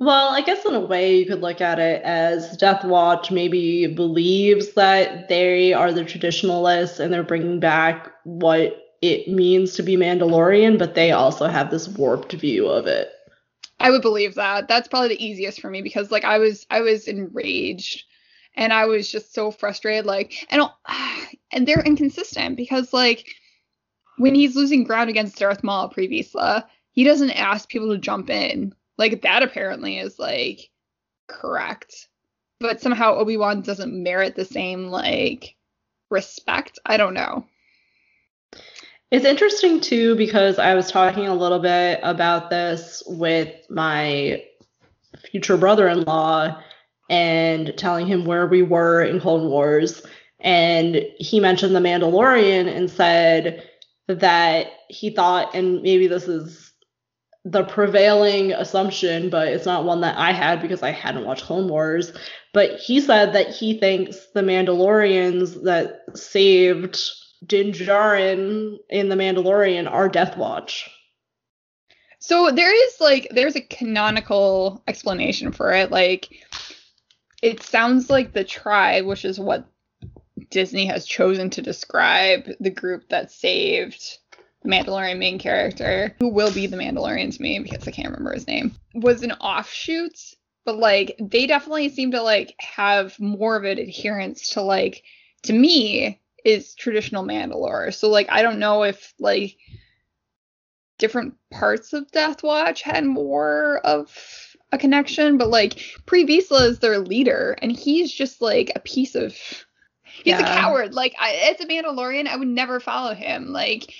Well, 0.00 0.28
I 0.28 0.42
guess 0.42 0.64
in 0.64 0.74
a 0.74 0.80
way 0.80 1.16
you 1.16 1.26
could 1.26 1.40
look 1.40 1.60
at 1.60 1.80
it 1.80 2.02
as 2.04 2.56
Death 2.56 2.84
Watch 2.84 3.32
maybe 3.32 3.86
believes 3.88 4.74
that 4.74 5.28
they 5.28 5.72
are 5.72 5.92
the 5.92 6.04
traditionalists 6.04 7.00
and 7.00 7.12
they're 7.12 7.24
bringing 7.24 7.58
back 7.58 8.12
what 8.22 8.94
it 9.02 9.28
means 9.28 9.74
to 9.74 9.82
be 9.82 9.96
Mandalorian, 9.96 10.78
but 10.78 10.94
they 10.94 11.10
also 11.10 11.46
have 11.46 11.70
this 11.70 11.88
warped 11.88 12.32
view 12.32 12.68
of 12.68 12.86
it. 12.86 13.10
I 13.80 13.90
would 13.90 14.02
believe 14.02 14.34
that. 14.36 14.68
That's 14.68 14.88
probably 14.88 15.08
the 15.08 15.24
easiest 15.24 15.60
for 15.60 15.70
me 15.70 15.82
because 15.82 16.10
like 16.10 16.24
I 16.24 16.38
was 16.38 16.66
I 16.70 16.80
was 16.80 17.06
enraged 17.06 18.04
and 18.54 18.72
I 18.72 18.86
was 18.86 19.10
just 19.10 19.34
so 19.34 19.50
frustrated 19.50 20.06
like 20.06 20.46
and 20.50 20.62
and 21.52 21.66
they're 21.66 21.82
inconsistent 21.82 22.56
because 22.56 22.92
like 22.92 23.26
when 24.16 24.34
he's 24.34 24.56
losing 24.56 24.84
ground 24.84 25.10
against 25.10 25.38
Darth 25.38 25.62
Maul 25.62 25.88
previously, 25.88 26.42
he 26.90 27.04
doesn't 27.04 27.30
ask 27.30 27.68
people 27.68 27.92
to 27.92 27.98
jump 27.98 28.30
in. 28.30 28.74
Like 28.98 29.22
that 29.22 29.42
apparently 29.42 29.98
is 29.98 30.18
like 30.18 30.68
correct. 31.28 32.08
But 32.60 32.80
somehow 32.80 33.14
Obi-Wan 33.14 33.62
doesn't 33.62 34.02
merit 34.02 34.34
the 34.34 34.44
same 34.44 34.88
like 34.88 35.54
respect. 36.10 36.78
I 36.84 36.96
don't 36.96 37.14
know. 37.14 37.46
It's 39.10 39.24
interesting 39.24 39.80
too 39.80 40.16
because 40.16 40.58
I 40.58 40.74
was 40.74 40.90
talking 40.90 41.28
a 41.28 41.34
little 41.34 41.60
bit 41.60 42.00
about 42.02 42.50
this 42.50 43.02
with 43.06 43.54
my 43.70 44.42
future 45.30 45.56
brother 45.56 45.88
in 45.88 46.02
law 46.02 46.60
and 47.08 47.72
telling 47.78 48.06
him 48.06 48.26
where 48.26 48.46
we 48.46 48.62
were 48.62 49.02
in 49.02 49.20
Clone 49.20 49.48
Wars. 49.48 50.02
And 50.40 51.02
he 51.18 51.40
mentioned 51.40 51.74
The 51.74 51.80
Mandalorian 51.80 52.68
and 52.68 52.90
said 52.90 53.66
that 54.08 54.66
he 54.88 55.10
thought, 55.10 55.54
and 55.54 55.82
maybe 55.82 56.06
this 56.06 56.28
is 56.28 56.67
the 57.50 57.64
prevailing 57.64 58.52
assumption, 58.52 59.30
but 59.30 59.48
it's 59.48 59.64
not 59.64 59.84
one 59.84 60.02
that 60.02 60.18
I 60.18 60.32
had 60.32 60.60
because 60.60 60.82
I 60.82 60.90
hadn't 60.90 61.24
watched 61.24 61.44
Clone 61.44 61.68
Wars. 61.68 62.12
But 62.52 62.78
he 62.78 63.00
said 63.00 63.32
that 63.32 63.48
he 63.48 63.78
thinks 63.78 64.18
the 64.34 64.42
Mandalorians 64.42 65.64
that 65.64 66.02
saved 66.14 66.98
Din 67.46 67.72
Djarin 67.72 68.76
in 68.90 69.08
The 69.08 69.16
Mandalorian 69.16 69.90
are 69.90 70.08
Death 70.08 70.36
Watch. 70.36 70.90
So 72.18 72.50
there 72.50 72.74
is 72.86 73.00
like 73.00 73.28
there's 73.30 73.56
a 73.56 73.60
canonical 73.60 74.82
explanation 74.86 75.52
for 75.52 75.72
it. 75.72 75.90
Like 75.90 76.28
it 77.42 77.62
sounds 77.62 78.10
like 78.10 78.32
the 78.32 78.44
tribe, 78.44 79.06
which 79.06 79.24
is 79.24 79.38
what 79.38 79.66
Disney 80.50 80.86
has 80.86 81.06
chosen 81.06 81.50
to 81.50 81.62
describe 81.62 82.48
the 82.60 82.70
group 82.70 83.08
that 83.08 83.30
saved 83.30 84.18
the 84.62 84.68
Mandalorian 84.68 85.18
main 85.18 85.38
character, 85.38 86.14
who 86.18 86.28
will 86.28 86.52
be 86.52 86.66
the 86.66 86.76
Mandalorian's 86.76 87.40
main 87.40 87.62
because 87.62 87.86
I 87.86 87.90
can't 87.90 88.08
remember 88.08 88.34
his 88.34 88.46
name, 88.46 88.74
was 88.94 89.22
an 89.22 89.32
offshoot. 89.32 90.18
But 90.64 90.76
like 90.76 91.16
they 91.18 91.46
definitely 91.46 91.88
seem 91.88 92.10
to 92.10 92.22
like 92.22 92.54
have 92.58 93.18
more 93.18 93.56
of 93.56 93.64
an 93.64 93.78
adherence 93.78 94.48
to 94.50 94.60
like 94.60 95.02
to 95.44 95.52
me 95.52 96.20
is 96.44 96.74
traditional 96.74 97.24
Mandalore. 97.24 97.94
So 97.94 98.08
like 98.08 98.26
I 98.30 98.42
don't 98.42 98.58
know 98.58 98.82
if 98.82 99.14
like 99.18 99.56
different 100.98 101.34
parts 101.50 101.92
of 101.92 102.10
Death 102.10 102.42
Watch 102.42 102.82
had 102.82 103.04
more 103.04 103.80
of 103.84 104.14
a 104.72 104.78
connection, 104.78 105.38
but 105.38 105.48
like 105.48 105.80
Pre 106.04 106.26
Vizsla 106.26 106.68
is 106.68 106.80
their 106.80 106.98
leader, 106.98 107.56
and 107.62 107.72
he's 107.72 108.12
just 108.12 108.42
like 108.42 108.72
a 108.74 108.80
piece 108.80 109.14
of 109.14 109.34
He's 110.24 110.34
a 110.34 110.42
coward. 110.42 110.94
Like, 110.94 111.14
I, 111.18 111.52
as 111.52 111.60
a 111.60 111.66
Mandalorian, 111.66 112.26
I 112.26 112.36
would 112.36 112.48
never 112.48 112.80
follow 112.80 113.14
him. 113.14 113.52
Like, 113.52 113.92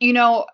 you 0.00 0.12
know, 0.12 0.46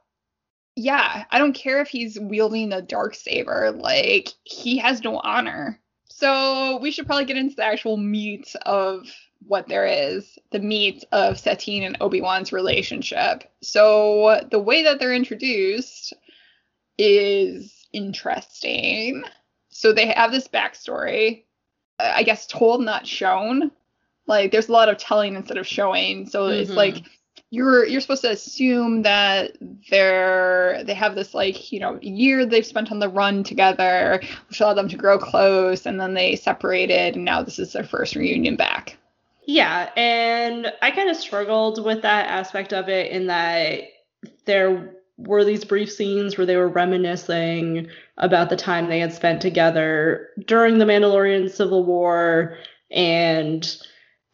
yeah, 0.74 1.24
I 1.30 1.38
don't 1.38 1.54
care 1.54 1.80
if 1.80 1.88
he's 1.88 2.18
wielding 2.20 2.68
the 2.68 2.82
dark 2.82 3.14
saber. 3.14 3.72
Like, 3.72 4.28
he 4.44 4.76
has 4.78 5.02
no 5.02 5.18
honor. 5.18 5.80
So 6.08 6.78
we 6.80 6.90
should 6.90 7.06
probably 7.06 7.24
get 7.24 7.36
into 7.36 7.56
the 7.56 7.64
actual 7.64 7.96
meat 7.96 8.54
of 8.64 9.06
what 9.46 9.68
there 9.68 9.86
is, 9.86 10.38
the 10.50 10.58
meat 10.58 11.04
of 11.12 11.38
Satine 11.38 11.82
and 11.82 11.96
Obi 12.00 12.20
Wan's 12.20 12.52
relationship. 12.52 13.44
So 13.62 14.40
the 14.50 14.58
way 14.58 14.82
that 14.82 14.98
they're 14.98 15.14
introduced 15.14 16.12
is 16.98 17.86
interesting. 17.92 19.24
So 19.68 19.92
they 19.92 20.06
have 20.06 20.32
this 20.32 20.48
backstory, 20.48 21.44
uh, 22.00 22.12
I 22.14 22.22
guess 22.22 22.46
told, 22.46 22.82
not 22.82 23.06
shown. 23.06 23.70
Like 24.26 24.52
there's 24.52 24.68
a 24.68 24.72
lot 24.72 24.88
of 24.88 24.98
telling 24.98 25.36
instead 25.36 25.58
of 25.58 25.66
showing. 25.66 26.26
So 26.28 26.46
it's 26.48 26.70
Mhm. 26.70 26.76
like 26.76 27.04
you're 27.50 27.86
you're 27.86 28.00
supposed 28.00 28.22
to 28.22 28.30
assume 28.30 29.02
that 29.02 29.56
they're 29.90 30.82
they 30.84 30.94
have 30.94 31.14
this 31.14 31.32
like 31.34 31.70
you 31.72 31.78
know 31.78 31.98
year 32.02 32.44
they've 32.44 32.66
spent 32.66 32.90
on 32.90 32.98
the 32.98 33.08
run 33.08 33.44
together, 33.44 34.20
which 34.48 34.60
allowed 34.60 34.74
them 34.74 34.88
to 34.88 34.96
grow 34.96 35.18
close, 35.18 35.86
and 35.86 36.00
then 36.00 36.14
they 36.14 36.36
separated, 36.36 37.14
and 37.14 37.24
now 37.24 37.42
this 37.42 37.58
is 37.58 37.72
their 37.72 37.84
first 37.84 38.16
reunion 38.16 38.56
back. 38.56 38.96
Yeah, 39.44 39.90
and 39.96 40.72
I 40.82 40.90
kind 40.90 41.08
of 41.08 41.16
struggled 41.16 41.84
with 41.84 42.02
that 42.02 42.28
aspect 42.28 42.72
of 42.72 42.88
it 42.88 43.12
in 43.12 43.28
that 43.28 43.82
there 44.44 44.92
were 45.18 45.44
these 45.44 45.64
brief 45.64 45.90
scenes 45.90 46.36
where 46.36 46.46
they 46.46 46.56
were 46.56 46.68
reminiscing 46.68 47.88
about 48.18 48.50
the 48.50 48.56
time 48.56 48.88
they 48.88 48.98
had 48.98 49.12
spent 49.12 49.40
together 49.40 50.28
during 50.46 50.78
the 50.78 50.84
Mandalorian 50.84 51.48
Civil 51.48 51.84
War, 51.84 52.58
and 52.90 53.78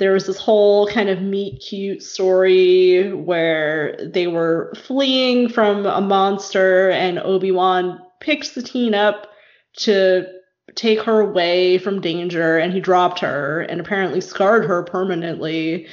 there 0.03 0.13
was 0.13 0.27
this 0.27 0.37
whole 0.37 0.89
kind 0.89 1.09
of 1.09 1.23
meet 1.23 1.61
cute 1.61 2.03
story 2.03 3.13
where 3.13 3.97
they 4.03 4.27
were 4.27 4.73
fleeing 4.75 5.49
from 5.49 5.87
a 5.87 6.01
monster, 6.01 6.91
and 6.91 7.21
Obi 7.21 7.53
Wan 7.53 8.01
picks 8.19 8.51
Satine 8.51 8.95
up 8.95 9.29
to 9.75 10.27
take 10.75 11.01
her 11.03 11.21
away 11.21 11.79
from 11.79 12.01
danger 12.01 12.59
and 12.59 12.73
he 12.73 12.81
dropped 12.81 13.21
her 13.21 13.61
and 13.61 13.81
apparently 13.81 14.21
scarred 14.21 14.65
her 14.65 14.83
permanently. 14.83 15.87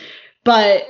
But 0.43 0.88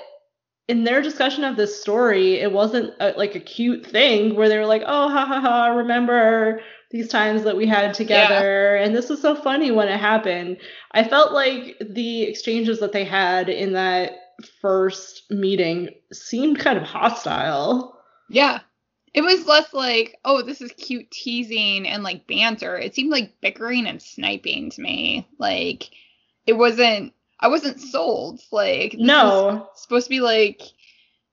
in 0.69 0.85
their 0.85 1.01
discussion 1.01 1.43
of 1.43 1.57
this 1.57 1.81
story 1.81 2.35
it 2.35 2.51
wasn't 2.51 2.93
a, 2.99 3.11
like 3.17 3.35
a 3.35 3.39
cute 3.39 3.85
thing 3.85 4.35
where 4.35 4.47
they 4.47 4.57
were 4.57 4.67
like 4.67 4.83
oh 4.85 5.09
ha 5.09 5.25
ha 5.25 5.41
ha 5.41 5.67
remember 5.69 6.61
these 6.91 7.07
times 7.07 7.43
that 7.43 7.55
we 7.57 7.67
had 7.67 7.93
together 7.93 8.75
and 8.75 8.95
this 8.95 9.09
was 9.09 9.21
so 9.21 9.35
funny 9.35 9.71
when 9.71 9.87
it 9.87 9.99
happened 9.99 10.57
i 10.91 11.03
felt 11.03 11.31
like 11.31 11.77
the 11.79 12.23
exchanges 12.23 12.79
that 12.79 12.91
they 12.91 13.03
had 13.05 13.49
in 13.49 13.73
that 13.73 14.11
first 14.61 15.29
meeting 15.29 15.89
seemed 16.11 16.59
kind 16.59 16.77
of 16.77 16.83
hostile 16.83 17.95
Yeah. 18.29 18.59
It 19.13 19.21
was 19.21 19.47
less 19.47 19.73
like, 19.73 20.19
oh, 20.23 20.43
this 20.43 20.61
is 20.61 20.71
cute 20.73 21.09
teasing 21.09 21.87
and 21.87 22.03
like 22.03 22.27
banter. 22.27 22.77
It 22.77 22.93
seemed 22.93 23.09
like 23.09 23.41
bickering 23.41 23.87
and 23.87 24.01
sniping 24.01 24.69
to 24.69 24.81
me. 24.81 25.27
Like 25.39 25.89
it 26.45 26.53
wasn't 26.53 27.13
I 27.39 27.47
wasn't 27.47 27.81
sold. 27.81 28.39
Like 28.51 28.93
no 28.93 29.67
supposed 29.75 30.05
to 30.05 30.11
be 30.11 30.21
like, 30.21 30.61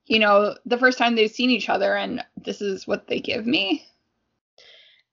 you 0.07 0.19
know, 0.19 0.57
the 0.65 0.79
first 0.79 0.97
time 0.97 1.17
they've 1.17 1.31
seen 1.31 1.51
each 1.51 1.69
other 1.69 1.95
and 1.95 2.25
this 2.43 2.63
is 2.63 2.87
what 2.87 3.09
they 3.09 3.21
give 3.21 3.47
me. 3.47 3.87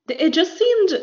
It 0.10 0.32
just 0.32 0.58
seemed 0.58 1.02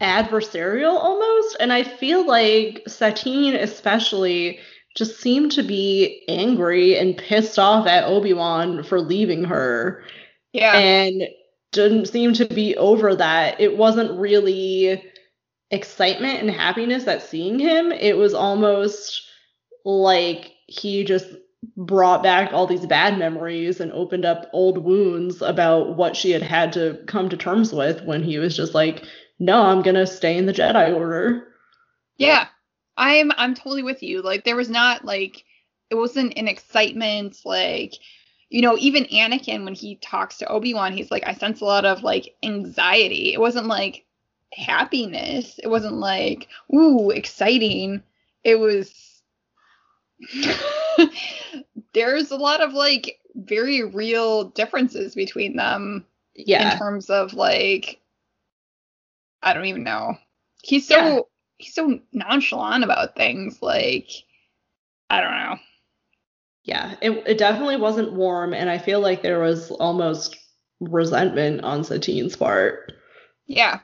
adversarial 0.00 0.94
almost 0.94 1.56
and 1.60 1.72
i 1.72 1.82
feel 1.82 2.26
like 2.26 2.82
satine 2.88 3.54
especially 3.54 4.58
just 4.96 5.20
seemed 5.20 5.52
to 5.52 5.62
be 5.62 6.24
angry 6.28 6.98
and 6.98 7.16
pissed 7.16 7.58
off 7.58 7.86
at 7.86 8.04
obi-wan 8.04 8.82
for 8.82 9.00
leaving 9.00 9.44
her. 9.44 10.04
Yeah. 10.52 10.76
and 10.76 11.22
didn't 11.72 12.06
seem 12.06 12.34
to 12.34 12.44
be 12.44 12.76
over 12.76 13.16
that. 13.16 13.60
It 13.60 13.76
wasn't 13.76 14.20
really 14.20 15.02
excitement 15.70 16.40
and 16.40 16.50
happiness 16.50 17.06
at 17.08 17.22
seeing 17.22 17.58
him. 17.58 17.90
It 17.90 18.16
was 18.16 18.34
almost 18.34 19.22
like 19.84 20.52
he 20.66 21.02
just 21.02 21.26
brought 21.76 22.22
back 22.22 22.52
all 22.52 22.66
these 22.66 22.86
bad 22.86 23.18
memories 23.18 23.80
and 23.80 23.92
opened 23.92 24.24
up 24.24 24.48
old 24.52 24.78
wounds 24.78 25.42
about 25.42 25.96
what 25.96 26.16
she 26.16 26.30
had 26.30 26.42
had 26.42 26.72
to 26.72 26.98
come 27.06 27.28
to 27.28 27.36
terms 27.36 27.72
with 27.72 28.02
when 28.04 28.22
he 28.22 28.38
was 28.38 28.56
just 28.56 28.74
like 28.74 29.04
no 29.38 29.62
i'm 29.62 29.82
gonna 29.82 30.06
stay 30.06 30.36
in 30.36 30.46
the 30.46 30.52
jedi 30.52 30.94
order 30.94 31.46
Yeah. 32.18 32.46
I'm 32.96 33.32
I'm 33.36 33.54
totally 33.54 33.82
with 33.82 34.02
you. 34.02 34.22
Like 34.22 34.44
there 34.44 34.56
was 34.56 34.68
not 34.70 35.04
like 35.04 35.44
it 35.90 35.94
wasn't 35.94 36.36
an 36.36 36.48
excitement 36.48 37.38
like 37.44 37.94
you 38.50 38.60
know, 38.60 38.76
even 38.78 39.04
Anakin 39.04 39.64
when 39.64 39.74
he 39.74 39.96
talks 39.96 40.36
to 40.38 40.46
Obi-Wan, 40.46 40.92
he's 40.92 41.10
like 41.10 41.24
I 41.26 41.34
sense 41.34 41.60
a 41.60 41.64
lot 41.64 41.86
of 41.86 42.02
like 42.02 42.34
anxiety. 42.42 43.32
It 43.32 43.40
wasn't 43.40 43.66
like 43.66 44.04
happiness. 44.52 45.58
It 45.62 45.68
wasn't 45.68 45.94
like 45.94 46.48
ooh, 46.74 47.10
exciting. 47.10 48.02
It 48.44 48.56
was 48.56 48.92
There's 51.94 52.30
a 52.30 52.36
lot 52.36 52.62
of 52.62 52.72
like 52.72 53.18
very 53.34 53.82
real 53.82 54.44
differences 54.50 55.14
between 55.14 55.56
them 55.56 56.04
yeah 56.34 56.72
in 56.72 56.78
terms 56.78 57.10
of 57.10 57.34
like 57.34 58.00
I 59.42 59.54
don't 59.54 59.66
even 59.66 59.82
know. 59.84 60.16
He's 60.62 60.86
so 60.86 60.94
Yeah. 60.96 61.20
he's 61.58 61.74
so 61.74 61.98
nonchalant 62.12 62.84
about 62.84 63.16
things 63.16 63.60
like 63.62 64.08
I 65.10 65.20
don't 65.20 65.30
know. 65.32 65.56
yeah 66.64 66.94
it, 67.02 67.10
it 67.26 67.38
definitely 67.38 67.76
wasn't 67.76 68.12
warm 68.12 68.54
and 68.54 68.70
i 68.70 68.78
feel 68.78 69.00
like 69.00 69.22
there 69.22 69.40
was 69.40 69.70
almost 69.72 70.36
resentment 70.80 71.62
on 71.64 71.84
satine's 71.84 72.36
part 72.36 72.92
Yeah. 73.46 73.80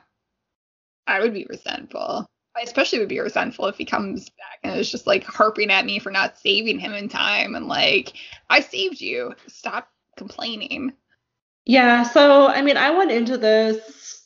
I 1.07 1.19
would 1.21 1.33
be 1.33 1.45
resentful. 1.49 2.25
I 2.59 2.63
especially 2.63 2.99
would 2.99 3.07
be 3.07 3.19
resentful 3.19 3.67
if 3.67 3.77
he 3.77 3.85
comes 3.85 4.29
back 4.29 4.59
and 4.63 4.77
is 4.77 4.91
just 4.91 5.07
like 5.07 5.23
harping 5.23 5.71
at 5.71 5.85
me 5.85 5.99
for 5.99 6.11
not 6.11 6.37
saving 6.37 6.77
him 6.79 6.93
in 6.93 7.07
time 7.07 7.55
and 7.55 7.67
like 7.67 8.13
I 8.49 8.59
saved 8.59 8.99
you. 8.99 9.33
Stop 9.47 9.89
complaining. 10.17 10.93
Yeah, 11.65 12.03
so 12.03 12.47
I 12.47 12.61
mean, 12.61 12.77
I 12.77 12.89
went 12.91 13.11
into 13.11 13.37
this 13.37 14.25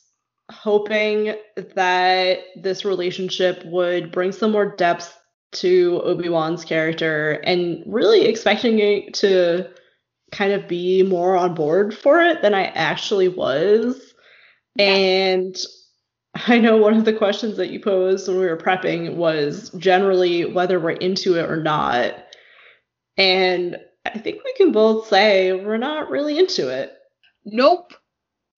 hoping 0.50 1.34
that 1.76 2.38
this 2.56 2.84
relationship 2.84 3.64
would 3.66 4.10
bring 4.10 4.32
some 4.32 4.50
more 4.50 4.74
depth 4.74 5.16
to 5.52 6.00
Obi-Wan's 6.04 6.64
character 6.64 7.32
and 7.44 7.82
really 7.86 8.24
expecting 8.24 8.80
it 8.80 9.14
to 9.14 9.70
kind 10.32 10.52
of 10.52 10.66
be 10.66 11.04
more 11.04 11.36
on 11.36 11.54
board 11.54 11.96
for 11.96 12.20
it 12.20 12.42
than 12.42 12.54
I 12.54 12.64
actually 12.64 13.28
was. 13.28 14.14
And 14.76 15.56
I 16.46 16.58
know 16.58 16.76
one 16.76 16.94
of 16.94 17.04
the 17.04 17.12
questions 17.12 17.56
that 17.56 17.70
you 17.70 17.80
posed 17.80 18.28
when 18.28 18.38
we 18.38 18.46
were 18.46 18.56
prepping 18.56 19.14
was 19.14 19.70
generally 19.70 20.44
whether 20.44 20.80
we're 20.80 20.90
into 20.90 21.38
it 21.38 21.50
or 21.50 21.62
not. 21.62 22.14
And 23.16 23.76
I 24.04 24.18
think 24.18 24.42
we 24.44 24.52
can 24.54 24.72
both 24.72 25.06
say 25.06 25.52
we're 25.52 25.76
not 25.76 26.10
really 26.10 26.38
into 26.38 26.68
it. 26.68 26.92
Nope. 27.44 27.94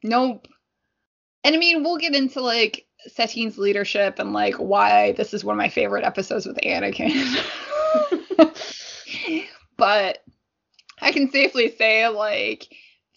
Nope. 0.03 0.47
And 1.45 1.55
I 1.55 1.59
mean, 1.59 1.83
we'll 1.83 1.99
get 1.99 2.15
into 2.15 2.41
like 2.41 2.87
Satine's 3.07 3.59
leadership 3.59 4.19
and 4.19 4.33
like 4.33 4.55
why 4.55 5.13
this 5.13 5.35
is 5.35 5.45
one 5.45 5.55
of 5.55 5.59
my 5.59 5.69
favorite 5.69 6.05
episodes 6.05 6.47
with 6.47 6.57
Anakin. 6.59 7.37
but 9.77 10.19
I 11.01 11.13
can 11.13 11.31
safely 11.31 11.75
say 11.77 12.09
like 12.09 12.69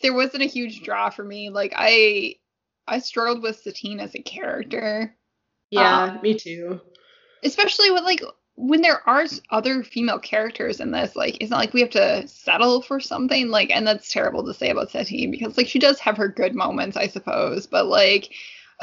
there 0.02 0.14
wasn't 0.14 0.44
a 0.44 0.48
huge 0.48 0.82
draw 0.82 1.10
for 1.10 1.24
me. 1.24 1.50
Like 1.50 1.74
I 1.76 2.36
I 2.90 3.00
struggled 3.00 3.42
with 3.44 3.60
Satine 3.62 4.00
as 4.00 4.16
a 4.16 4.22
character, 4.22 5.16
Yeah, 5.72 6.04
um, 6.04 6.20
me 6.22 6.34
too. 6.34 6.82
especially 7.44 7.92
with 7.92 8.04
like 8.04 8.22
when 8.56 8.82
there 8.82 9.08
are 9.08 9.26
other 9.52 9.84
female 9.84 10.20
characters 10.20 10.82
in 10.82 10.92
this, 10.92 11.16
like 11.16 11.38
it's 11.40 11.50
not 11.50 11.60
like 11.60 11.74
we 11.74 11.80
have 11.80 11.92
to 11.92 12.28
settle 12.28 12.82
for 12.82 13.00
something. 13.00 13.50
Like, 13.50 13.72
and 13.72 13.88
that's 13.88 14.12
terrible 14.12 14.44
to 14.46 14.54
say 14.54 14.70
about 14.70 14.92
Satine 14.92 15.32
because 15.32 15.56
like 15.58 15.68
she 15.68 15.80
does 15.80 16.00
have 16.00 16.18
her 16.18 16.28
good 16.28 16.54
moments, 16.56 16.98
I 16.98 17.08
suppose, 17.08 17.68
but 17.68 17.86
like 17.86 18.34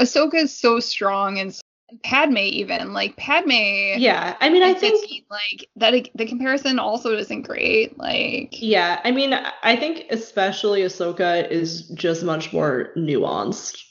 Ahsoka 0.00 0.34
is 0.34 0.56
so 0.56 0.80
strong 0.80 1.38
and, 1.38 1.50
s- 1.50 1.60
and 1.90 2.02
Padme 2.02 2.38
even 2.38 2.94
like 2.94 3.16
Padme. 3.16 3.50
Yeah, 3.98 4.36
I 4.40 4.48
mean, 4.48 4.62
I 4.62 4.72
think 4.72 4.98
Satine, 5.02 5.24
like 5.28 5.68
that. 5.76 6.08
The 6.14 6.26
comparison 6.26 6.78
also 6.78 7.14
isn't 7.14 7.42
great. 7.42 7.98
Like, 7.98 8.48
yeah, 8.52 9.00
I 9.04 9.10
mean, 9.10 9.34
I 9.62 9.76
think 9.76 10.06
especially 10.10 10.80
Ahsoka 10.82 11.48
is 11.50 11.82
just 11.90 12.22
much 12.24 12.50
more 12.52 12.92
nuanced. 12.96 13.82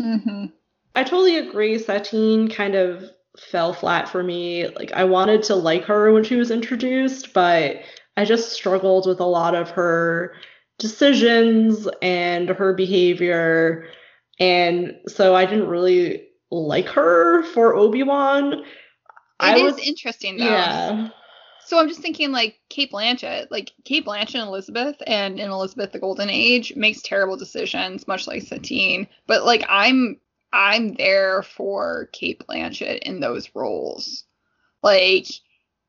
Mhm. 0.00 0.52
I 0.94 1.04
totally 1.04 1.38
agree. 1.38 1.78
Satine 1.78 2.48
kind 2.48 2.74
of 2.74 3.04
fell 3.38 3.72
flat 3.74 4.08
for 4.08 4.22
me. 4.22 4.68
Like 4.68 4.92
I 4.92 5.04
wanted 5.04 5.42
to 5.44 5.54
like 5.54 5.84
her 5.84 6.12
when 6.12 6.24
she 6.24 6.36
was 6.36 6.50
introduced, 6.50 7.32
but 7.34 7.76
I 8.16 8.24
just 8.24 8.52
struggled 8.52 9.06
with 9.06 9.20
a 9.20 9.24
lot 9.26 9.54
of 9.54 9.70
her 9.70 10.34
decisions 10.78 11.88
and 12.02 12.48
her 12.48 12.74
behavior. 12.74 13.86
And 14.38 14.94
so 15.08 15.34
I 15.34 15.46
didn't 15.46 15.68
really 15.68 16.28
like 16.50 16.88
her 16.88 17.42
for 17.44 17.74
Obi-Wan. 17.74 18.64
It 19.42 19.54
I 19.54 19.56
is 19.56 19.62
was 19.62 19.78
interesting 19.78 20.38
though. 20.38 20.44
yeah. 20.46 21.08
So 21.66 21.80
I'm 21.80 21.88
just 21.88 22.00
thinking 22.00 22.30
like 22.30 22.60
Cate 22.68 22.92
Blanchett, 22.92 23.48
like 23.50 23.72
Cate 23.84 24.06
Blanchett 24.06 24.36
and 24.36 24.48
Elizabeth, 24.48 25.02
and 25.04 25.40
in 25.40 25.50
Elizabeth 25.50 25.90
the 25.90 25.98
Golden 25.98 26.30
Age 26.30 26.72
makes 26.76 27.02
terrible 27.02 27.36
decisions, 27.36 28.06
much 28.06 28.28
like 28.28 28.44
Satine. 28.44 29.08
But 29.26 29.44
like 29.44 29.66
I'm 29.68 30.20
I'm 30.52 30.94
there 30.94 31.42
for 31.42 32.08
Cate 32.12 32.40
Blanchett 32.46 33.00
in 33.00 33.18
those 33.18 33.50
roles. 33.52 34.22
Like 34.84 35.26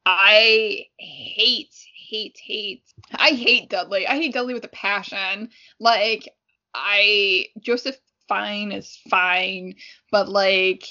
I 0.03 0.87
hate, 0.97 1.75
hate, 2.09 2.39
hate. 2.43 2.81
I 3.13 3.29
hate 3.29 3.69
Dudley. 3.69 4.07
I 4.07 4.15
hate 4.15 4.33
Dudley 4.33 4.55
with 4.55 4.65
a 4.65 4.69
passion. 4.69 5.49
Like 5.79 6.27
I 6.73 7.49
Joseph 7.59 7.99
Fiennes 8.27 8.73
is 8.73 8.99
fine, 9.11 9.75
but 10.11 10.27
like 10.27 10.85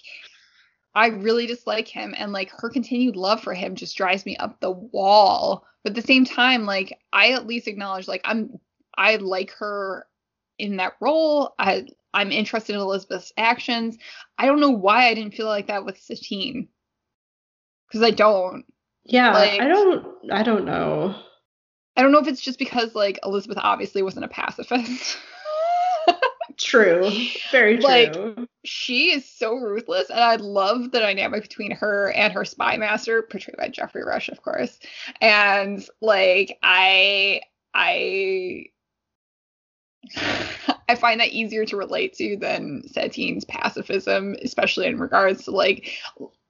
I 0.97 1.09
really 1.09 1.47
dislike 1.47 1.88
him 1.88 2.14
and 2.16 2.32
like 2.32 2.51
her 2.57 2.70
continued 2.70 3.16
love 3.16 3.42
for 3.42 3.53
him 3.53 3.74
just 3.74 3.99
drives 3.99 4.24
me 4.24 4.34
up 4.38 4.59
the 4.61 4.70
wall. 4.70 5.66
But 5.84 5.90
at 5.90 5.94
the 5.94 6.01
same 6.01 6.24
time, 6.24 6.64
like 6.64 6.99
I 7.12 7.32
at 7.32 7.47
least 7.47 7.68
acknowledge 7.68 8.09
like 8.09 8.22
I'm 8.24 8.59
I 8.97 9.16
like 9.16 9.51
her 9.59 10.07
in 10.59 10.78
that 10.78 10.94
role. 10.99 11.55
I 11.59 11.86
I'm 12.14 12.32
interested 12.32 12.74
in 12.74 12.80
Elizabeth's 12.80 13.30
actions. 13.36 13.99
I 14.38 14.47
don't 14.47 14.59
know 14.59 14.70
why 14.70 15.09
I 15.09 15.14
didn't 15.14 15.34
feel 15.34 15.47
like 15.47 15.66
that 15.66 15.84
with 15.84 16.01
Satine. 16.01 16.68
Cuz 17.92 18.01
I 18.01 18.11
don't. 18.11 18.64
Yeah, 19.05 19.34
like, 19.34 19.61
I 19.61 19.68
don't 19.68 20.32
I 20.32 20.42
don't 20.42 20.64
know. 20.64 21.14
I 21.94 22.03
don't 22.03 22.11
know 22.11 22.20
if 22.20 22.26
it's 22.26 22.40
just 22.40 22.59
because 22.59 22.94
like 22.94 23.18
Elizabeth 23.22 23.59
obviously 23.61 24.01
wasn't 24.01 24.24
a 24.24 24.28
pacifist. 24.28 25.18
True. 26.59 27.11
Very 27.53 27.77
true. 27.79 27.87
Like 27.87 28.49
she 28.65 29.13
is 29.13 29.31
so 29.31 29.55
ruthless 29.55 30.09
and 30.11 30.21
I 30.21 30.37
love 30.37 30.91
the 30.91 31.01
dynamic 31.01 31.43
between 31.43 31.71
her 31.73 32.11
and 32.13 32.33
her 32.33 32.45
spy 32.45 32.77
master, 32.77 33.23
portrayed 33.23 33.57
by 33.57 33.69
Geoffrey 33.69 34.05
Rush, 34.05 34.29
of 34.29 34.43
course. 34.43 34.79
And 35.21 35.87
like 36.01 36.59
I 36.63 37.43
I 37.75 38.67
I 40.89 40.95
find 40.95 41.21
that 41.21 41.33
easier 41.33 41.65
to 41.67 41.77
relate 41.77 42.15
to 42.15 42.37
than 42.37 42.83
Satine's 42.89 43.45
pacifism, 43.45 44.37
especially 44.43 44.87
in 44.87 44.99
regards 44.99 45.45
to 45.45 45.51
like 45.51 45.91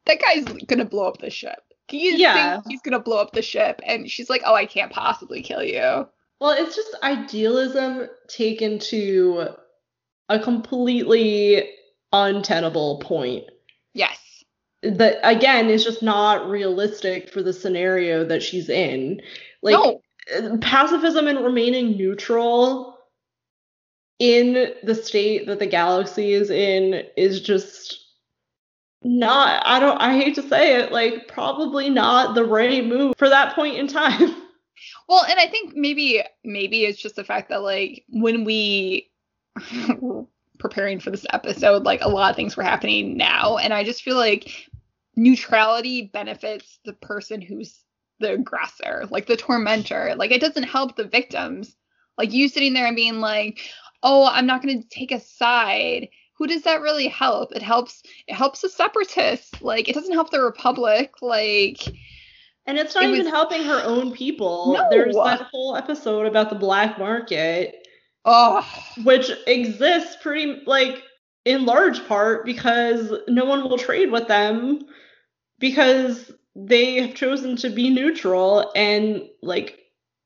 that 0.05 0.21
guy's 0.21 0.45
gonna 0.67 0.85
blow 0.85 1.09
up 1.09 1.19
the 1.19 1.31
ship. 1.31 1.59
He 1.89 2.17
yeah. 2.17 2.61
he's 2.69 2.83
gonna 2.83 3.01
blow 3.01 3.19
up 3.19 3.33
the 3.33 3.43
ship, 3.43 3.81
and 3.85 4.11
she's 4.11 4.29
like, 4.29 4.43
"Oh, 4.45 4.55
I 4.55 4.67
can't 4.67 4.93
possibly 4.93 5.41
kill 5.43 5.63
you." 5.63 6.09
Well, 6.41 6.51
it's 6.51 6.77
just 6.77 6.97
idealism 7.03 8.09
taken 8.29 8.79
to 8.81 9.57
a 10.29 10.39
completely 10.39 11.69
untenable 12.13 12.99
point. 13.01 13.45
Yes. 13.95 14.19
That 14.83 15.19
again 15.23 15.69
is 15.69 15.85
just 15.85 16.03
not 16.03 16.49
realistic 16.49 17.31
for 17.31 17.43
the 17.43 17.53
scenario 17.53 18.25
that 18.25 18.43
she's 18.43 18.69
in. 18.69 19.21
Like 19.63 19.75
no. 19.75 20.59
pacifism 20.61 21.27
and 21.27 21.45
remaining 21.45 21.97
neutral 21.97 22.99
in 24.19 24.73
the 24.83 24.95
state 24.95 25.47
that 25.47 25.59
the 25.59 25.67
galaxy 25.67 26.33
is 26.33 26.51
in 26.51 27.05
is 27.17 27.41
just 27.41 28.03
not 29.03 29.63
I 29.65 29.79
don't 29.79 29.99
I 30.01 30.17
hate 30.19 30.35
to 30.37 30.49
say 30.49 30.81
it, 30.81 30.93
like 30.93 31.29
probably 31.29 31.91
not 31.91 32.35
the 32.35 32.45
right 32.45 32.85
move 32.85 33.15
for 33.17 33.29
that 33.29 33.55
point 33.55 33.77
in 33.77 33.89
time. 33.89 34.35
Well, 35.09 35.25
and 35.25 35.39
I 35.39 35.47
think 35.47 35.75
maybe 35.75 36.23
maybe 36.45 36.85
it's 36.85 37.01
just 37.01 37.17
the 37.17 37.25
fact 37.25 37.49
that 37.49 37.63
like 37.63 38.05
when 38.09 38.45
we 38.45 39.11
preparing 40.59 41.01
for 41.01 41.11
this 41.11 41.27
episode, 41.33 41.85
like 41.85 42.01
a 42.03 42.09
lot 42.09 42.31
of 42.31 42.37
things 42.37 42.57
were 42.57 42.63
happening 42.63 43.17
now. 43.17 43.57
And 43.59 43.73
I 43.73 43.85
just 43.85 44.03
feel 44.03 44.17
like 44.17 44.69
neutrality 45.17 46.11
benefits 46.13 46.79
the 46.85 46.93
person 46.93 47.41
who's 47.41 47.81
the 48.21 48.33
aggressor, 48.33 49.05
like 49.11 49.27
the 49.27 49.37
tormentor. 49.37 50.15
Like 50.17 50.31
it 50.31 50.41
doesn't 50.41 50.65
help 50.65 50.97
the 50.97 51.05
victims. 51.05 51.77
Like 52.19 52.33
you 52.33 52.49
sitting 52.49 52.75
there 52.75 52.87
and 52.87 52.97
being 52.97 53.21
like, 53.21 53.61
oh, 54.03 54.29
I'm 54.31 54.47
not 54.47 54.63
going 54.63 54.83
to 54.83 54.89
take 54.89 55.13
a 55.13 55.21
side. 55.21 56.09
Who 56.35 56.47
does 56.47 56.63
that 56.63 56.83
really 56.83 57.09
help? 57.09 57.53
It 57.53 57.63
helps. 57.63 58.03
It 58.27 58.35
helps 58.35 58.61
the 58.61 58.69
separatists. 58.69 59.61
Like 59.63 59.89
it 59.89 59.95
doesn't 59.95 60.13
help 60.13 60.31
the 60.31 60.43
republic. 60.43 61.15
Like. 61.23 61.87
And 62.69 62.79
it's 62.79 62.95
not 62.95 63.05
it 63.05 63.11
even 63.11 63.25
was, 63.25 63.29
helping 63.29 63.63
her 63.63 63.81
own 63.85 64.13
people. 64.13 64.75
No. 64.75 64.89
There's 64.91 65.15
that 65.15 65.43
whole 65.53 65.77
episode 65.77 66.27
about 66.27 66.51
the 66.51 66.57
black 66.57 66.99
market 66.99 67.86
Oh. 68.27 68.67
Which 69.05 69.31
exists 69.47 70.17
pretty 70.21 70.63
like 70.67 71.03
in 71.45 71.65
large 71.65 72.07
part 72.07 72.45
because 72.45 73.13
no 73.29 73.45
one 73.45 73.63
will 73.63 73.79
trade 73.79 74.11
with 74.11 74.27
them 74.29 74.81
because 75.61 76.33
they 76.57 77.01
have 77.01 77.15
chosen 77.15 77.57
to 77.57 77.71
be 77.71 77.89
neutral 77.89 78.73
and 78.75 79.23
like 79.43 79.79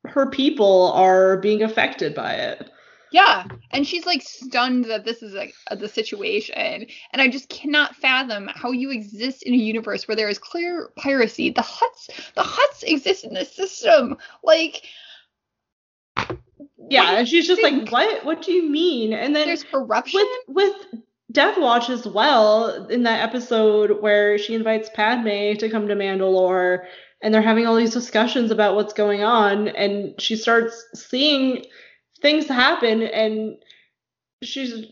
her 0.06 0.26
people 0.26 0.92
are 0.92 1.36
being 1.36 1.62
affected 1.62 2.14
by 2.14 2.32
it. 2.34 2.70
Yeah, 3.12 3.46
and 3.72 3.86
she's 3.86 4.06
like 4.06 4.22
stunned 4.22 4.84
that 4.84 5.04
this 5.04 5.20
is 5.22 5.34
like 5.34 5.54
the 5.76 5.88
situation, 5.88 6.86
and 7.12 7.20
I 7.20 7.28
just 7.28 7.48
cannot 7.48 7.96
fathom 7.96 8.48
how 8.54 8.70
you 8.70 8.92
exist 8.92 9.42
in 9.42 9.52
a 9.52 9.56
universe 9.56 10.06
where 10.06 10.16
there 10.16 10.28
is 10.28 10.38
clear 10.38 10.90
piracy. 10.96 11.50
The 11.50 11.62
Hutts, 11.62 12.06
the 12.34 12.42
Hutts 12.42 12.84
exist 12.84 13.24
in 13.24 13.34
this 13.34 13.52
system. 13.52 14.16
Like, 14.44 14.82
yeah, 16.88 17.18
and 17.18 17.28
she's 17.28 17.46
just 17.46 17.60
think? 17.60 17.90
like, 17.90 17.92
"What? 17.92 18.24
What 18.24 18.42
do 18.42 18.52
you 18.52 18.68
mean?" 18.68 19.12
And 19.12 19.34
then 19.34 19.46
there's 19.46 19.64
corruption 19.64 20.24
with 20.48 20.72
with 20.72 21.02
Death 21.30 21.58
Watch 21.58 21.90
as 21.90 22.06
well. 22.06 22.86
In 22.86 23.02
that 23.04 23.22
episode 23.22 24.00
where 24.00 24.38
she 24.38 24.54
invites 24.54 24.90
Padme 24.94 25.54
to 25.58 25.68
come 25.70 25.88
to 25.88 25.94
Mandalore, 25.94 26.84
and 27.22 27.34
they're 27.34 27.42
having 27.42 27.66
all 27.66 27.76
these 27.76 27.92
discussions 27.92 28.50
about 28.50 28.74
what's 28.74 28.92
going 28.92 29.22
on, 29.22 29.68
and 29.68 30.20
she 30.20 30.36
starts 30.36 30.86
seeing 30.94 31.64
things 32.22 32.46
happen, 32.46 33.02
and 33.02 33.56
she's 34.42 34.84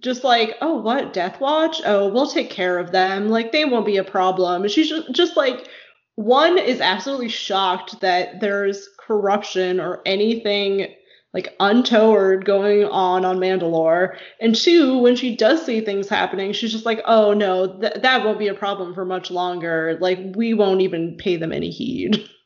just 0.00 0.24
like, 0.24 0.56
"Oh, 0.60 0.80
what 0.80 1.12
Death 1.12 1.40
Watch? 1.40 1.80
Oh, 1.84 2.08
we'll 2.08 2.28
take 2.28 2.50
care 2.50 2.78
of 2.78 2.92
them. 2.92 3.28
Like 3.28 3.52
they 3.52 3.64
won't 3.64 3.86
be 3.86 3.98
a 3.98 4.04
problem." 4.04 4.62
And 4.62 4.70
she's 4.70 4.88
just, 4.88 5.12
just 5.12 5.36
like, 5.36 5.68
one 6.16 6.58
is 6.58 6.80
absolutely 6.80 7.28
shocked 7.28 8.00
that 8.00 8.40
there's 8.40 8.88
corruption 8.98 9.80
or 9.80 10.02
anything 10.04 10.94
like 11.36 11.54
untoward 11.60 12.46
going 12.46 12.86
on 12.86 13.22
on 13.26 13.36
Mandalore. 13.36 14.16
And 14.40 14.54
two, 14.54 14.96
when 14.96 15.16
she 15.16 15.36
does 15.36 15.66
see 15.66 15.82
things 15.82 16.08
happening, 16.08 16.54
she's 16.54 16.72
just 16.72 16.86
like, 16.86 17.02
oh 17.04 17.34
no, 17.34 17.78
th- 17.78 18.00
that 18.00 18.24
won't 18.24 18.38
be 18.38 18.48
a 18.48 18.54
problem 18.54 18.94
for 18.94 19.04
much 19.04 19.30
longer. 19.30 19.98
Like 20.00 20.18
we 20.34 20.54
won't 20.54 20.80
even 20.80 21.18
pay 21.18 21.36
them 21.36 21.52
any 21.52 21.70
heed. 21.70 22.26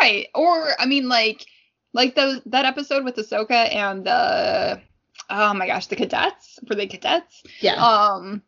Right. 0.00 0.28
Or 0.32 0.80
I 0.80 0.86
mean, 0.86 1.08
like, 1.08 1.44
like 1.92 2.14
the 2.14 2.40
that 2.46 2.66
episode 2.66 3.04
with 3.04 3.16
Ahsoka 3.16 3.74
and 3.74 4.04
the 4.04 4.80
oh 5.28 5.54
my 5.54 5.66
gosh, 5.66 5.86
the 5.86 5.96
cadets 5.96 6.60
for 6.68 6.76
the 6.76 6.86
cadets. 6.86 7.42
Yeah. 7.58 7.74
Um, 7.74 8.42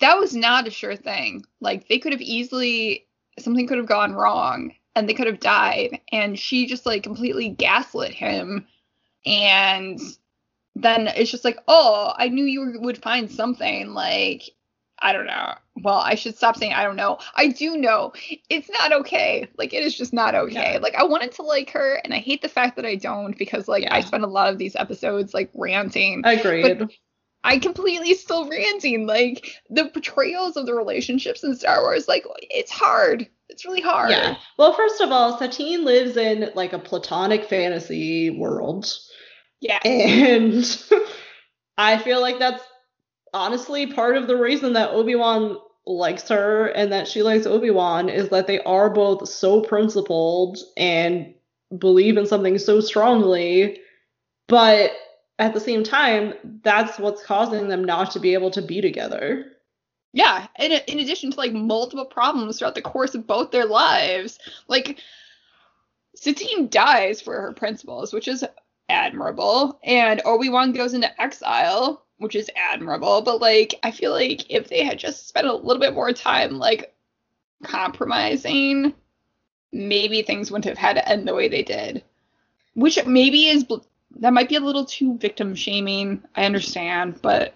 that 0.00 0.18
was 0.18 0.34
not 0.34 0.66
a 0.66 0.70
sure 0.70 0.96
thing. 0.96 1.44
Like 1.60 1.86
they 1.86 1.98
could 2.00 2.12
have 2.12 2.22
easily 2.22 3.06
something 3.38 3.68
could 3.68 3.78
have 3.78 3.86
gone 3.86 4.14
wrong 4.14 4.72
and 4.98 5.08
they 5.08 5.14
could 5.14 5.26
have 5.26 5.40
died. 5.40 6.00
And 6.12 6.38
she 6.38 6.66
just 6.66 6.84
like 6.84 7.02
completely 7.02 7.48
gaslit 7.48 8.12
him. 8.12 8.66
And 9.24 10.00
then 10.74 11.08
it's 11.08 11.30
just 11.30 11.44
like 11.44 11.58
oh 11.66 12.12
i 12.16 12.28
knew 12.28 12.44
you 12.44 12.78
would 12.80 13.02
find 13.02 13.30
something. 13.30 13.94
Like 13.94 14.50
i 15.00 15.12
don't 15.12 15.26
know. 15.26 15.54
Well 15.82 15.98
i 15.98 16.14
should 16.16 16.36
stop 16.36 16.56
saying 16.56 16.72
i 16.72 16.82
don't 16.82 16.96
know. 16.96 17.18
I 17.36 17.48
do 17.48 17.76
know. 17.76 18.12
It's 18.48 18.68
not 18.68 18.92
okay. 18.92 19.48
Like 19.56 19.72
it 19.72 19.84
is 19.84 19.96
just 19.96 20.12
not 20.12 20.34
okay. 20.34 20.74
Yeah. 20.74 20.78
like 20.78 20.94
i 20.96 21.04
wanted 21.04 21.32
to 21.32 21.42
like 21.42 21.70
her 21.70 22.00
and 22.04 22.12
i 22.12 22.18
hate 22.18 22.42
the 22.42 22.48
fact 22.48 22.76
that 22.76 22.86
i 22.86 22.96
don't 22.96 23.38
because 23.38 23.68
like 23.68 23.84
yeah. 23.84 23.94
i 23.94 24.00
spend 24.00 24.24
a 24.24 24.28
lot 24.28 24.52
of 24.52 24.58
these 24.58 24.76
episodes 24.76 25.32
like 25.32 25.50
ranting. 25.54 26.22
Agreed. 26.24 26.88
I 27.44 27.58
completely 27.58 28.14
still 28.14 28.48
ranting. 28.48 29.06
Like 29.06 29.54
the 29.70 29.86
portrayals 29.86 30.56
of 30.56 30.66
the 30.66 30.74
relationships 30.74 31.44
in 31.44 31.54
Star 31.54 31.82
Wars, 31.82 32.08
like 32.08 32.24
it's 32.50 32.70
hard. 32.70 33.28
It's 33.48 33.64
really 33.64 33.80
hard. 33.80 34.10
Yeah. 34.10 34.36
Well, 34.58 34.72
first 34.72 35.00
of 35.00 35.10
all, 35.10 35.38
Satine 35.38 35.84
lives 35.84 36.16
in 36.16 36.50
like 36.54 36.72
a 36.72 36.78
platonic 36.78 37.44
fantasy 37.44 38.30
world. 38.30 38.92
Yeah. 39.60 39.78
And 39.84 40.64
I 41.78 41.98
feel 41.98 42.20
like 42.20 42.38
that's 42.38 42.62
honestly 43.32 43.86
part 43.92 44.16
of 44.16 44.26
the 44.26 44.36
reason 44.36 44.74
that 44.74 44.90
Obi-Wan 44.90 45.58
likes 45.86 46.28
her 46.28 46.66
and 46.66 46.92
that 46.92 47.08
she 47.08 47.22
likes 47.22 47.46
Obi-Wan 47.46 48.08
is 48.08 48.28
that 48.28 48.46
they 48.46 48.60
are 48.60 48.90
both 48.90 49.28
so 49.28 49.62
principled 49.62 50.58
and 50.76 51.34
believe 51.76 52.16
in 52.16 52.26
something 52.26 52.58
so 52.58 52.80
strongly. 52.80 53.80
But 54.46 54.92
at 55.38 55.54
the 55.54 55.60
same 55.60 55.84
time, 55.84 56.34
that's 56.62 56.98
what's 56.98 57.24
causing 57.24 57.68
them 57.68 57.84
not 57.84 58.10
to 58.12 58.20
be 58.20 58.34
able 58.34 58.50
to 58.52 58.62
be 58.62 58.80
together. 58.80 59.46
Yeah, 60.12 60.46
in, 60.58 60.72
in 60.72 61.00
addition 61.00 61.30
to 61.30 61.38
like 61.38 61.52
multiple 61.52 62.06
problems 62.06 62.58
throughout 62.58 62.74
the 62.74 62.82
course 62.82 63.14
of 63.14 63.26
both 63.26 63.50
their 63.50 63.66
lives. 63.66 64.38
Like, 64.66 65.00
Satine 66.14 66.68
dies 66.68 67.20
for 67.20 67.40
her 67.40 67.52
principles, 67.52 68.12
which 68.12 68.26
is 68.26 68.44
admirable, 68.88 69.78
and 69.84 70.22
Obi 70.24 70.48
Wan 70.48 70.72
goes 70.72 70.94
into 70.94 71.20
exile, 71.20 72.04
which 72.16 72.34
is 72.34 72.50
admirable. 72.56 73.22
But 73.22 73.40
like, 73.40 73.74
I 73.82 73.90
feel 73.90 74.10
like 74.12 74.50
if 74.50 74.68
they 74.68 74.84
had 74.84 74.98
just 74.98 75.28
spent 75.28 75.46
a 75.46 75.54
little 75.54 75.80
bit 75.80 75.94
more 75.94 76.12
time 76.12 76.58
like 76.58 76.94
compromising, 77.62 78.94
maybe 79.72 80.22
things 80.22 80.50
wouldn't 80.50 80.64
have 80.64 80.78
had 80.78 80.94
to 80.94 81.08
end 81.08 81.28
the 81.28 81.34
way 81.34 81.48
they 81.48 81.62
did. 81.62 82.02
Which 82.74 83.04
maybe 83.06 83.48
is 83.48 83.64
that 84.20 84.32
might 84.32 84.48
be 84.48 84.56
a 84.56 84.60
little 84.60 84.84
too 84.84 85.18
victim 85.18 85.54
shaming. 85.54 86.22
I 86.34 86.44
understand, 86.44 87.20
but 87.22 87.54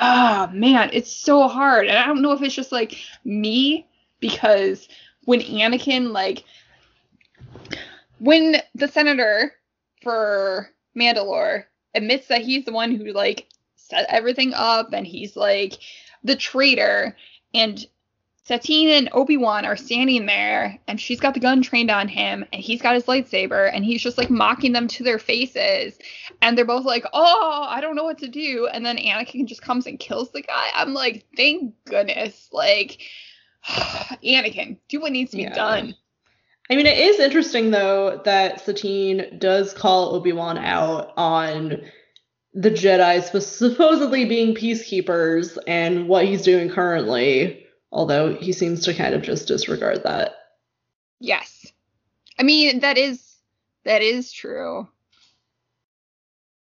oh, 0.00 0.50
man, 0.52 0.90
it's 0.92 1.14
so 1.14 1.48
hard. 1.48 1.86
And 1.86 1.98
I 1.98 2.06
don't 2.06 2.22
know 2.22 2.32
if 2.32 2.42
it's 2.42 2.54
just 2.54 2.72
like 2.72 2.96
me 3.24 3.86
because 4.20 4.88
when 5.24 5.40
Anakin 5.40 6.12
like 6.12 6.44
when 8.18 8.56
the 8.74 8.88
senator 8.88 9.52
for 10.02 10.70
Mandalore 10.96 11.64
admits 11.94 12.28
that 12.28 12.42
he's 12.42 12.64
the 12.64 12.72
one 12.72 12.94
who 12.94 13.12
like 13.12 13.48
set 13.76 14.06
everything 14.08 14.52
up 14.54 14.92
and 14.92 15.06
he's 15.06 15.36
like 15.36 15.78
the 16.22 16.36
traitor 16.36 17.16
and 17.52 17.86
Satine 18.46 18.90
and 18.90 19.08
Obi-Wan 19.12 19.64
are 19.64 19.76
standing 19.76 20.26
there 20.26 20.78
and 20.86 21.00
she's 21.00 21.18
got 21.18 21.32
the 21.32 21.40
gun 21.40 21.62
trained 21.62 21.90
on 21.90 22.08
him 22.08 22.44
and 22.52 22.62
he's 22.62 22.82
got 22.82 22.94
his 22.94 23.04
lightsaber 23.04 23.70
and 23.72 23.86
he's 23.86 24.02
just 24.02 24.18
like 24.18 24.28
mocking 24.28 24.72
them 24.72 24.86
to 24.86 25.02
their 25.02 25.18
faces 25.18 25.98
and 26.42 26.56
they're 26.56 26.66
both 26.66 26.84
like, 26.84 27.06
"Oh, 27.14 27.66
I 27.66 27.80
don't 27.80 27.96
know 27.96 28.04
what 28.04 28.18
to 28.18 28.28
do." 28.28 28.68
And 28.70 28.84
then 28.84 28.98
Anakin 28.98 29.46
just 29.46 29.62
comes 29.62 29.86
and 29.86 29.98
kills 29.98 30.30
the 30.30 30.42
guy. 30.42 30.68
I'm 30.74 30.92
like, 30.92 31.24
"Thank 31.34 31.74
goodness." 31.86 32.50
Like 32.52 32.98
Anakin, 33.66 34.76
do 34.88 35.00
what 35.00 35.12
needs 35.12 35.30
to 35.30 35.38
be 35.38 35.44
yeah. 35.44 35.54
done. 35.54 35.94
I 36.70 36.76
mean, 36.76 36.86
it 36.86 36.98
is 36.98 37.20
interesting 37.20 37.70
though 37.70 38.20
that 38.26 38.60
Satine 38.60 39.38
does 39.38 39.72
call 39.72 40.14
Obi-Wan 40.14 40.58
out 40.58 41.14
on 41.16 41.80
the 42.52 42.70
Jedi 42.70 43.22
supposedly 43.22 44.26
being 44.26 44.54
peacekeepers 44.54 45.56
and 45.66 46.08
what 46.08 46.26
he's 46.26 46.42
doing 46.42 46.68
currently 46.68 47.63
although 47.94 48.34
he 48.34 48.52
seems 48.52 48.84
to 48.84 48.92
kind 48.92 49.14
of 49.14 49.22
just 49.22 49.48
disregard 49.48 50.02
that. 50.02 50.34
Yes. 51.20 51.72
I 52.38 52.42
mean, 52.42 52.80
that 52.80 52.98
is 52.98 53.36
that 53.84 54.02
is 54.02 54.32
true. 54.32 54.88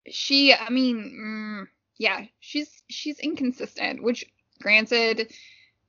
She, 0.07 0.53
I 0.53 0.69
mean, 0.69 1.67
mm, 1.67 1.69
yeah, 1.97 2.27
she's 2.41 2.83
she's 2.91 3.19
inconsistent, 3.21 4.03
which 4.03 4.27
granted, 4.61 5.33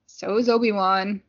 so 0.06 0.36
is 0.36 0.48
Obi-Wan. 0.48 1.20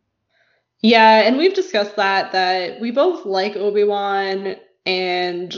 Yeah, 0.82 1.22
and 1.22 1.38
we've 1.38 1.56
discussed 1.56 1.96
that 1.96 2.32
that 2.32 2.80
we 2.80 2.92
both 2.92 3.26
like 3.26 3.56
Obi-Wan 3.56 4.56
and 4.86 5.56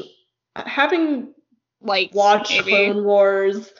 having 0.55 1.33
like 1.81 2.15
watched 2.15 2.51
maybe. 2.51 2.71
Clone 2.71 3.03
Wars 3.03 3.71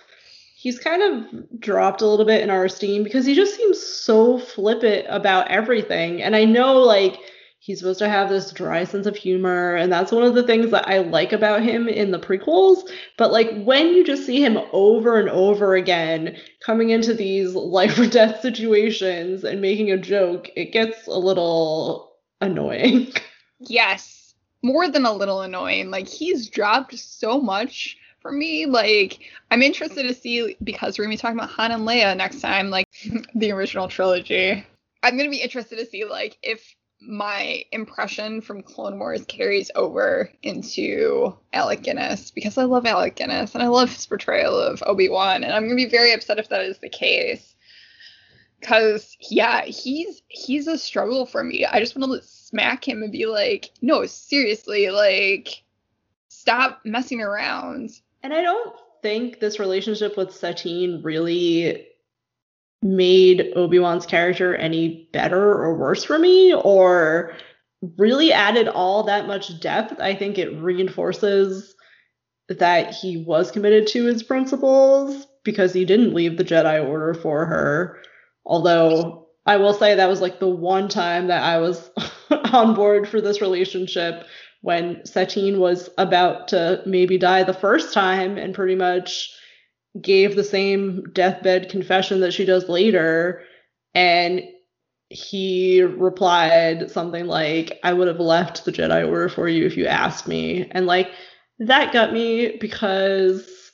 he's 0.60 0.78
kind 0.78 1.02
of 1.02 1.62
dropped 1.62 2.02
a 2.02 2.06
little 2.06 2.26
bit 2.26 2.42
in 2.42 2.50
our 2.50 2.66
esteem 2.66 3.02
because 3.02 3.26
he 3.26 3.34
just 3.34 3.56
seems 3.56 3.82
so 3.82 4.38
flippant 4.38 5.06
about 5.08 5.48
everything. 5.48 6.22
And 6.22 6.36
I 6.36 6.44
know 6.44 6.82
like 6.82 7.18
he's 7.60 7.80
supposed 7.80 8.00
to 8.00 8.10
have 8.10 8.28
this 8.28 8.52
dry 8.52 8.84
sense 8.84 9.08
of 9.08 9.16
humor 9.16 9.76
and 9.76 9.90
that's 9.90 10.12
one 10.12 10.24
of 10.24 10.36
the 10.36 10.44
things 10.44 10.70
that 10.72 10.86
I 10.86 10.98
like 10.98 11.32
about 11.32 11.62
him 11.62 11.88
in 11.88 12.12
the 12.12 12.20
prequels, 12.20 12.82
but 13.18 13.32
like 13.32 13.64
when 13.64 13.94
you 13.94 14.04
just 14.04 14.26
see 14.26 14.44
him 14.44 14.58
over 14.74 15.18
and 15.18 15.30
over 15.30 15.76
again 15.76 16.36
coming 16.60 16.90
into 16.90 17.14
these 17.14 17.56
life 17.56 17.98
or 17.98 18.08
death 18.08 18.42
situations 18.42 19.46
and 19.46 19.62
making 19.62 19.92
a 19.92 19.98
joke, 19.98 20.50
it 20.58 20.74
gets 20.74 21.08
a 21.08 21.18
little 21.18 22.18
annoying. 22.42 23.14
Yes. 23.62 24.34
More 24.64 24.90
than 24.90 25.06
a 25.06 25.12
little 25.12 25.42
annoying. 25.42 25.92
Like 25.92 26.08
he's 26.08 26.48
dropped 26.48 26.98
so 26.98 27.42
much 27.42 27.98
for 28.22 28.32
me. 28.32 28.66
Like, 28.66 29.20
I'm 29.52 29.62
interested 29.62 30.04
to 30.04 30.14
see 30.14 30.56
because 30.64 30.98
we're 30.98 31.06
gonna 31.06 31.14
be 31.14 31.18
talking 31.18 31.38
about 31.38 31.50
Han 31.52 31.72
and 31.72 31.88
Leia 31.88 32.16
next 32.16 32.42
time, 32.42 32.70
like 32.70 32.88
the 33.36 33.52
original 33.52 33.88
trilogy. 33.88 34.66
I'm 35.04 35.18
gonna 35.18 35.30
be 35.30 35.42
interested 35.42 35.78
to 35.78 35.86
see 35.86 36.06
like 36.06 36.38
if 36.44 36.76
my 37.02 37.64
impression 37.72 38.42
from 38.42 38.62
Clone 38.62 39.00
Wars 39.00 39.24
carries 39.26 39.72
over 39.76 40.30
into 40.44 41.34
Alec 41.54 41.84
Guinness 41.84 42.32
because 42.32 42.58
I 42.58 42.64
love 42.64 42.86
Alec 42.86 43.16
Guinness 43.16 43.56
and 43.56 43.64
I 43.64 43.68
love 43.68 43.90
his 43.90 44.06
portrayal 44.06 44.60
of 44.60 44.84
Obi 44.86 45.08
Wan, 45.08 45.44
and 45.44 45.54
I'm 45.54 45.64
gonna 45.64 45.76
be 45.76 45.86
very 45.86 46.14
upset 46.14 46.40
if 46.40 46.50
that 46.50 46.62
is 46.62 46.80
the 46.80 46.90
case. 46.90 47.56
Cause 48.62 49.16
yeah, 49.22 49.64
he's 49.64 50.22
he's 50.28 50.68
a 50.68 50.78
struggle 50.78 51.26
for 51.26 51.44
me. 51.44 51.66
I 51.66 51.80
just 51.80 51.96
want 51.96 52.12
to 52.12 52.28
smack 52.28 52.86
him 52.86 53.04
and 53.04 53.12
be 53.12 53.26
like, 53.26 53.70
no, 53.82 54.06
seriously, 54.06 54.90
like, 54.90 55.64
stop 56.28 56.82
messing 56.84 57.22
around. 57.22 57.92
And 58.22 58.34
I 58.34 58.42
don't 58.42 58.76
think 59.02 59.40
this 59.40 59.60
relationship 59.60 60.18
with 60.18 60.36
Satine 60.36 61.02
really 61.04 61.86
made 62.82 63.52
Obi-Wan's 63.56 64.06
character 64.06 64.56
any 64.56 65.10
better 65.12 65.42
or 65.42 65.78
worse 65.78 66.04
for 66.04 66.18
me 66.18 66.54
or 66.54 67.34
really 67.98 68.32
added 68.32 68.68
all 68.68 69.04
that 69.04 69.28
much 69.28 69.60
depth. 69.60 70.00
I 70.00 70.16
think 70.16 70.38
it 70.38 70.62
reinforces 70.62 71.76
that 72.48 72.94
he 72.94 73.18
was 73.18 73.52
committed 73.52 73.88
to 73.88 74.06
his 74.06 74.24
principles 74.24 75.28
because 75.44 75.74
he 75.74 75.86
didn't 75.86 76.14
leave 76.14 76.38
the 76.38 76.44
Jedi 76.44 76.86
Order 76.86 77.14
for 77.14 77.46
her. 77.46 78.00
Although 78.46 79.28
I 79.46 79.58
will 79.58 79.74
say 79.74 79.96
that 79.96 80.10
was 80.10 80.22
like 80.22 80.40
the 80.40 80.48
one 80.48 80.90
time 80.90 81.28
that 81.28 81.44
I 81.44 81.60
was 81.60 81.90
on 82.32 82.74
board 82.74 83.08
for 83.08 83.22
this 83.22 83.42
relationship 83.42 84.26
when 84.62 85.06
Satine 85.06 85.60
was 85.60 85.90
about 85.98 86.50
to 86.50 86.82
maybe 86.86 87.18
die 87.18 87.44
the 87.44 87.54
first 87.54 87.94
time 87.94 88.38
and 88.38 88.54
pretty 88.54 88.76
much 88.76 89.32
gave 90.02 90.36
the 90.36 90.44
same 90.44 91.04
deathbed 91.14 91.70
confession 91.70 92.20
that 92.22 92.34
she 92.34 92.46
does 92.46 92.68
later. 92.70 93.42
And 93.94 94.42
he 95.10 95.82
replied 95.82 96.92
something 96.92 97.26
like, 97.26 97.80
I 97.84 97.94
would 97.94 98.08
have 98.08 98.20
left 98.20 98.66
the 98.66 98.72
Jedi 98.72 99.08
Order 99.08 99.30
for 99.30 99.48
you 99.48 99.66
if 99.66 99.78
you 99.78 99.88
asked 99.88 100.28
me. 100.28 100.68
And 100.72 100.86
like, 100.86 101.10
that 101.60 101.92
got 101.92 102.14
me 102.14 102.58
because 102.58 103.72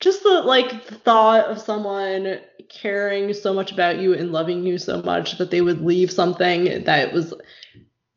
just 0.00 0.22
the 0.22 0.42
like 0.42 0.84
thought 0.84 1.46
of 1.46 1.60
someone 1.60 2.38
caring 2.68 3.32
so 3.32 3.54
much 3.54 3.72
about 3.72 3.98
you 3.98 4.14
and 4.14 4.32
loving 4.32 4.64
you 4.66 4.78
so 4.78 5.02
much 5.02 5.38
that 5.38 5.50
they 5.50 5.60
would 5.60 5.80
leave 5.80 6.10
something 6.10 6.84
that 6.84 7.12
was 7.12 7.34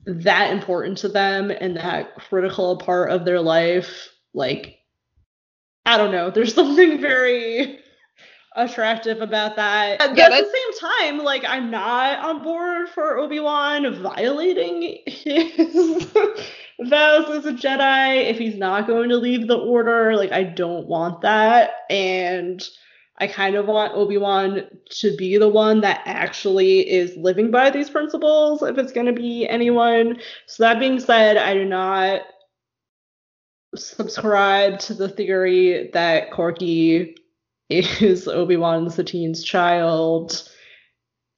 that 0.07 0.51
important 0.51 0.97
to 0.99 1.09
them 1.09 1.51
and 1.51 1.75
that 1.75 2.15
critical 2.15 2.71
a 2.71 2.77
part 2.77 3.11
of 3.11 3.25
their 3.25 3.41
life 3.41 4.09
like 4.33 4.77
i 5.85 5.97
don't 5.97 6.11
know 6.11 6.29
there's 6.29 6.53
something 6.55 6.99
very 7.01 7.79
attractive 8.55 9.21
about 9.21 9.55
that. 9.55 9.99
Yeah, 10.17 10.25
at 10.25 10.31
the 10.31 10.51
same 10.51 10.89
time 10.89 11.17
like 11.23 11.43
i'm 11.47 11.69
not 11.69 12.25
on 12.25 12.41
board 12.41 12.89
for 12.89 13.19
obi-wan 13.19 14.01
violating 14.01 14.97
his 15.05 16.03
vows 16.81 17.29
as 17.29 17.45
a 17.45 17.53
jedi 17.53 18.29
if 18.29 18.39
he's 18.39 18.57
not 18.57 18.87
going 18.87 19.09
to 19.09 19.17
leave 19.17 19.47
the 19.47 19.57
order. 19.57 20.15
Like 20.15 20.31
i 20.31 20.43
don't 20.43 20.87
want 20.87 21.21
that. 21.21 21.71
And 21.89 22.67
I 23.19 23.27
kind 23.27 23.55
of 23.55 23.65
want 23.65 23.95
Obi-Wan 23.95 24.67
to 24.89 25.17
be 25.17 25.37
the 25.37 25.49
one 25.49 25.81
that 25.81 26.01
actually 26.05 26.87
is 26.89 27.17
living 27.17 27.49
by 27.49 27.71
these 27.71 27.89
principles 27.89 28.61
if 28.61 28.77
it's 28.77 28.91
going 28.91 29.07
to 29.07 29.13
be 29.13 29.47
anyone. 29.47 30.19
So 30.45 30.63
that 30.63 30.79
being 30.79 30.99
said, 30.99 31.37
I 31.37 31.53
do 31.55 31.65
not 31.65 32.21
subscribe 33.75 34.79
to 34.79 34.93
the 34.93 35.09
theory 35.09 35.89
that 35.93 36.31
Korkie 36.31 37.15
is 37.69 38.27
Obi-Wan 38.27 38.89
Satine's 38.89 39.43
child. 39.43 40.47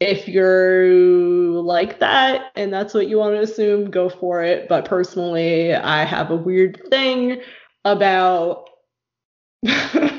If 0.01 0.27
you're 0.27 1.61
like 1.61 1.99
that 1.99 2.51
and 2.55 2.73
that's 2.73 2.93
what 2.93 3.07
you 3.07 3.17
want 3.17 3.35
to 3.35 3.41
assume, 3.41 3.89
go 3.89 4.09
for 4.09 4.43
it. 4.43 4.67
But 4.67 4.85
personally, 4.85 5.73
I 5.73 6.03
have 6.03 6.29
a 6.29 6.35
weird 6.35 6.81
thing 6.89 7.41
about 7.85 8.69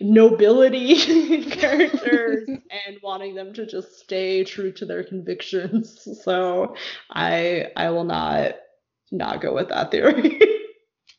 nobility 0.00 1.44
characters 1.50 2.48
and 2.48 2.98
wanting 3.02 3.34
them 3.34 3.52
to 3.54 3.66
just 3.66 3.98
stay 4.00 4.44
true 4.44 4.72
to 4.72 4.86
their 4.86 5.04
convictions. 5.04 6.08
So 6.24 6.74
I 7.10 7.70
I 7.76 7.90
will 7.90 8.04
not 8.04 8.56
not 9.10 9.40
go 9.40 9.54
with 9.54 9.68
that 9.68 9.90
theory. 9.90 10.40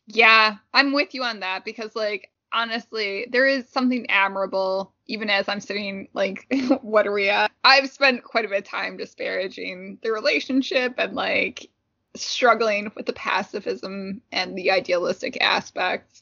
yeah, 0.08 0.58
I'm 0.74 0.94
with 0.94 1.14
you 1.14 1.24
on 1.24 1.42
that 1.42 1.66
because 1.66 1.96
like 1.96 2.30
honestly, 2.54 3.28
there 3.32 3.48
is 3.48 3.70
something 3.70 4.10
admirable 4.10 4.94
even 5.08 5.30
as 5.30 5.48
I'm 5.50 5.60
sitting 5.60 6.08
like 6.14 6.46
what 6.82 7.08
are 7.08 7.14
we 7.14 7.30
at? 7.30 7.52
I've 7.64 7.90
spent 7.90 8.24
quite 8.24 8.46
a 8.46 8.50
bit 8.50 8.60
of 8.60 8.64
time 8.64 8.98
disparaging 8.98 10.00
the 10.02 10.12
relationship 10.12 10.96
and 10.98 11.14
like 11.14 11.70
struggling 12.16 12.92
with 12.96 13.06
the 13.06 13.14
pacifism 13.14 14.22
and 14.32 14.58
the 14.58 14.72
idealistic 14.72 15.38
aspects 15.42 16.22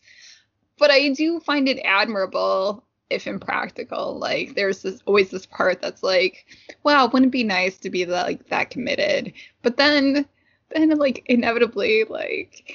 but 0.79 0.91
I 0.91 1.09
do 1.09 1.39
find 1.39 1.67
it 1.67 1.79
admirable 1.83 2.83
if 3.09 3.27
impractical. 3.27 4.17
Like 4.17 4.55
there's 4.55 4.81
this 4.81 5.01
always 5.05 5.29
this 5.29 5.45
part 5.45 5.81
that's 5.81 6.03
like, 6.03 6.45
wow, 6.83 7.07
wouldn't 7.07 7.29
it 7.29 7.31
be 7.31 7.43
nice 7.43 7.77
to 7.79 7.89
be 7.89 8.05
like 8.05 8.49
that 8.49 8.69
committed? 8.69 9.33
But 9.61 9.77
then 9.77 10.25
then 10.69 10.89
like 10.97 11.23
inevitably 11.25 12.05
like 12.05 12.73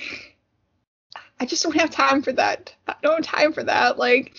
I 1.40 1.46
just 1.46 1.62
don't 1.62 1.76
have 1.76 1.90
time 1.90 2.22
for 2.22 2.32
that. 2.32 2.74
I 2.86 2.94
don't 3.02 3.24
have 3.24 3.40
time 3.40 3.52
for 3.52 3.64
that. 3.64 3.98
Like 3.98 4.36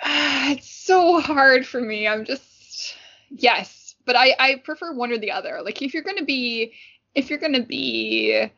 it's 0.04 0.70
so 0.70 1.20
hard 1.20 1.66
for 1.66 1.80
me. 1.80 2.06
I'm 2.06 2.24
just 2.24 2.96
yes, 3.30 3.94
but 4.04 4.16
I 4.16 4.34
I 4.38 4.56
prefer 4.64 4.92
one 4.94 5.12
or 5.12 5.18
the 5.18 5.32
other. 5.32 5.60
Like 5.62 5.82
if 5.82 5.94
you're 5.94 6.02
gonna 6.02 6.24
be 6.24 6.72
if 7.14 7.30
you're 7.30 7.38
gonna 7.38 7.64
be 7.64 8.50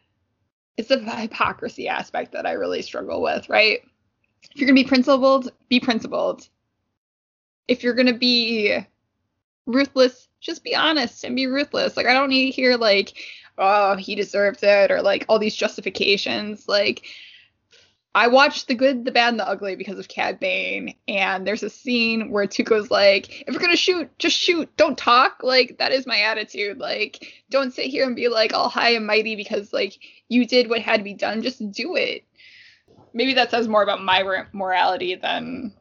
it's 0.81 1.05
the 1.05 1.17
hypocrisy 1.17 1.89
aspect 1.89 2.33
that 2.33 2.47
I 2.47 2.53
really 2.53 2.83
struggle 2.83 3.21
with, 3.21 3.49
right? 3.49 3.81
If 4.51 4.61
you're 4.61 4.67
gonna 4.67 4.83
be 4.83 4.89
principled, 4.89 5.53
be 5.69 5.81
principled. 5.81 6.49
If 7.69 7.83
you're 7.83 7.95
gonna 7.95 8.17
be 8.17 8.79
ruthless, 9.67 10.29
just 10.41 10.65
be 10.65 10.75
honest 10.75 11.25
and 11.25 11.37
be 11.37 11.47
ruthless. 11.47 11.97
Like 11.97 12.07
I 12.07 12.15
don't 12.15 12.31
need 12.31 12.47
to 12.47 12.57
hear 12.57 12.77
like, 12.77 13.15
oh, 13.59 13.97
he 13.97 14.15
deserved 14.15 14.63
it 14.63 14.91
or 14.91 15.03
like 15.03 15.25
all 15.29 15.39
these 15.39 15.55
justifications. 15.55 16.67
Like 16.67 17.05
I 18.13 18.27
watched 18.27 18.67
The 18.67 18.75
Good, 18.75 19.05
the 19.05 19.13
Bad, 19.13 19.29
and 19.31 19.39
the 19.39 19.49
Ugly 19.49 19.77
because 19.77 19.99
of 19.99 20.09
Cad 20.09 20.41
Bane, 20.41 20.95
and 21.07 21.47
there's 21.47 21.63
a 21.63 21.71
scene 21.71 22.31
where 22.31 22.47
Tuco's 22.47 22.91
like, 22.91 23.43
if 23.43 23.53
you're 23.53 23.61
gonna 23.61 23.77
shoot, 23.77 24.11
just 24.19 24.37
shoot, 24.37 24.69
don't 24.77 24.99
talk. 24.99 25.43
Like, 25.43 25.79
that 25.79 25.93
is 25.93 26.07
my 26.07 26.19
attitude. 26.21 26.79
Like, 26.79 27.33
don't 27.51 27.73
sit 27.73 27.87
here 27.87 28.07
and 28.07 28.17
be 28.17 28.29
like 28.29 28.53
all 28.53 28.69
high 28.69 28.91
and 28.91 29.07
mighty 29.07 29.37
because 29.37 29.73
like 29.73 29.97
you 30.29 30.45
did 30.45 30.69
what 30.69 30.81
had 30.81 30.97
to 30.99 31.05
be 31.05 31.15
done. 31.15 31.43
Just 31.43 31.59
do 31.71 31.95
it. 31.95 32.25
Maybe 33.15 33.35
that 33.35 33.51
says 33.51 33.69
more 33.69 33.83
about 33.83 34.03
my 34.03 34.45
morality 34.53 35.15
than 35.15 35.73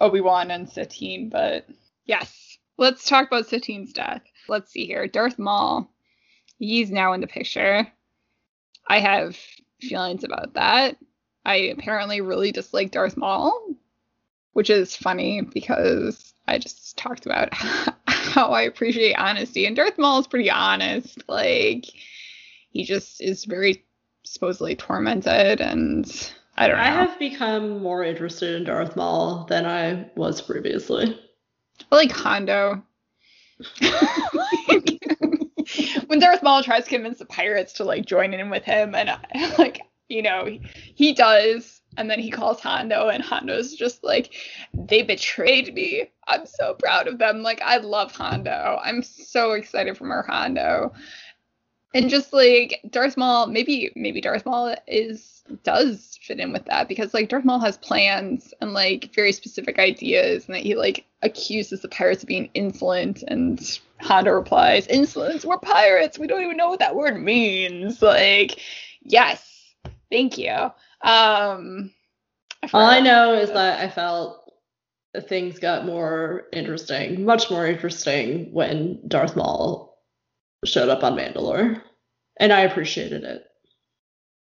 Obi-Wan 0.00 0.50
and 0.50 0.68
Satine, 0.68 1.28
but 1.28 1.66
yes. 2.04 2.42
Let's 2.78 3.08
talk 3.08 3.28
about 3.28 3.46
Satine's 3.46 3.92
death. 3.94 4.20
Let's 4.48 4.70
see 4.70 4.84
here. 4.84 5.06
Darth 5.06 5.38
Maul. 5.38 5.90
He's 6.58 6.90
now 6.90 7.14
in 7.14 7.22
the 7.22 7.26
picture. 7.26 7.86
I 8.86 9.00
have 9.00 9.36
feelings 9.80 10.22
about 10.24 10.54
that. 10.54 10.96
I 11.46 11.54
apparently 11.76 12.20
really 12.20 12.50
dislike 12.50 12.90
Darth 12.90 13.16
Maul, 13.16 13.76
which 14.52 14.68
is 14.68 14.96
funny 14.96 15.42
because 15.42 16.34
I 16.48 16.58
just 16.58 16.98
talked 16.98 17.24
about 17.24 17.54
how 18.08 18.50
I 18.50 18.62
appreciate 18.62 19.14
honesty, 19.14 19.64
and 19.64 19.76
Darth 19.76 19.96
Maul 19.96 20.18
is 20.18 20.26
pretty 20.26 20.50
honest. 20.50 21.22
Like 21.28 21.86
he 22.70 22.82
just 22.84 23.22
is 23.22 23.44
very 23.44 23.84
supposedly 24.24 24.74
tormented, 24.74 25.60
and 25.60 26.32
I 26.56 26.66
don't 26.66 26.78
know. 26.78 26.82
I 26.82 26.88
have 26.88 27.16
become 27.20 27.80
more 27.80 28.02
interested 28.02 28.56
in 28.56 28.64
Darth 28.64 28.96
Maul 28.96 29.46
than 29.48 29.66
I 29.66 30.10
was 30.16 30.42
previously. 30.42 31.16
I 31.92 31.94
like 31.94 32.10
Hondo. 32.10 32.82
when 36.06 36.18
Darth 36.18 36.42
Maul 36.42 36.64
tries 36.64 36.84
to 36.84 36.90
convince 36.90 37.20
the 37.20 37.26
pirates 37.26 37.74
to 37.74 37.84
like 37.84 38.04
join 38.04 38.34
in 38.34 38.50
with 38.50 38.64
him, 38.64 38.96
and 38.96 39.10
I, 39.10 39.54
like 39.58 39.85
you 40.08 40.22
know, 40.22 40.46
he 40.94 41.12
does. 41.12 41.80
And 41.98 42.10
then 42.10 42.20
he 42.20 42.30
calls 42.30 42.60
Hondo, 42.60 43.08
and 43.08 43.22
Hondo's 43.22 43.74
just 43.74 44.04
like, 44.04 44.34
they 44.74 45.02
betrayed 45.02 45.72
me. 45.72 46.10
I'm 46.28 46.44
so 46.44 46.74
proud 46.74 47.08
of 47.08 47.16
them. 47.16 47.42
Like, 47.42 47.62
I 47.62 47.78
love 47.78 48.14
Hondo. 48.14 48.78
I'm 48.84 49.02
so 49.02 49.52
excited 49.52 49.96
for 49.96 50.04
more 50.04 50.26
Hondo. 50.28 50.92
And 51.94 52.10
just 52.10 52.34
like 52.34 52.80
Darth 52.90 53.16
Maul, 53.16 53.46
maybe 53.46 53.90
maybe 53.96 54.20
Darth 54.20 54.44
Maul 54.44 54.74
is 54.86 55.42
does 55.62 56.18
fit 56.20 56.40
in 56.40 56.52
with 56.52 56.66
that 56.66 56.88
because 56.88 57.14
like 57.14 57.30
Darth 57.30 57.44
Maul 57.46 57.60
has 57.60 57.78
plans 57.78 58.52
and 58.60 58.74
like 58.74 59.14
very 59.14 59.32
specific 59.32 59.78
ideas, 59.78 60.44
and 60.46 60.54
that 60.54 60.62
he 60.62 60.74
like 60.74 61.06
accuses 61.22 61.80
the 61.80 61.88
pirates 61.88 62.22
of 62.22 62.28
being 62.28 62.50
insolent, 62.52 63.22
and 63.26 63.80
Hondo 64.02 64.32
replies, 64.32 64.86
"Insolence? 64.88 65.46
We're 65.46 65.58
pirates. 65.58 66.18
We 66.18 66.26
don't 66.26 66.42
even 66.42 66.58
know 66.58 66.68
what 66.68 66.80
that 66.80 66.96
word 66.96 67.18
means." 67.18 68.02
Like, 68.02 68.60
yes, 69.02 69.55
Thank 70.10 70.38
you. 70.38 70.52
Um, 70.52 71.92
I 72.62 72.68
All 72.72 72.86
I 72.86 73.00
know 73.00 73.34
is 73.34 73.50
that 73.50 73.80
I 73.80 73.88
felt 73.88 74.52
things 75.28 75.58
got 75.58 75.86
more 75.86 76.44
interesting, 76.52 77.24
much 77.24 77.50
more 77.50 77.66
interesting 77.66 78.52
when 78.52 79.00
Darth 79.08 79.36
Maul 79.36 79.98
showed 80.64 80.88
up 80.88 81.02
on 81.04 81.16
Mandalore, 81.16 81.82
and 82.38 82.52
I 82.52 82.60
appreciated 82.60 83.24
it. 83.24 83.44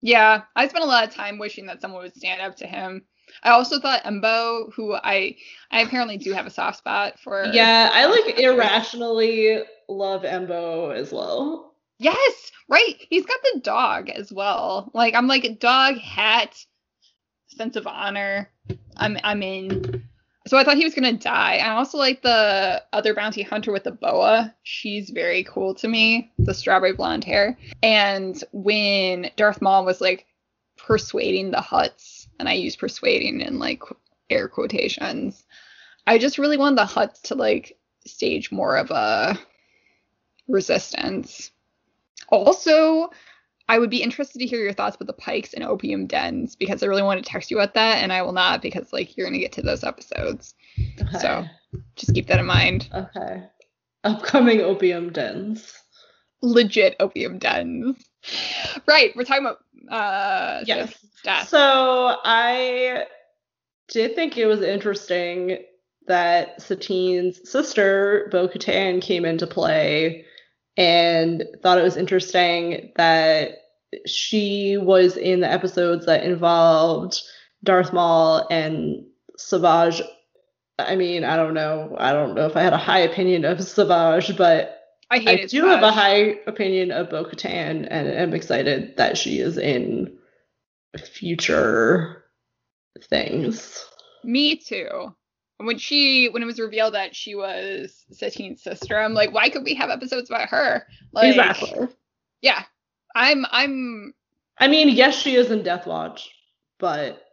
Yeah, 0.01 0.43
I 0.55 0.69
spent 0.69 0.85
a 0.85 0.89
lot 0.89 1.09
of 1.09 1.15
time 1.15 1.39
wishing 1.39 1.67
that 1.67 1.81
someone 1.81 2.03
would 2.03 2.17
stand 2.17 2.41
up 2.41 2.57
to 2.57 2.67
him. 2.67 3.05
I 3.43 3.51
also 3.51 3.81
thought 3.81 4.05
Embo, 4.05 4.73
who 4.75 4.95
I 4.95 5.37
I 5.71 5.81
apparently 5.81 6.19
do 6.19 6.33
have 6.33 6.47
a 6.47 6.51
soft 6.51 6.79
spot 6.79 7.19
for. 7.21 7.51
Yeah, 7.53 7.91
I 7.93 8.07
like 8.07 8.39
irrationally 8.39 9.63
love 9.89 10.23
Embo 10.23 10.95
as 10.95 11.13
well. 11.13 11.74
Yes, 11.99 12.51
right. 12.69 12.97
He's 13.09 13.27
got 13.27 13.41
the 13.43 13.61
dog 13.61 14.09
as 14.11 14.33
well. 14.33 14.91
Like 14.95 15.15
I'm 15.15 15.27
like 15.27 15.61
dog 15.61 15.97
hat, 15.99 16.57
sense 17.49 17.77
of 17.77 17.87
honor. 17.87 18.51
I'm 18.97 19.19
I'm 19.23 19.43
in. 19.43 20.05
So 20.47 20.59
I 20.59 20.65
thought 20.65 20.77
he 20.77 20.85
was 20.85 20.95
gonna 20.95 21.13
die. 21.13 21.59
I 21.59 21.71
also 21.71 21.97
like 21.97 22.23
the 22.23 22.83
other 22.93 23.15
bounty 23.15 23.43
hunter 23.43 23.73
with 23.73 23.85
the 23.85 23.93
boa. 23.93 24.55
She's 24.63 25.11
very 25.11 25.45
cool 25.45 25.75
to 25.77 25.89
me. 25.89 26.33
The 26.39 26.55
strawberry 26.55 26.93
blonde 26.93 27.25
hair. 27.25 27.59
And 27.83 28.43
when 28.53 29.31
Darth 29.37 29.63
Maul 29.63 29.85
was 29.85 30.01
like 30.01 30.27
persuading 30.77 31.51
the 31.51 31.59
Hutts, 31.59 32.27
and 32.39 32.49
I 32.49 32.55
use 32.55 32.77
persuading 32.77 33.41
in 33.41 33.59
like 33.59 33.83
air 34.29 34.49
quotations, 34.49 35.45
I 36.07 36.19
just 36.19 36.39
really 36.39 36.59
wanted 36.59 36.79
the 36.79 36.83
Hutts 36.83 37.23
to 37.23 37.35
like 37.37 37.79
stage 38.07 38.53
more 38.53 38.77
of 38.77 38.91
a 38.91 39.39
resistance 40.47 41.51
also, 42.35 43.11
I 43.69 43.79
would 43.79 43.91
be 43.91 44.03
interested 44.03 44.39
to 44.41 44.47
hear 44.47 44.61
your 44.61 44.73
thoughts 44.73 44.97
about 44.97 45.07
the 45.07 45.15
Pykes 45.15 45.55
and 45.55 45.65
opium 45.65 46.07
dens 46.07 46.55
because 46.55 46.83
I 46.83 46.87
really 46.87 47.03
want 47.03 47.25
to 47.25 47.31
text 47.31 47.51
you 47.51 47.59
about 47.59 47.75
that, 47.75 48.03
and 48.03 48.13
I 48.13 48.23
will 48.23 48.33
not 48.33 48.61
because 48.61 48.93
like 48.93 49.17
you're 49.17 49.27
gonna 49.27 49.39
get 49.39 49.53
to 49.53 49.63
those 49.63 49.85
episodes. 49.85 50.55
Okay. 51.01 51.19
So 51.19 51.45
just 51.97 52.15
keep 52.15 52.27
that 52.27 52.41
in 52.41 52.47
mind. 52.47 52.89
Okay. 52.93 53.45
Upcoming 54.05 54.61
opium 54.61 55.11
dens. 55.11 55.73
Legit 56.43 56.97
opium 57.01 57.39
dens. 57.39 57.97
Right. 58.87 59.15
We're 59.17 59.25
talking 59.25 59.47
about 59.47 59.59
uh 59.91 60.65
yes. 60.67 60.95
Death. 61.23 61.49
So 61.49 62.17
I 62.23 63.07
did 63.89 64.15
think 64.15 64.37
it 64.37 64.47
was 64.47 64.61
interesting 64.61 65.59
that 66.07 66.61
Satine's 66.61 67.51
sister, 67.51 68.29
Bo 68.31 68.47
Katan, 68.47 69.01
came 69.01 69.25
into 69.25 69.47
play 69.47 70.27
and 70.77 71.45
thought 71.63 71.79
it 71.79 71.83
was 71.83 71.97
interesting 71.97 72.93
that 72.97 73.59
she 74.07 74.77
was 74.77 75.17
in 75.17 75.41
the 75.41 75.51
episodes 75.51 76.07
that 76.07 76.25
involved 76.25 77.23
Darth 77.63 77.93
Maul 77.93 78.47
and 78.51 79.05
Savage. 79.37 80.03
I 80.79 80.97
mean, 80.97 81.25
I 81.25 81.37
don't 81.37 81.55
know. 81.55 81.95
I 81.99 82.13
don't 82.13 82.35
know 82.35 82.47
if 82.47 82.57
I 82.57 82.63
had 82.63 82.73
a 82.73 82.79
high 82.79 83.01
opinion 83.01 83.45
of 83.45 83.63
Savage, 83.63 84.37
but 84.37 84.81
I, 85.11 85.17
I 85.17 85.37
do 85.37 85.49
Savage. 85.49 85.63
have 85.63 85.83
a 85.83 85.93
high 85.93 86.39
opinion 86.47 86.91
of 86.91 87.11
Bo 87.11 87.25
Katan 87.25 87.87
and 87.91 88.09
I'm 88.09 88.35
excited 88.35 88.97
that 88.97 89.17
she 89.17 89.39
is 89.39 89.59
in 89.59 90.17
future 90.99 92.25
things. 93.09 93.85
Me 94.25 94.57
too 94.57 95.15
when 95.59 95.79
she 95.79 96.29
when 96.29 96.43
it 96.43 96.47
was 96.47 96.59
revealed 96.59 96.95
that 96.95 97.15
she 97.15 97.35
was 97.35 98.05
Satine's 98.11 98.63
sister, 98.63 98.99
I'm 98.99 99.15
like, 99.15 99.33
why 99.33 99.49
could 99.49 99.65
we 99.65 99.75
have 99.75 99.91
episodes 99.91 100.31
about 100.31 100.49
her? 100.49 100.87
Like, 101.13 101.31
exactly. 101.31 101.89
Yeah, 102.43 102.63
I'm 103.15 103.47
I'm. 103.51 104.15
I 104.59 104.69
mean, 104.69 104.89
yes, 104.91 105.17
she 105.17 105.35
is 105.37 105.51
in 105.51 105.63
Death 105.63 105.87
Watch, 105.87 106.31
but 106.79 107.25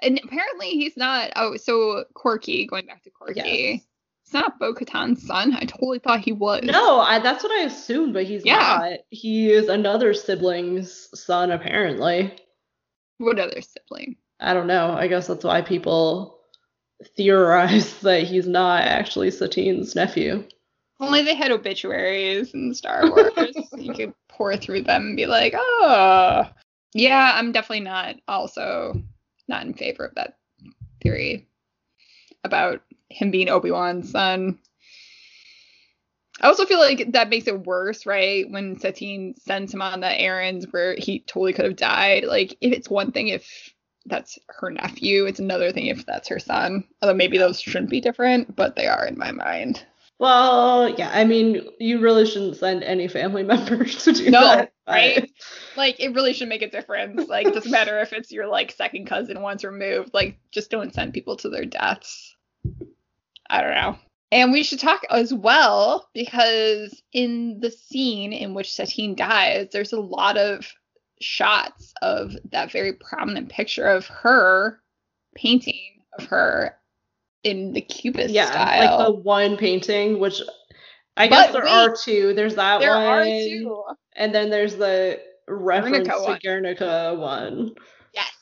and 0.00 0.20
apparently 0.22 0.70
he's 0.70 0.96
not. 0.96 1.32
Oh, 1.36 1.56
so 1.56 2.04
Korkie, 2.14 2.68
going 2.68 2.86
back 2.86 3.02
to 3.04 3.10
Korkie. 3.10 3.36
Yes. 3.36 3.80
It's 4.24 4.32
not 4.32 4.58
Bo 4.58 4.74
Katan's 4.74 5.24
son. 5.24 5.54
I 5.54 5.60
totally 5.66 6.00
thought 6.00 6.18
he 6.18 6.32
was. 6.32 6.64
No, 6.64 6.98
I, 6.98 7.20
that's 7.20 7.44
what 7.44 7.52
I 7.52 7.62
assumed, 7.62 8.12
but 8.12 8.24
he's 8.24 8.44
yeah. 8.44 8.56
not. 8.56 8.98
He 9.10 9.52
is 9.52 9.68
another 9.68 10.14
sibling's 10.14 11.08
son, 11.14 11.52
apparently. 11.52 12.36
What 13.18 13.38
other 13.38 13.60
sibling? 13.60 14.16
I 14.40 14.52
don't 14.52 14.66
know. 14.66 14.90
I 14.90 15.06
guess 15.06 15.28
that's 15.28 15.44
why 15.44 15.62
people 15.62 16.35
theorize 17.16 17.98
that 18.00 18.24
he's 18.24 18.46
not 18.46 18.82
actually 18.82 19.30
Satine's 19.30 19.94
nephew. 19.94 20.44
Only 20.98 21.22
they 21.22 21.34
had 21.34 21.50
obituaries 21.50 22.54
in 22.54 22.74
Star 22.74 23.10
Wars. 23.10 23.32
you 23.76 23.92
could 23.92 24.14
pour 24.28 24.56
through 24.56 24.82
them 24.82 25.08
and 25.08 25.16
be 25.16 25.26
like, 25.26 25.52
oh. 25.54 26.48
Yeah, 26.94 27.32
I'm 27.34 27.52
definitely 27.52 27.84
not 27.84 28.16
also 28.26 29.02
not 29.48 29.66
in 29.66 29.74
favor 29.74 30.06
of 30.06 30.14
that 30.14 30.38
theory 31.02 31.46
about 32.42 32.80
him 33.10 33.30
being 33.30 33.50
Obi-Wan's 33.50 34.10
son. 34.10 34.58
I 36.40 36.48
also 36.48 36.66
feel 36.66 36.78
like 36.78 37.12
that 37.12 37.28
makes 37.28 37.46
it 37.46 37.66
worse, 37.66 38.06
right? 38.06 38.50
When 38.50 38.78
Satine 38.78 39.34
sends 39.38 39.72
him 39.72 39.82
on 39.82 40.00
the 40.00 40.20
errands 40.20 40.66
where 40.70 40.94
he 40.96 41.20
totally 41.20 41.52
could 41.52 41.64
have 41.64 41.76
died. 41.76 42.24
Like, 42.24 42.56
if 42.60 42.72
it's 42.72 42.90
one 42.90 43.12
thing 43.12 43.28
if 43.28 43.74
that's 44.06 44.38
her 44.48 44.70
nephew. 44.70 45.26
It's 45.26 45.40
another 45.40 45.72
thing 45.72 45.86
if 45.86 46.06
that's 46.06 46.28
her 46.28 46.38
son. 46.38 46.84
Although 47.02 47.14
maybe 47.14 47.38
those 47.38 47.60
shouldn't 47.60 47.90
be 47.90 48.00
different, 48.00 48.54
but 48.56 48.76
they 48.76 48.86
are 48.86 49.06
in 49.06 49.18
my 49.18 49.32
mind. 49.32 49.84
Well, 50.18 50.88
yeah, 50.96 51.10
I 51.12 51.24
mean, 51.24 51.68
you 51.78 52.00
really 52.00 52.24
shouldn't 52.24 52.56
send 52.56 52.82
any 52.82 53.06
family 53.06 53.42
members 53.44 54.04
to 54.04 54.12
do 54.12 54.30
no, 54.30 54.40
that. 54.40 54.72
right? 54.88 55.30
Like, 55.76 56.00
it 56.00 56.14
really 56.14 56.32
should 56.32 56.48
make 56.48 56.62
a 56.62 56.70
difference. 56.70 57.28
Like, 57.28 57.48
it 57.48 57.54
doesn't 57.54 57.70
matter 57.70 57.98
if 58.00 58.12
it's 58.12 58.32
your 58.32 58.46
like 58.46 58.72
second 58.72 59.06
cousin 59.06 59.42
once 59.42 59.62
removed. 59.62 60.14
Like, 60.14 60.38
just 60.50 60.70
don't 60.70 60.94
send 60.94 61.12
people 61.12 61.36
to 61.36 61.50
their 61.50 61.66
deaths. 61.66 62.34
I 63.50 63.60
don't 63.60 63.74
know. 63.74 63.98
And 64.32 64.52
we 64.52 64.64
should 64.64 64.80
talk 64.80 65.02
as 65.10 65.32
well 65.32 66.08
because 66.12 67.00
in 67.12 67.60
the 67.60 67.70
scene 67.70 68.32
in 68.32 68.54
which 68.54 68.72
Satine 68.72 69.14
dies, 69.14 69.68
there's 69.72 69.92
a 69.92 70.00
lot 70.00 70.36
of 70.36 70.66
shots 71.20 71.94
of 72.02 72.32
that 72.52 72.70
very 72.70 72.92
prominent 72.92 73.48
picture 73.48 73.86
of 73.86 74.06
her 74.06 74.80
painting 75.34 76.02
of 76.18 76.26
her 76.26 76.76
in 77.42 77.72
the 77.72 77.80
cubist 77.80 78.34
yeah, 78.34 78.50
style. 78.50 78.98
like 78.98 79.06
the 79.06 79.12
one 79.12 79.56
painting, 79.56 80.18
which 80.18 80.40
I 81.16 81.28
But 81.28 81.36
guess 81.36 81.52
there 81.52 81.64
wait, 81.64 81.70
are 81.70 81.96
two. 81.96 82.34
There's 82.34 82.56
that 82.56 82.80
there 82.80 82.94
one, 82.94 83.06
are 83.06 83.24
two. 83.24 83.82
and 84.16 84.34
then 84.34 84.50
there's 84.50 84.76
the 84.76 85.20
reference 85.48 86.08
Guernica 86.08 86.18
to 86.18 86.22
one. 86.24 86.38
Guernica 86.42 87.14
one. 87.18 87.74
Yes. 88.12 88.32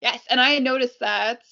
Yes. 0.00 0.20
And 0.28 0.40
I 0.40 0.58
noticed 0.58 1.00
that. 1.00 1.42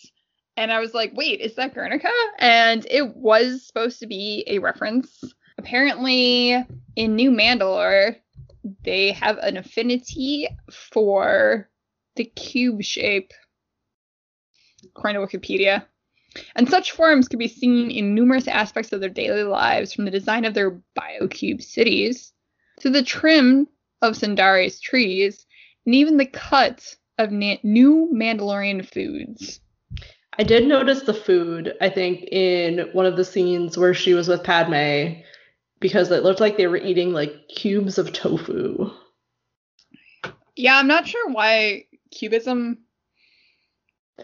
And 0.56 0.72
I 0.72 0.80
was 0.80 0.92
like, 0.92 1.12
wait, 1.14 1.40
is 1.40 1.54
that 1.54 1.74
Guernica? 1.74 2.10
And 2.38 2.86
it 2.90 3.16
was 3.16 3.66
supposed 3.66 4.00
to 4.00 4.06
be 4.06 4.44
a 4.46 4.58
reference. 4.58 5.22
Apparently, 5.56 6.64
in 6.96 7.16
New 7.16 7.30
Mandalore, 7.30 8.16
they 8.84 9.12
have 9.12 9.38
an 9.38 9.56
affinity 9.56 10.48
for 10.70 11.68
the 12.16 12.24
cube 12.24 12.82
shape, 12.82 13.32
according 14.84 15.20
to 15.20 15.26
Wikipedia. 15.26 15.84
And 16.54 16.68
such 16.68 16.92
forms 16.92 17.28
can 17.28 17.38
be 17.38 17.48
seen 17.48 17.90
in 17.90 18.14
numerous 18.14 18.46
aspects 18.46 18.92
of 18.92 19.00
their 19.00 19.08
daily 19.08 19.42
lives, 19.42 19.92
from 19.92 20.04
the 20.04 20.10
design 20.10 20.44
of 20.44 20.54
their 20.54 20.80
biocube 20.98 21.62
cities 21.62 22.32
to 22.80 22.90
the 22.90 23.02
trim 23.02 23.66
of 24.02 24.14
Sundari's 24.14 24.80
trees, 24.80 25.46
and 25.86 25.94
even 25.94 26.16
the 26.16 26.26
cut 26.26 26.96
of 27.18 27.32
na- 27.32 27.56
new 27.62 28.08
Mandalorian 28.12 28.86
foods. 28.86 29.60
I 30.38 30.42
did 30.42 30.66
notice 30.66 31.02
the 31.02 31.12
food, 31.12 31.74
I 31.80 31.90
think, 31.90 32.22
in 32.30 32.88
one 32.92 33.06
of 33.06 33.16
the 33.16 33.24
scenes 33.24 33.76
where 33.76 33.92
she 33.92 34.14
was 34.14 34.28
with 34.28 34.44
Padme, 34.44 35.20
because 35.80 36.10
it 36.10 36.22
looked 36.22 36.40
like 36.40 36.56
they 36.56 36.66
were 36.66 36.76
eating 36.76 37.12
like 37.12 37.48
cubes 37.48 37.98
of 37.98 38.12
tofu. 38.12 38.90
Yeah, 40.56 40.76
I'm 40.76 40.86
not 40.86 41.08
sure 41.08 41.30
why 41.30 41.86
cubism 42.10 42.78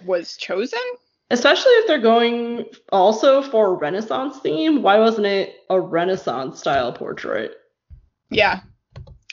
was 0.05 0.37
chosen. 0.37 0.79
Especially 1.31 1.73
if 1.73 1.89
they're 1.89 1.99
going 1.99 2.67
also 2.93 3.43
for 3.43 3.69
a 3.69 3.73
Renaissance 3.73 4.39
theme. 4.41 4.83
Why 4.83 4.99
wasn't 4.99 5.27
it 5.27 5.57
a 5.71 5.81
Renaissance 5.81 6.61
style 6.61 6.93
portrait? 6.93 7.53
Yeah. 8.31 8.61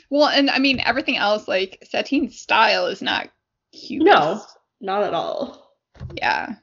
Well, 0.10 0.30
and 0.30 0.50
I 0.50 0.60
mean 0.60 0.80
everything 0.80 1.18
else, 1.18 1.48
like 1.48 1.86
Satine's 1.88 2.40
style 2.40 2.88
is 2.88 3.02
not 3.02 3.30
cubist. 3.74 4.06
No, 4.06 4.42
not 4.82 5.04
at 5.04 5.14
all. 5.14 5.76
Yeah. 6.16 6.56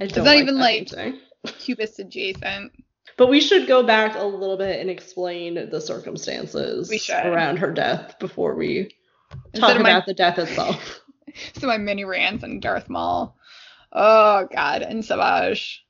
I 0.00 0.04
It's 0.04 0.16
not 0.16 0.26
like 0.26 0.40
even 0.40 0.58
like 0.58 0.90
cubist 1.58 1.98
adjacent. 1.98 2.72
But 3.16 3.28
we 3.28 3.40
should 3.40 3.66
go 3.66 3.82
back 3.82 4.16
a 4.16 4.24
little 4.24 4.56
bit 4.56 4.80
and 4.80 4.88
explain 4.88 5.54
the 5.70 5.80
circumstances 5.80 6.90
around 7.10 7.58
her 7.58 7.72
death 7.72 8.18
before 8.18 8.54
we 8.54 8.94
talk 9.54 9.76
of 9.76 9.82
my- 9.82 9.90
about 9.90 10.06
the 10.06 10.14
death 10.14 10.38
itself. 10.38 11.00
So 11.54 11.66
my 11.66 11.78
mini 11.78 12.04
rants 12.04 12.44
on 12.44 12.60
Darth 12.60 12.88
Maul. 12.90 13.36
Oh 13.92 14.46
god, 14.52 14.82
and 14.82 15.04
Savage. 15.04 15.84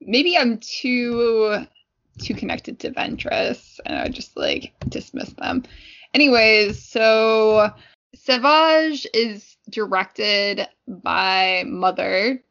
Maybe 0.00 0.36
I'm 0.36 0.58
too 0.58 1.64
too 2.20 2.34
connected 2.34 2.80
to 2.80 2.90
Ventress 2.90 3.78
and 3.86 3.98
I 3.98 4.08
just 4.08 4.36
like 4.36 4.72
dismiss 4.88 5.32
them. 5.34 5.62
Anyways, 6.12 6.82
so 6.82 7.70
Savage 8.14 9.06
is 9.14 9.56
directed 9.70 10.66
by 10.88 11.64
Mother 11.66 12.42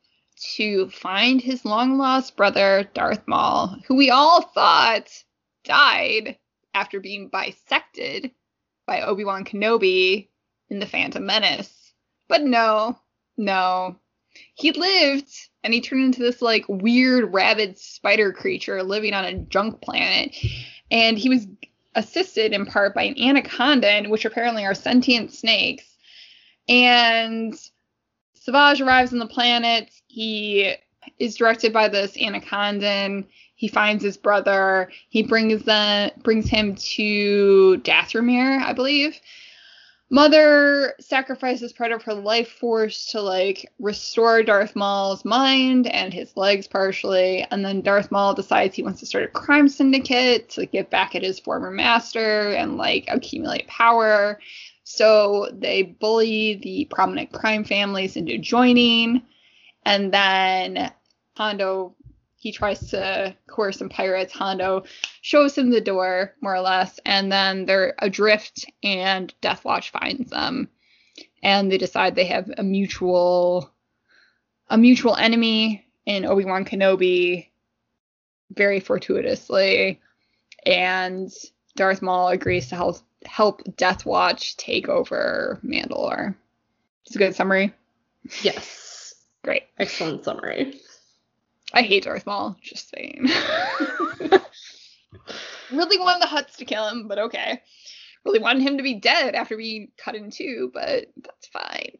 to 0.55 0.89
find 0.89 1.41
his 1.41 1.65
long 1.65 1.97
lost 1.97 2.37
brother 2.37 2.89
Darth 2.93 3.27
Maul, 3.27 3.75
who 3.87 3.95
we 3.95 4.09
all 4.09 4.41
thought 4.41 5.09
died 5.63 6.37
after 6.73 6.99
being 6.99 7.29
bisected 7.29 8.31
by 8.85 9.01
Obi-Wan 9.01 9.43
Kenobi 9.43 10.29
in 10.69 10.79
The 10.79 10.85
Phantom 10.85 11.25
Menace. 11.25 11.93
But 12.27 12.43
no, 12.43 12.97
no. 13.37 13.97
He 14.53 14.71
lived 14.71 15.31
and 15.63 15.73
he 15.73 15.81
turned 15.81 16.05
into 16.05 16.21
this 16.21 16.41
like 16.41 16.65
weird 16.67 17.33
rabid 17.33 17.77
spider 17.77 18.31
creature 18.31 18.81
living 18.83 19.13
on 19.13 19.25
a 19.25 19.33
junk 19.33 19.81
planet. 19.81 20.35
And 20.91 21.17
he 21.17 21.29
was 21.29 21.47
assisted 21.95 22.53
in 22.53 22.65
part 22.65 22.95
by 22.95 23.03
an 23.03 23.19
anaconda, 23.19 24.03
which 24.07 24.25
apparently 24.25 24.65
are 24.65 24.75
sentient 24.75 25.33
snakes. 25.33 25.85
And 26.67 27.59
Savage 28.35 28.81
arrives 28.81 29.11
on 29.11 29.19
the 29.19 29.27
planet. 29.27 29.91
He 30.19 30.75
is 31.17 31.37
directed 31.37 31.71
by 31.71 31.87
this 31.87 32.17
anacondan. 32.17 33.25
He 33.55 33.69
finds 33.69 34.03
his 34.03 34.17
brother. 34.17 34.91
He 35.07 35.23
brings 35.23 35.63
the 35.63 36.11
brings 36.23 36.49
him 36.49 36.75
to 36.75 37.77
Dathomir, 37.85 38.61
I 38.61 38.73
believe. 38.73 39.17
Mother 40.09 40.93
sacrifices 40.99 41.71
part 41.71 41.93
of 41.93 42.03
her 42.03 42.13
life 42.13 42.49
force 42.49 43.05
to 43.11 43.21
like 43.21 43.71
restore 43.79 44.43
Darth 44.43 44.75
Maul's 44.75 45.23
mind 45.23 45.87
and 45.87 46.13
his 46.13 46.35
legs 46.35 46.67
partially, 46.67 47.47
and 47.49 47.63
then 47.63 47.79
Darth 47.79 48.11
Maul 48.11 48.33
decides 48.33 48.75
he 48.75 48.83
wants 48.83 48.99
to 48.99 49.05
start 49.05 49.23
a 49.23 49.29
crime 49.29 49.69
syndicate 49.69 50.49
to 50.49 50.65
get 50.65 50.89
back 50.89 51.15
at 51.15 51.23
his 51.23 51.39
former 51.39 51.71
master 51.71 52.49
and 52.49 52.75
like 52.75 53.05
accumulate 53.07 53.67
power. 53.67 54.37
So 54.83 55.49
they 55.53 55.83
bully 55.83 56.55
the 56.55 56.89
prominent 56.91 57.31
crime 57.31 57.63
families 57.63 58.17
into 58.17 58.37
joining, 58.37 59.21
and 59.83 60.13
then 60.13 60.91
Hondo 61.35 61.95
he 62.39 62.53
tries 62.53 62.79
to 62.91 63.35
coerce 63.47 63.77
some 63.77 63.89
pirates. 63.89 64.31
Hondo 64.31 64.83
shows 65.21 65.57
him 65.57 65.69
the 65.69 65.81
door, 65.81 66.33
more 66.41 66.55
or 66.55 66.61
less, 66.61 66.99
and 67.05 67.31
then 67.31 67.65
they're 67.65 67.95
adrift, 67.99 68.65
and 68.81 69.33
Death 69.41 69.65
Watch 69.65 69.91
finds 69.91 70.29
them, 70.29 70.69
and 71.43 71.69
they 71.69 71.77
decide 71.77 72.15
they 72.15 72.25
have 72.25 72.49
a 72.57 72.63
mutual, 72.63 73.69
a 74.69 74.77
mutual 74.77 75.15
enemy 75.15 75.85
in 76.05 76.25
Obi 76.25 76.45
Wan 76.45 76.63
Kenobi, 76.63 77.49
very 78.51 78.79
fortuitously, 78.79 79.99
and 80.65 81.29
Darth 81.75 82.01
Maul 82.01 82.29
agrees 82.29 82.69
to 82.69 82.75
help 82.75 82.99
help 83.25 83.61
Death 83.75 84.05
Watch 84.05 84.55
take 84.55 84.87
over 84.87 85.59
Mandalore. 85.61 86.35
It's 87.05 87.15
a 87.15 87.19
good 87.19 87.35
summary. 87.35 87.73
yes. 88.41 88.88
Great. 89.43 89.63
Excellent 89.77 90.23
summary. 90.23 90.79
I 91.73 91.81
hate 91.81 92.03
Darth 92.03 92.25
Maul. 92.25 92.57
Just 92.61 92.89
saying. 92.89 93.25
really 95.71 95.99
wanted 95.99 96.21
the 96.21 96.27
Hutts 96.27 96.57
to 96.57 96.65
kill 96.65 96.87
him, 96.87 97.07
but 97.07 97.19
okay. 97.19 97.61
Really 98.25 98.39
wanted 98.39 98.63
him 98.63 98.77
to 98.77 98.83
be 98.83 98.95
dead 98.95 99.35
after 99.35 99.55
being 99.55 99.91
cut 99.97 100.15
in 100.15 100.29
two, 100.29 100.71
but 100.73 101.05
that's 101.17 101.47
fine. 101.47 101.97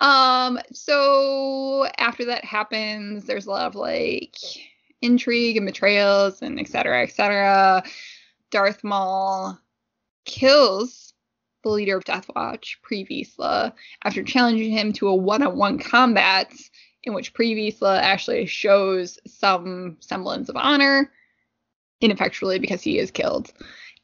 Um, 0.00 0.58
so 0.72 1.86
after 1.98 2.24
that 2.26 2.44
happens, 2.44 3.24
there's 3.24 3.46
a 3.46 3.50
lot 3.50 3.66
of 3.66 3.74
like 3.76 4.36
intrigue 5.00 5.56
and 5.56 5.66
betrayals 5.66 6.42
and 6.42 6.58
et 6.58 6.68
cetera, 6.68 7.02
et 7.02 7.12
cetera. 7.12 7.84
Darth 8.50 8.82
Maul 8.82 9.58
kills 10.24 11.14
the 11.62 11.68
leader 11.68 11.96
of 11.96 12.04
Death 12.04 12.28
Watch, 12.34 12.78
Pre 12.82 13.04
Vizsla, 13.04 13.72
after 14.04 14.22
challenging 14.24 14.72
him 14.72 14.92
to 14.94 15.08
a 15.08 15.14
one-on-one 15.14 15.78
combat 15.78 16.52
in 17.04 17.14
which 17.14 17.34
Pre 17.34 17.54
Vizsla 17.54 18.00
actually 18.00 18.46
shows 18.46 19.18
some 19.26 19.96
semblance 20.00 20.48
of 20.48 20.56
honor, 20.56 21.10
ineffectually 22.00 22.58
because 22.58 22.82
he 22.82 22.98
is 22.98 23.10
killed. 23.10 23.52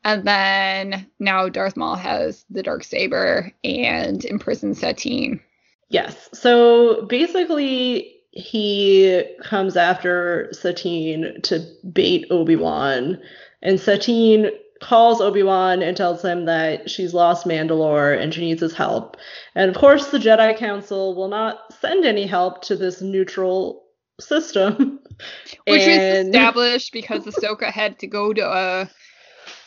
And 0.04 0.24
then 0.24 1.06
now 1.18 1.48
Darth 1.48 1.76
Maul 1.76 1.96
has 1.96 2.44
the 2.50 2.62
dark 2.62 2.84
saber 2.84 3.52
and 3.64 4.24
imprisons 4.24 4.78
Satine. 4.78 5.40
Yes. 5.88 6.28
So 6.32 7.06
basically, 7.06 8.14
he 8.30 9.24
comes 9.42 9.76
after 9.76 10.48
Satine 10.52 11.40
to 11.42 11.66
bait 11.92 12.26
Obi 12.30 12.56
Wan, 12.56 13.20
and 13.62 13.80
Satine 13.80 14.50
calls 14.80 15.20
Obi 15.20 15.42
Wan 15.42 15.82
and 15.82 15.96
tells 15.96 16.22
him 16.24 16.44
that 16.46 16.90
she's 16.90 17.14
lost 17.14 17.46
Mandalore 17.46 18.20
and 18.20 18.32
she 18.32 18.42
needs 18.42 18.60
his 18.60 18.74
help. 18.74 19.16
And 19.54 19.70
of 19.70 19.76
course, 19.76 20.08
the 20.08 20.18
Jedi 20.18 20.56
Council 20.56 21.14
will 21.14 21.28
not 21.28 21.72
send 21.80 22.04
any 22.04 22.26
help 22.26 22.62
to 22.62 22.76
this 22.76 23.00
neutral 23.00 23.84
system. 24.20 25.00
Which 25.66 25.82
And- 25.82 26.28
established 26.28 26.92
because 26.92 27.24
Ahsoka 27.24 27.70
had 27.70 27.98
to 28.00 28.06
go 28.06 28.32
to 28.32 28.42
uh, 28.42 28.86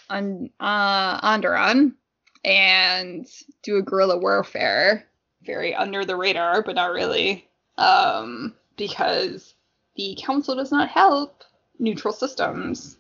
on, 0.09 0.49
uh, 0.59 1.22
Onderon 1.22 1.93
and 2.43 3.28
do 3.64 3.78
a 3.78 3.82
guerrilla 3.82 4.18
warfare. 4.18 5.05
Very 5.43 5.74
under 5.74 6.05
the 6.05 6.16
radar, 6.16 6.62
but 6.62 6.76
not 6.76 6.91
really. 6.91 7.47
Um, 7.78 8.53
because 8.78 9.55
the 9.95 10.18
council 10.22 10.55
does 10.55 10.72
not 10.72 10.88
help 10.89 11.43
neutral 11.80 12.14
systems. 12.14 12.97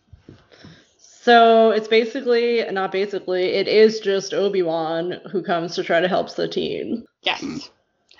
So 1.23 1.69
it's 1.69 1.87
basically, 1.87 2.65
not 2.71 2.91
basically, 2.91 3.43
it 3.43 3.67
is 3.67 3.99
just 3.99 4.33
Obi 4.33 4.63
Wan 4.63 5.21
who 5.31 5.43
comes 5.43 5.75
to 5.75 5.83
try 5.83 5.99
to 5.99 6.07
help 6.07 6.31
Satine. 6.31 7.05
Yes. 7.21 7.69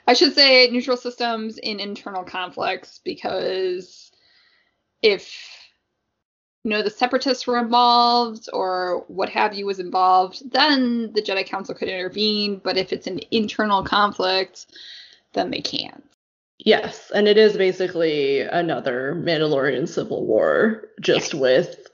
I 0.08 0.14
should 0.14 0.36
say 0.36 0.70
neutral 0.70 0.98
systems 0.98 1.58
in 1.58 1.80
internal 1.80 2.24
conflicts 2.24 3.02
because 3.04 4.12
if 5.02 5.36
you 6.64 6.70
know, 6.70 6.84
the 6.84 6.92
separatists 6.92 7.48
were 7.48 7.58
involved 7.58 8.48
or 8.54 9.04
what 9.08 9.30
have 9.30 9.56
you 9.56 9.66
was 9.66 9.80
involved, 9.80 10.52
then 10.52 11.12
the 11.14 11.24
Jedi 11.24 11.44
Council 11.44 11.74
could 11.74 11.88
intervene. 11.90 12.62
But 12.64 12.78
if 12.78 12.94
it's 12.94 13.08
an 13.08 13.20
internal 13.32 13.84
conflict, 13.84 14.68
then 15.34 15.50
they 15.50 15.62
can't. 15.62 16.04
Yes, 16.60 17.12
and 17.16 17.28
it 17.28 17.40
is 17.40 17.58
basically 17.58 18.42
another 18.42 19.16
Mandalorian 19.16 19.90
civil 19.90 20.24
war, 20.28 20.90
just 21.00 21.34
yes. 21.34 21.42
with 21.42 21.88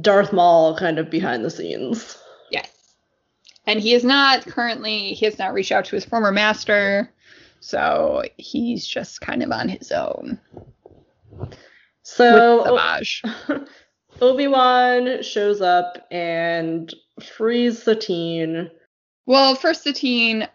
Darth 0.00 0.32
Maul 0.32 0.76
kind 0.76 0.98
of 0.98 1.10
behind 1.10 1.44
the 1.44 1.50
scenes. 1.50 2.18
Yes. 2.50 2.70
And 3.66 3.80
he 3.80 3.94
is 3.94 4.04
not 4.04 4.46
currently, 4.46 5.14
he 5.14 5.24
has 5.24 5.38
not 5.38 5.52
reached 5.52 5.72
out 5.72 5.84
to 5.86 5.96
his 5.96 6.04
former 6.04 6.32
master, 6.32 7.10
so 7.60 8.22
he's 8.36 8.86
just 8.86 9.20
kind 9.20 9.42
of 9.42 9.50
on 9.50 9.68
his 9.68 9.92
own. 9.92 10.38
So 12.02 12.78
Obi 14.20 14.48
Wan 14.48 15.22
shows 15.22 15.60
up 15.60 16.06
and 16.10 16.92
frees 17.22 17.82
Satine. 17.82 18.70
Well, 19.26 19.54
first 19.54 19.84
Satine 19.84 20.48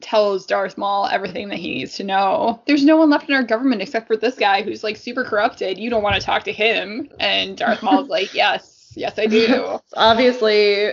tells 0.00 0.46
Darth 0.46 0.78
Maul 0.78 1.06
everything 1.06 1.48
that 1.48 1.58
he 1.58 1.74
needs 1.74 1.96
to 1.96 2.04
know. 2.04 2.62
There's 2.66 2.84
no 2.84 2.96
one 2.96 3.10
left 3.10 3.28
in 3.28 3.34
our 3.34 3.42
government 3.42 3.82
except 3.82 4.06
for 4.06 4.16
this 4.16 4.36
guy 4.36 4.62
who's 4.62 4.82
like 4.82 4.96
super 4.96 5.24
corrupted. 5.24 5.78
You 5.78 5.90
don't 5.90 6.02
want 6.02 6.16
to 6.16 6.22
talk 6.22 6.44
to 6.44 6.52
him. 6.52 7.08
And 7.18 7.56
Darth 7.56 7.82
Maul's 7.82 8.08
like, 8.10 8.32
yes, 8.34 8.69
yes, 8.96 9.18
I 9.18 9.26
do. 9.26 9.78
Obviously, 9.94 10.92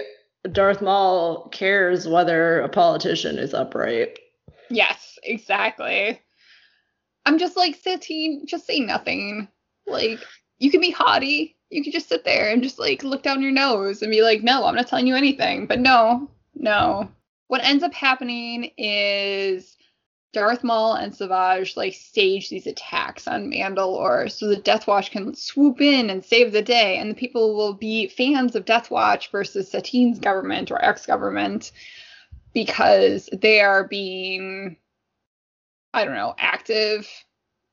Darth 0.51 0.81
Maul 0.81 1.49
cares 1.49 2.07
whether 2.07 2.61
a 2.61 2.69
politician 2.69 3.37
is 3.37 3.53
upright. 3.53 4.19
Yes, 4.69 5.17
exactly. 5.23 6.21
I'm 7.25 7.37
just 7.37 7.57
like, 7.57 7.75
Satine, 7.75 8.45
just 8.45 8.65
say 8.65 8.79
nothing. 8.79 9.47
Like, 9.85 10.19
you 10.59 10.71
can 10.71 10.81
be 10.81 10.91
haughty. 10.91 11.55
You 11.69 11.83
can 11.83 11.91
just 11.91 12.09
sit 12.09 12.23
there 12.23 12.49
and 12.49 12.63
just 12.63 12.79
like 12.79 13.03
look 13.03 13.23
down 13.23 13.41
your 13.41 13.51
nose 13.51 14.01
and 14.01 14.11
be 14.11 14.21
like, 14.21 14.43
no, 14.43 14.65
I'm 14.65 14.75
not 14.75 14.87
telling 14.87 15.07
you 15.07 15.15
anything. 15.15 15.67
But 15.67 15.79
no, 15.79 16.29
no. 16.55 17.09
What 17.47 17.63
ends 17.63 17.83
up 17.83 17.93
happening 17.93 18.71
is 18.77 19.76
Darth 20.33 20.63
Maul 20.63 20.93
and 20.93 21.15
Savage 21.15 21.77
like 21.77 21.93
stage 21.93 22.49
these 22.49 22.67
attacks 22.67 23.27
on 23.27 23.51
Mandalore 23.51 24.31
so 24.31 24.47
the 24.47 24.57
Death 24.57 24.85
Watch 24.87 25.11
can 25.11 25.33
swoop 25.33 25.81
in 25.81 26.09
and 26.09 26.23
save 26.23 26.51
the 26.51 26.61
day, 26.61 26.97
and 26.97 27.09
the 27.09 27.15
people 27.15 27.55
will 27.55 27.73
be 27.73 28.07
fans 28.07 28.55
of 28.55 28.65
Death 28.65 28.91
Watch 28.91 29.31
versus 29.31 29.71
Satine's 29.71 30.19
government 30.19 30.69
or 30.71 30.83
ex-government 30.83 31.71
because 32.53 33.29
they 33.31 33.61
are 33.61 33.87
being, 33.87 34.77
I 35.93 36.05
don't 36.05 36.15
know, 36.15 36.35
active 36.37 37.07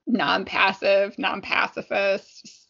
non-passive, 0.07 1.19
non-pacifists. 1.19 2.69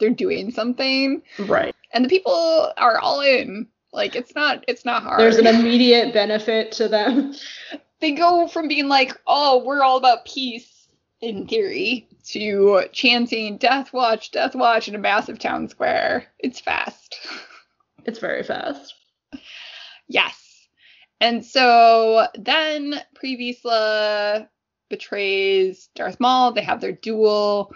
They're 0.00 0.10
doing 0.10 0.50
something. 0.50 1.22
Right. 1.38 1.74
And 1.92 2.04
the 2.04 2.08
people 2.08 2.72
are 2.76 2.98
all 2.98 3.20
in. 3.20 3.68
Like 3.92 4.16
it's 4.16 4.34
not 4.34 4.64
it's 4.66 4.84
not 4.84 5.04
hard. 5.04 5.20
There's 5.20 5.36
an 5.36 5.46
immediate 5.46 6.12
benefit 6.12 6.72
to 6.72 6.88
them. 6.88 7.32
they 8.00 8.12
go 8.12 8.48
from 8.48 8.68
being 8.68 8.88
like, 8.88 9.12
"Oh, 9.26 9.62
we're 9.64 9.82
all 9.82 9.96
about 9.96 10.24
peace 10.24 10.88
in 11.20 11.46
theory," 11.46 12.08
to 12.30 12.84
chanting 12.92 13.56
"Death 13.58 13.92
Watch, 13.92 14.30
Death 14.30 14.54
Watch" 14.54 14.88
in 14.88 14.94
a 14.94 14.98
massive 14.98 15.38
town 15.38 15.68
square. 15.68 16.26
It's 16.38 16.60
fast. 16.60 17.16
It's 18.06 18.18
very 18.18 18.42
fast. 18.42 18.94
Yes. 20.08 20.68
And 21.20 21.42
so 21.42 22.26
then 22.34 23.00
Pre 23.14 23.34
Vizsla 23.36 24.46
betrays 24.90 25.88
Darth 25.94 26.20
Maul. 26.20 26.52
They 26.52 26.62
have 26.62 26.82
their 26.82 26.92
duel. 26.92 27.72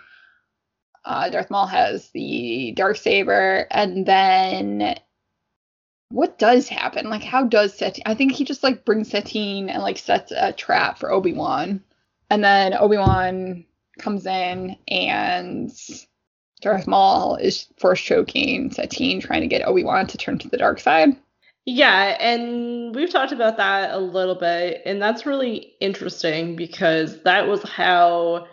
Uh, 1.05 1.31
Darth 1.31 1.51
Maul 1.51 1.66
has 1.66 2.11
the 2.11 2.73
dark 2.77 2.97
saber, 2.99 3.66
and 3.71 4.05
then 4.05 4.99
what 6.11 6.38
does 6.38 6.68
happen? 6.68 7.11
Like, 7.11 7.22
how 7.22 7.44
does 7.44 7.76
Satine? 7.76 8.04
I 8.06 8.14
think 8.14 8.32
he 8.32 8.44
just 8.44 8.62
like 8.62 8.84
brings 8.84 9.11
Satine 9.11 9.68
and 9.68 9.82
like 9.82 9.98
sets 9.98 10.32
a 10.32 10.52
trap 10.52 10.98
for 10.98 11.11
Obi 11.11 11.32
Wan, 11.32 11.82
and 12.30 12.42
then 12.42 12.74
Obi 12.74 12.96
Wan 12.96 13.64
comes 13.98 14.26
in 14.26 14.76
and 14.86 15.70
Darth 16.61 16.86
Maul 16.86 17.36
is 17.36 17.66
force 17.78 18.00
choking 18.00 18.70
Satine, 18.70 19.20
trying 19.20 19.42
to 19.42 19.48
get 19.48 19.66
Obi 19.66 19.84
Wan 19.84 20.06
to 20.06 20.18
turn 20.18 20.38
to 20.38 20.48
the 20.48 20.56
dark 20.56 20.80
side. 20.80 21.16
Yeah, 21.66 22.16
and 22.18 22.94
we've 22.94 23.11
talked 23.11 23.32
about 23.32 23.59
that 23.59 23.90
a 23.90 23.98
little 23.98 24.36
bit, 24.36 24.80
and 24.86 25.02
that's 25.02 25.26
really 25.26 25.74
interesting 25.80 26.56
because 26.56 27.22
that 27.24 27.46
was 27.46 27.62
how 27.62 28.46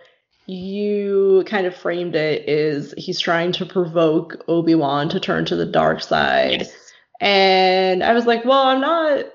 you 0.48 1.44
kind 1.48 1.66
of 1.66 1.76
framed 1.76 2.16
it 2.16 2.48
is 2.48 2.94
he's 2.98 3.20
trying 3.20 3.54
to 3.54 3.66
provoke 3.66 4.44
Obi-Wan 4.48 5.10
to 5.10 5.20
turn 5.20 5.46
to 5.46 5.56
the 5.56 5.66
dark 5.66 6.02
side. 6.02 6.64
Yes. 6.64 6.85
And 7.22 8.04
I 8.04 8.14
was 8.14 8.26
like, 8.26 8.46
well, 8.46 8.64
I'm 8.64 8.82
not 8.82 9.26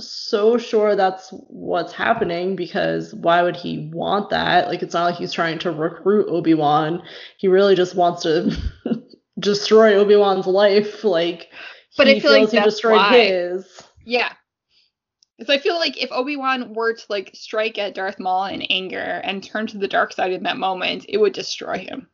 so 0.00 0.58
sure 0.58 0.94
that's 0.94 1.30
what's 1.48 1.92
happening 1.92 2.56
because 2.56 3.14
why 3.14 3.42
would 3.42 3.56
he 3.56 3.90
want 3.92 4.30
that? 4.30 4.68
Like 4.68 4.82
it's 4.82 4.94
not 4.94 5.04
like 5.04 5.16
he's 5.16 5.32
trying 5.32 5.58
to 5.60 5.72
recruit 5.72 6.28
Obi-Wan. 6.28 7.02
He 7.36 7.48
really 7.48 7.74
just 7.74 7.94
wants 7.94 8.22
to 8.22 8.56
destroy 9.38 9.94
Obi-Wan's 9.94 10.46
life 10.46 11.04
like 11.04 11.48
but 11.96 12.06
he 12.06 12.16
I 12.16 12.20
feel 12.20 12.32
like 12.32 12.50
he 12.50 12.60
destroyed 12.60 12.96
why. 12.96 13.24
his. 13.26 13.82
Yeah. 14.04 14.32
So 15.44 15.52
I 15.52 15.58
feel 15.58 15.76
like 15.76 16.02
if 16.02 16.10
Obi 16.10 16.36
Wan 16.36 16.74
were 16.74 16.94
to 16.94 17.04
like 17.08 17.30
strike 17.34 17.78
at 17.78 17.94
Darth 17.94 18.18
Maul 18.18 18.46
in 18.46 18.62
anger 18.62 18.98
and 18.98 19.42
turn 19.42 19.66
to 19.68 19.78
the 19.78 19.88
dark 19.88 20.12
side 20.12 20.32
in 20.32 20.44
that 20.44 20.56
moment, 20.56 21.06
it 21.08 21.18
would 21.18 21.32
destroy 21.32 21.78
him. 21.78 22.08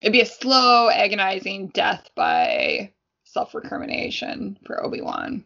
It'd 0.00 0.12
be 0.12 0.20
a 0.20 0.26
slow, 0.26 0.90
agonizing 0.90 1.68
death 1.68 2.10
by 2.14 2.92
self-recrimination 3.38 4.58
for 4.66 4.84
Obi 4.84 5.00
Wan. 5.00 5.44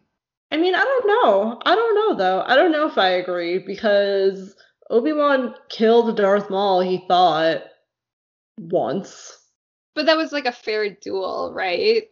I 0.51 0.57
mean, 0.57 0.73
I 0.73 0.83
don't 0.83 1.07
know. 1.07 1.61
I 1.63 1.75
don't 1.75 1.95
know 1.95 2.15
though. 2.15 2.43
I 2.45 2.55
don't 2.55 2.71
know 2.71 2.87
if 2.87 2.97
I 2.97 3.09
agree 3.09 3.59
because 3.59 4.55
Obi 4.89 5.13
Wan 5.13 5.53
killed 5.69 6.17
Darth 6.17 6.49
Maul. 6.49 6.81
He 6.81 7.05
thought 7.07 7.63
once. 8.57 9.37
But 9.93 10.07
that 10.07 10.17
was 10.17 10.31
like 10.31 10.45
a 10.45 10.51
fair 10.51 10.89
duel, 10.89 11.51
right? 11.53 12.09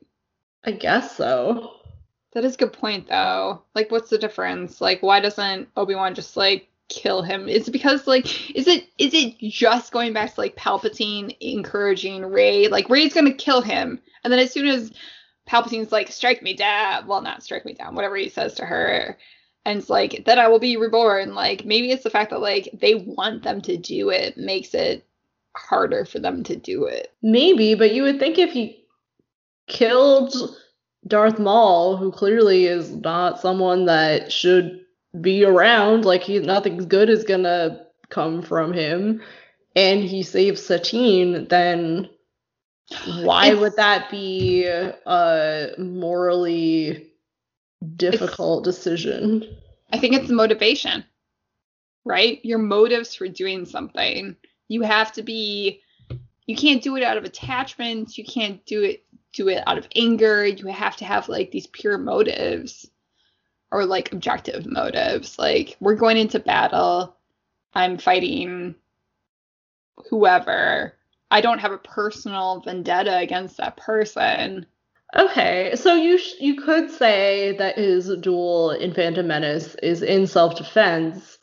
I 0.64 0.72
guess 0.72 1.18
so. 1.18 1.72
That 2.34 2.46
is 2.46 2.54
a 2.54 2.58
good 2.58 2.74
point 2.74 3.08
though. 3.08 3.64
Like 3.74 3.90
what's 3.90 4.12
the 4.12 4.20
difference? 4.20 4.80
Like 4.82 5.02
why 5.02 5.20
doesn't 5.20 5.68
Obi-Wan 5.76 6.14
just 6.14 6.38
like 6.38 6.68
kill 6.90 7.24
him? 7.24 7.50
Is 7.50 7.68
it 7.68 7.72
because 7.72 8.06
like 8.06 8.56
is 8.56 8.68
it 8.68 8.88
is 9.00 9.16
it 9.16 9.40
just 9.40 9.92
going 9.92 10.14
back 10.14 10.36
to 10.36 10.42
like 10.42 10.56
Palpatine 10.56 11.36
encouraging 11.40 12.24
Rey 12.24 12.68
Like 12.68 12.88
Rey's 12.88 13.16
gonna 13.16 13.34
kill 13.34 13.62
him. 13.62 14.00
And 14.24 14.32
then 14.32 14.40
as 14.40 14.52
soon 14.52 14.68
as 14.68 14.92
Palpatine's 15.52 15.92
like, 15.92 16.10
strike 16.10 16.42
me 16.42 16.54
down 16.54 17.06
well 17.08 17.22
not 17.22 17.44
strike 17.44 17.66
me 17.66 17.74
down, 17.74 17.94
whatever 17.94 18.16
he 18.16 18.30
says 18.30 18.54
to 18.54 18.66
her. 18.66 19.18
And 19.66 19.80
it's 19.80 19.90
like, 19.90 20.24
then 20.26 20.40
I 20.40 20.48
will 20.48 20.60
be 20.60 20.78
reborn. 20.78 21.36
Like 21.36 21.66
maybe 21.66 21.92
it's 21.92 22.06
the 22.06 22.10
fact 22.10 22.30
that 22.30 22.40
like 22.40 22.70
they 22.74 22.96
want 22.96 23.44
them 23.44 23.62
to 23.64 23.76
do 23.76 24.10
it 24.10 24.38
makes 24.38 24.74
it 24.74 25.06
harder 25.58 26.06
for 26.06 26.20
them 26.20 26.44
to 26.44 26.56
do 26.56 26.86
it. 26.86 27.14
Maybe, 27.22 27.76
but 27.76 27.94
you 27.94 28.04
would 28.04 28.18
think 28.18 28.38
if 28.38 28.52
he 28.54 28.86
killed 29.68 30.34
Darth 31.06 31.38
Maul, 31.38 31.98
who 31.98 32.14
clearly 32.14 32.68
is 32.68 32.92
not 32.92 33.42
someone 33.42 33.86
that 33.88 34.32
should 34.32 34.86
be 35.20 35.44
around. 35.44 36.06
Like 36.06 36.24
he 36.24 36.40
nothing 36.40 36.88
good 36.88 37.10
is 37.10 37.26
gonna 37.26 37.86
come 38.08 38.42
from 38.42 38.72
him, 38.72 39.22
and 39.76 40.02
he 40.02 40.24
saves 40.24 40.66
Satine, 40.66 41.48
then 41.50 42.10
why 43.24 43.52
it's, 43.52 43.60
would 43.60 43.76
that 43.76 44.10
be 44.10 44.66
a 44.66 45.70
morally 45.78 47.12
difficult 47.96 48.64
decision? 48.64 49.58
I 49.92 50.00
think 50.00 50.16
it's 50.16 50.30
motivation, 50.30 51.04
right? 52.06 52.44
Your 52.44 52.60
motives 52.60 53.16
for 53.16 53.28
doing 53.28 53.66
something. 53.66 54.36
You 54.68 54.82
have 54.82 55.12
to 55.14 55.24
be. 55.24 55.82
You 56.48 56.56
can't 56.56 56.82
do 56.82 56.98
it 56.98 57.04
out 57.04 57.18
of 57.18 57.24
attachment. 57.24 58.18
You 58.18 58.26
can't 58.26 58.66
do 58.66 58.84
it 58.84 59.06
do 59.34 59.48
it 59.48 59.64
out 59.68 59.78
of 59.78 59.88
anger. 59.96 60.46
You 60.46 60.68
have 60.68 60.98
to 60.98 61.06
have 61.06 61.30
like 61.30 61.52
these 61.52 61.68
pure 61.68 61.98
motives 61.98 62.90
or 63.72 63.86
like 63.86 64.12
objective 64.12 64.66
motives. 64.66 65.40
Like 65.40 65.78
we're 65.80 65.96
going 65.96 66.18
into 66.18 66.40
battle. 66.40 67.16
I'm 67.74 67.98
fighting 67.98 68.76
whoever. 70.10 70.94
I 71.32 71.42
don't 71.42 71.60
have 71.60 71.72
a 71.72 71.78
personal 71.78 72.62
vendetta 72.62 73.18
against 73.18 73.58
that 73.58 73.78
person. 73.78 74.66
Okay, 75.16 75.74
so 75.76 75.96
you 75.96 76.18
sh- 76.18 76.40
you 76.40 76.62
could 76.62 76.92
say 76.92 77.56
that 77.58 77.78
his 77.78 78.14
duel 78.18 78.72
in 78.72 78.94
Phantom 78.94 79.28
Menace 79.28 79.76
is 79.76 80.04
in 80.04 80.28
self-defense, 80.28 81.38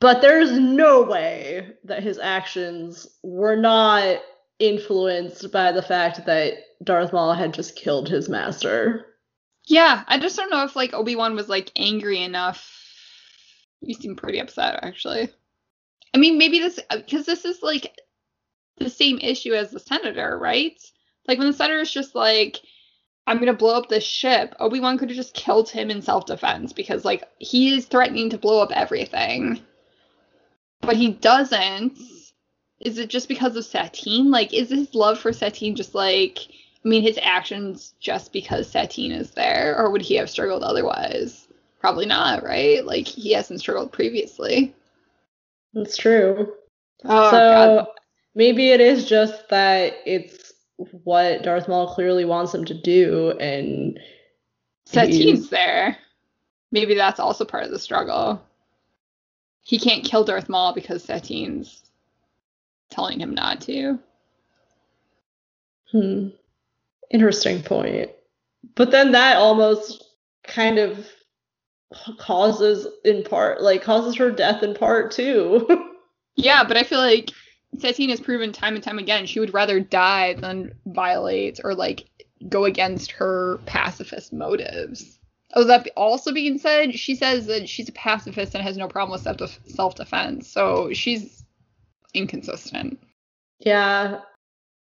but 0.00 0.20
there's 0.20 0.58
no 0.58 1.02
way 1.02 1.72
that 1.84 2.02
his 2.02 2.18
actions 2.18 3.06
were 3.22 3.56
not 3.56 4.18
influenced 4.58 5.50
by 5.52 5.72
the 5.72 5.82
fact 5.82 6.26
that 6.26 6.54
Darth 6.82 7.12
Maul 7.12 7.32
had 7.32 7.54
just 7.54 7.76
killed 7.76 8.08
his 8.08 8.28
master. 8.28 9.06
Yeah, 9.66 10.04
I 10.06 10.18
just 10.18 10.36
don't 10.36 10.50
know 10.50 10.64
if 10.64 10.76
like 10.76 10.94
Obi-Wan 10.94 11.34
was 11.34 11.48
like 11.48 11.70
angry 11.76 12.22
enough. 12.22 12.74
You 13.80 13.94
seem 13.94 14.16
pretty 14.16 14.38
upset 14.38 14.80
actually. 14.82 15.28
I 16.14 16.18
mean, 16.18 16.38
maybe 16.38 16.58
this 16.58 16.80
uh, 16.90 16.96
because 16.96 17.26
this 17.26 17.44
is 17.44 17.62
like 17.62 17.94
the 18.78 18.90
same 18.90 19.18
issue 19.18 19.54
as 19.54 19.70
the 19.70 19.80
senator, 19.80 20.38
right? 20.38 20.80
Like 21.26 21.38
when 21.38 21.46
the 21.46 21.52
senator 21.52 21.80
is 21.80 21.90
just 21.90 22.14
like, 22.14 22.60
I'm 23.26 23.38
gonna 23.38 23.52
blow 23.52 23.76
up 23.76 23.88
this 23.88 24.04
ship, 24.04 24.54
Obi 24.58 24.80
Wan 24.80 24.96
could 24.96 25.10
have 25.10 25.16
just 25.16 25.34
killed 25.34 25.68
him 25.68 25.90
in 25.90 26.00
self 26.00 26.26
defense 26.26 26.72
because 26.72 27.04
like 27.04 27.24
he 27.38 27.74
is 27.74 27.86
threatening 27.86 28.30
to 28.30 28.38
blow 28.38 28.62
up 28.62 28.72
everything. 28.72 29.60
But 30.80 30.96
he 30.96 31.12
doesn't. 31.12 31.98
Is 32.80 32.98
it 32.98 33.10
just 33.10 33.28
because 33.28 33.56
of 33.56 33.64
Satine? 33.64 34.30
Like, 34.30 34.54
is 34.54 34.70
his 34.70 34.94
love 34.94 35.18
for 35.18 35.32
Satine 35.32 35.74
just 35.74 35.94
like 35.94 36.38
I 36.84 36.88
mean 36.88 37.02
his 37.02 37.18
actions 37.20 37.94
just 38.00 38.32
because 38.32 38.70
Satine 38.70 39.12
is 39.12 39.32
there, 39.32 39.76
or 39.78 39.90
would 39.90 40.02
he 40.02 40.14
have 40.14 40.30
struggled 40.30 40.62
otherwise? 40.62 41.48
Probably 41.80 42.06
not, 42.06 42.42
right? 42.42 42.84
Like 42.84 43.06
he 43.06 43.32
hasn't 43.32 43.60
struggled 43.60 43.92
previously. 43.92 44.74
That's 45.74 45.96
true. 45.96 46.54
Oh, 47.04 47.30
so 47.30 47.38
God. 47.38 47.86
Maybe 48.38 48.70
it 48.70 48.80
is 48.80 49.04
just 49.04 49.48
that 49.48 49.94
it's 50.06 50.52
what 51.02 51.42
Darth 51.42 51.68
Maul 51.68 51.92
clearly 51.92 52.24
wants 52.24 52.54
him 52.54 52.64
to 52.64 52.74
do, 52.74 53.32
and 53.32 53.98
Satine's 54.86 55.50
there. 55.50 55.98
Maybe 56.70 56.94
that's 56.94 57.20
also 57.20 57.44
part 57.44 57.64
of 57.64 57.70
the 57.70 57.78
struggle. 57.78 58.40
He 59.62 59.78
can't 59.78 60.04
kill 60.04 60.24
Darth 60.24 60.48
Maul 60.48 60.72
because 60.72 61.02
Satine's 61.02 61.82
telling 62.90 63.20
him 63.20 63.34
not 63.34 63.60
to. 63.62 63.98
Hmm. 65.90 66.28
Interesting 67.10 67.62
point. 67.62 68.10
But 68.76 68.92
then 68.92 69.12
that 69.12 69.36
almost 69.36 70.04
kind 70.44 70.78
of 70.78 71.06
causes, 72.18 72.86
in 73.04 73.24
part, 73.24 73.62
like 73.62 73.82
causes 73.82 74.14
her 74.16 74.30
death 74.30 74.62
in 74.62 74.74
part 74.74 75.10
too. 75.10 75.66
Yeah, 76.40 76.62
but 76.62 76.76
I 76.76 76.84
feel 76.84 77.00
like 77.00 77.32
Satine 77.78 78.10
has 78.10 78.20
proven 78.20 78.52
time 78.52 78.74
and 78.74 78.82
time 78.82 78.98
again 78.98 79.26
she 79.26 79.40
would 79.40 79.52
rather 79.54 79.78
die 79.80 80.34
than 80.34 80.72
violate 80.86 81.60
or 81.62 81.74
like 81.74 82.08
go 82.48 82.64
against 82.64 83.12
her 83.12 83.58
pacifist 83.66 84.32
motives. 84.32 85.18
Oh, 85.54 85.64
that 85.64 85.88
also 85.96 86.32
being 86.32 86.58
said, 86.58 86.98
she 86.98 87.14
says 87.14 87.46
that 87.46 87.68
she's 87.68 87.88
a 87.88 87.92
pacifist 87.92 88.54
and 88.54 88.62
has 88.62 88.76
no 88.76 88.86
problem 88.88 89.18
with 89.22 89.50
self 89.66 89.94
defense. 89.94 90.48
So 90.48 90.92
she's 90.92 91.44
inconsistent. 92.14 92.98
yeah. 93.58 94.20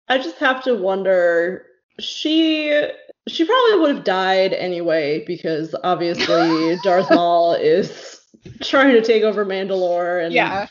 I 0.08 0.18
just 0.18 0.38
have 0.40 0.64
to 0.66 0.76
wonder. 0.76 1.66
She 2.00 2.86
she 3.28 3.46
probably 3.46 3.80
would 3.80 3.96
have 3.96 4.04
died 4.04 4.54
anyway 4.54 5.24
because 5.26 5.74
obviously 5.84 6.78
Darth 6.84 7.10
Maul 7.12 7.54
is 7.54 8.20
trying 8.62 8.94
to 8.94 9.02
take 9.02 9.24
over 9.24 9.46
Mandalore 9.46 10.24
and 10.26 10.34
Yeah. 10.34 10.68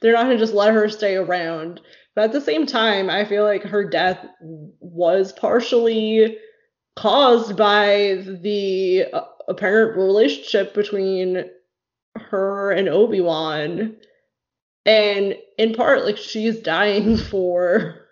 They're 0.00 0.12
not 0.12 0.24
going 0.24 0.36
to 0.36 0.42
just 0.42 0.54
let 0.54 0.74
her 0.74 0.88
stay 0.88 1.16
around. 1.16 1.80
But 2.14 2.24
at 2.24 2.32
the 2.32 2.40
same 2.40 2.66
time, 2.66 3.10
I 3.10 3.24
feel 3.24 3.44
like 3.44 3.62
her 3.62 3.88
death 3.88 4.24
was 4.40 5.32
partially 5.32 6.38
caused 6.96 7.56
by 7.56 8.24
the 8.24 9.04
uh, 9.12 9.24
apparent 9.48 9.96
relationship 9.96 10.74
between 10.74 11.44
her 12.16 12.72
and 12.72 12.88
Obi-Wan. 12.88 13.96
And 14.86 15.36
in 15.58 15.74
part, 15.74 16.04
like, 16.04 16.16
she's 16.16 16.60
dying 16.60 17.16
for 17.30 18.06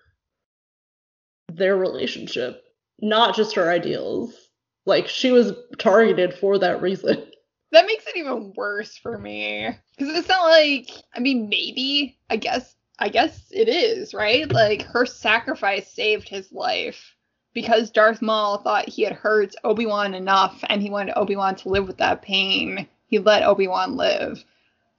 their 1.53 1.77
relationship, 1.77 2.63
not 3.01 3.35
just 3.35 3.55
her 3.55 3.71
ideals. 3.71 4.35
Like, 4.87 5.09
she 5.09 5.33
was 5.33 5.53
targeted 5.79 6.35
for 6.35 6.59
that 6.59 6.83
reason. 6.83 7.27
That 7.75 7.87
makes 7.87 8.07
it 8.07 8.17
even 8.17 8.53
worse 8.57 8.97
for 8.97 9.19
me. 9.19 9.69
Because 9.99 10.17
it's 10.17 10.29
not 10.29 10.49
like, 10.49 10.91
I 11.13 11.19
mean, 11.19 11.49
maybe, 11.49 12.17
I 12.31 12.37
guess, 12.37 12.77
I 13.01 13.09
guess 13.09 13.49
it 13.51 13.69
is, 13.69 14.15
right? 14.15 14.49
Like, 14.51 14.83
her 14.83 15.05
sacrifice 15.05 15.93
saved 15.93 16.29
his 16.29 16.53
life 16.53 17.17
because 17.53 17.91
Darth 17.91 18.23
Maul 18.23 18.59
thought 18.59 18.89
he 18.89 19.03
had 19.03 19.15
hurt 19.15 19.57
Obi-Wan 19.65 20.15
enough 20.15 20.63
and 20.69 20.81
he 20.83 20.89
wanted 20.89 21.19
Obi-Wan 21.19 21.57
to 21.57 21.69
live 21.69 21.89
with 21.89 21.97
that 21.97 22.23
pain. 22.23 22.87
He 23.09 23.19
let 23.19 23.43
Obi-Wan 23.43 23.97
live. 23.97 24.45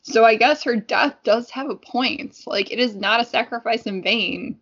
So 0.01 0.25
I 0.25 0.35
guess 0.35 0.61
her 0.63 0.75
death 0.75 1.15
does 1.23 1.49
have 1.51 1.69
a 1.69 1.77
point. 1.77 2.41
Like, 2.45 2.73
it 2.73 2.79
is 2.79 2.93
not 2.93 3.21
a 3.21 3.25
sacrifice 3.25 3.83
in 3.83 4.03
vain. 4.03 4.59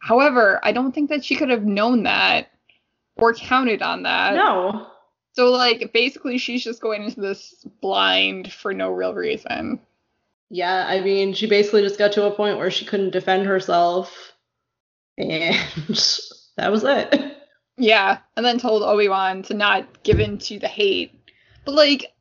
However, 0.00 0.58
I 0.64 0.72
don't 0.72 0.92
think 0.92 1.10
that 1.10 1.24
she 1.24 1.36
could 1.36 1.50
have 1.50 1.64
known 1.64 2.02
that 2.02 2.50
or 3.16 3.34
counted 3.34 3.82
on 3.82 4.02
that. 4.02 4.34
No. 4.34 4.88
So 5.38 5.52
like 5.52 5.92
basically 5.92 6.36
she's 6.36 6.64
just 6.64 6.82
going 6.82 7.04
into 7.04 7.20
this 7.20 7.64
blind 7.80 8.52
for 8.52 8.74
no 8.74 8.90
real 8.90 9.14
reason. 9.14 9.78
Yeah, 10.50 10.84
I 10.84 10.98
mean, 10.98 11.32
she 11.32 11.46
basically 11.46 11.82
just 11.82 11.96
got 11.96 12.10
to 12.14 12.26
a 12.26 12.34
point 12.34 12.58
where 12.58 12.72
she 12.72 12.84
couldn't 12.84 13.10
defend 13.10 13.46
herself, 13.46 14.32
and 15.16 15.54
that 16.56 16.72
was 16.72 16.82
it. 16.82 17.36
Yeah, 17.76 18.18
and 18.36 18.44
then 18.44 18.58
told 18.58 18.82
Obi-Wan 18.82 19.44
to 19.44 19.54
not 19.54 20.02
give 20.02 20.18
in 20.18 20.38
to 20.38 20.58
the 20.58 20.66
hate. 20.66 21.14
But 21.64 21.76
like 21.76 22.12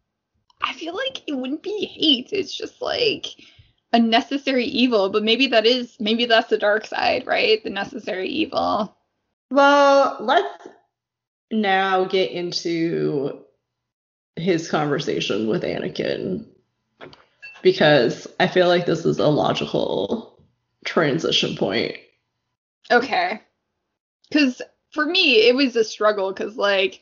I 0.62 0.74
feel 0.74 0.94
like 0.94 1.28
it 1.28 1.34
wouldn't 1.34 1.64
be 1.64 1.88
hate. 1.88 2.30
It's 2.32 2.56
just 2.56 2.84
like 2.84 3.26
a 3.94 3.98
necessary 3.98 4.66
evil, 4.66 5.10
but 5.10 5.24
maybe 5.24 5.48
that 5.48 5.66
is 5.66 5.98
maybe 6.00 6.26
that's 6.26 6.52
the 6.52 6.60
dark 6.60 6.86
side, 6.86 7.26
right? 7.26 7.64
The 7.64 7.72
necessary 7.72 8.30
evil. 8.30 8.96
Well, 9.50 10.18
let's 10.20 10.68
now 11.52 12.06
get 12.06 12.32
into 12.32 13.40
his 14.36 14.70
conversation 14.70 15.48
with 15.48 15.64
Anakin 15.64 16.46
because 17.62 18.28
I 18.40 18.48
feel 18.48 18.68
like 18.68 18.86
this 18.86 19.06
is 19.06 19.20
a 19.20 19.28
logical 19.28 20.40
transition 20.86 21.56
point. 21.56 21.96
Okay. 22.92 23.42
Cuz 24.32 24.62
for 24.92 25.06
me 25.06 25.48
it 25.48 25.56
was 25.56 25.76
a 25.76 25.84
struggle 25.84 26.34
cuz 26.34 26.56
like 26.58 27.02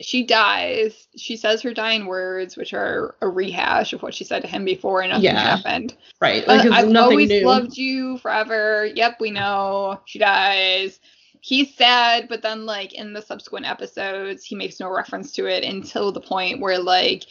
she 0.00 0.24
dies. 0.24 1.08
She 1.16 1.36
says 1.36 1.62
her 1.62 1.72
dying 1.72 2.04
words, 2.06 2.56
which 2.56 2.74
are 2.74 3.14
a 3.22 3.28
rehash 3.28 3.94
of 3.94 4.02
what 4.02 4.14
she 4.14 4.24
said 4.24 4.42
to 4.42 4.48
him 4.48 4.64
before, 4.64 5.00
and 5.00 5.10
nothing 5.10 5.24
Yeah. 5.24 5.56
happened. 5.56 5.96
Right. 6.20 6.46
Uh, 6.46 6.52
Like, 6.56 6.66
it's 6.66 6.74
I've 6.74 6.96
always 6.96 7.30
new. 7.30 7.46
loved 7.46 7.78
you 7.78 8.18
forever. 8.18 8.84
Yep, 8.94 9.20
we 9.20 9.30
know. 9.30 10.00
She 10.04 10.18
dies. 10.18 11.00
He's 11.46 11.72
sad, 11.76 12.26
but 12.28 12.42
then 12.42 12.66
like 12.66 12.92
in 12.92 13.12
the 13.12 13.22
subsequent 13.22 13.66
episodes, 13.66 14.44
he 14.44 14.56
makes 14.56 14.80
no 14.80 14.90
reference 14.90 15.30
to 15.34 15.46
it 15.46 15.62
until 15.62 16.10
the 16.10 16.20
point 16.20 16.58
where 16.58 16.80
like 16.80 17.22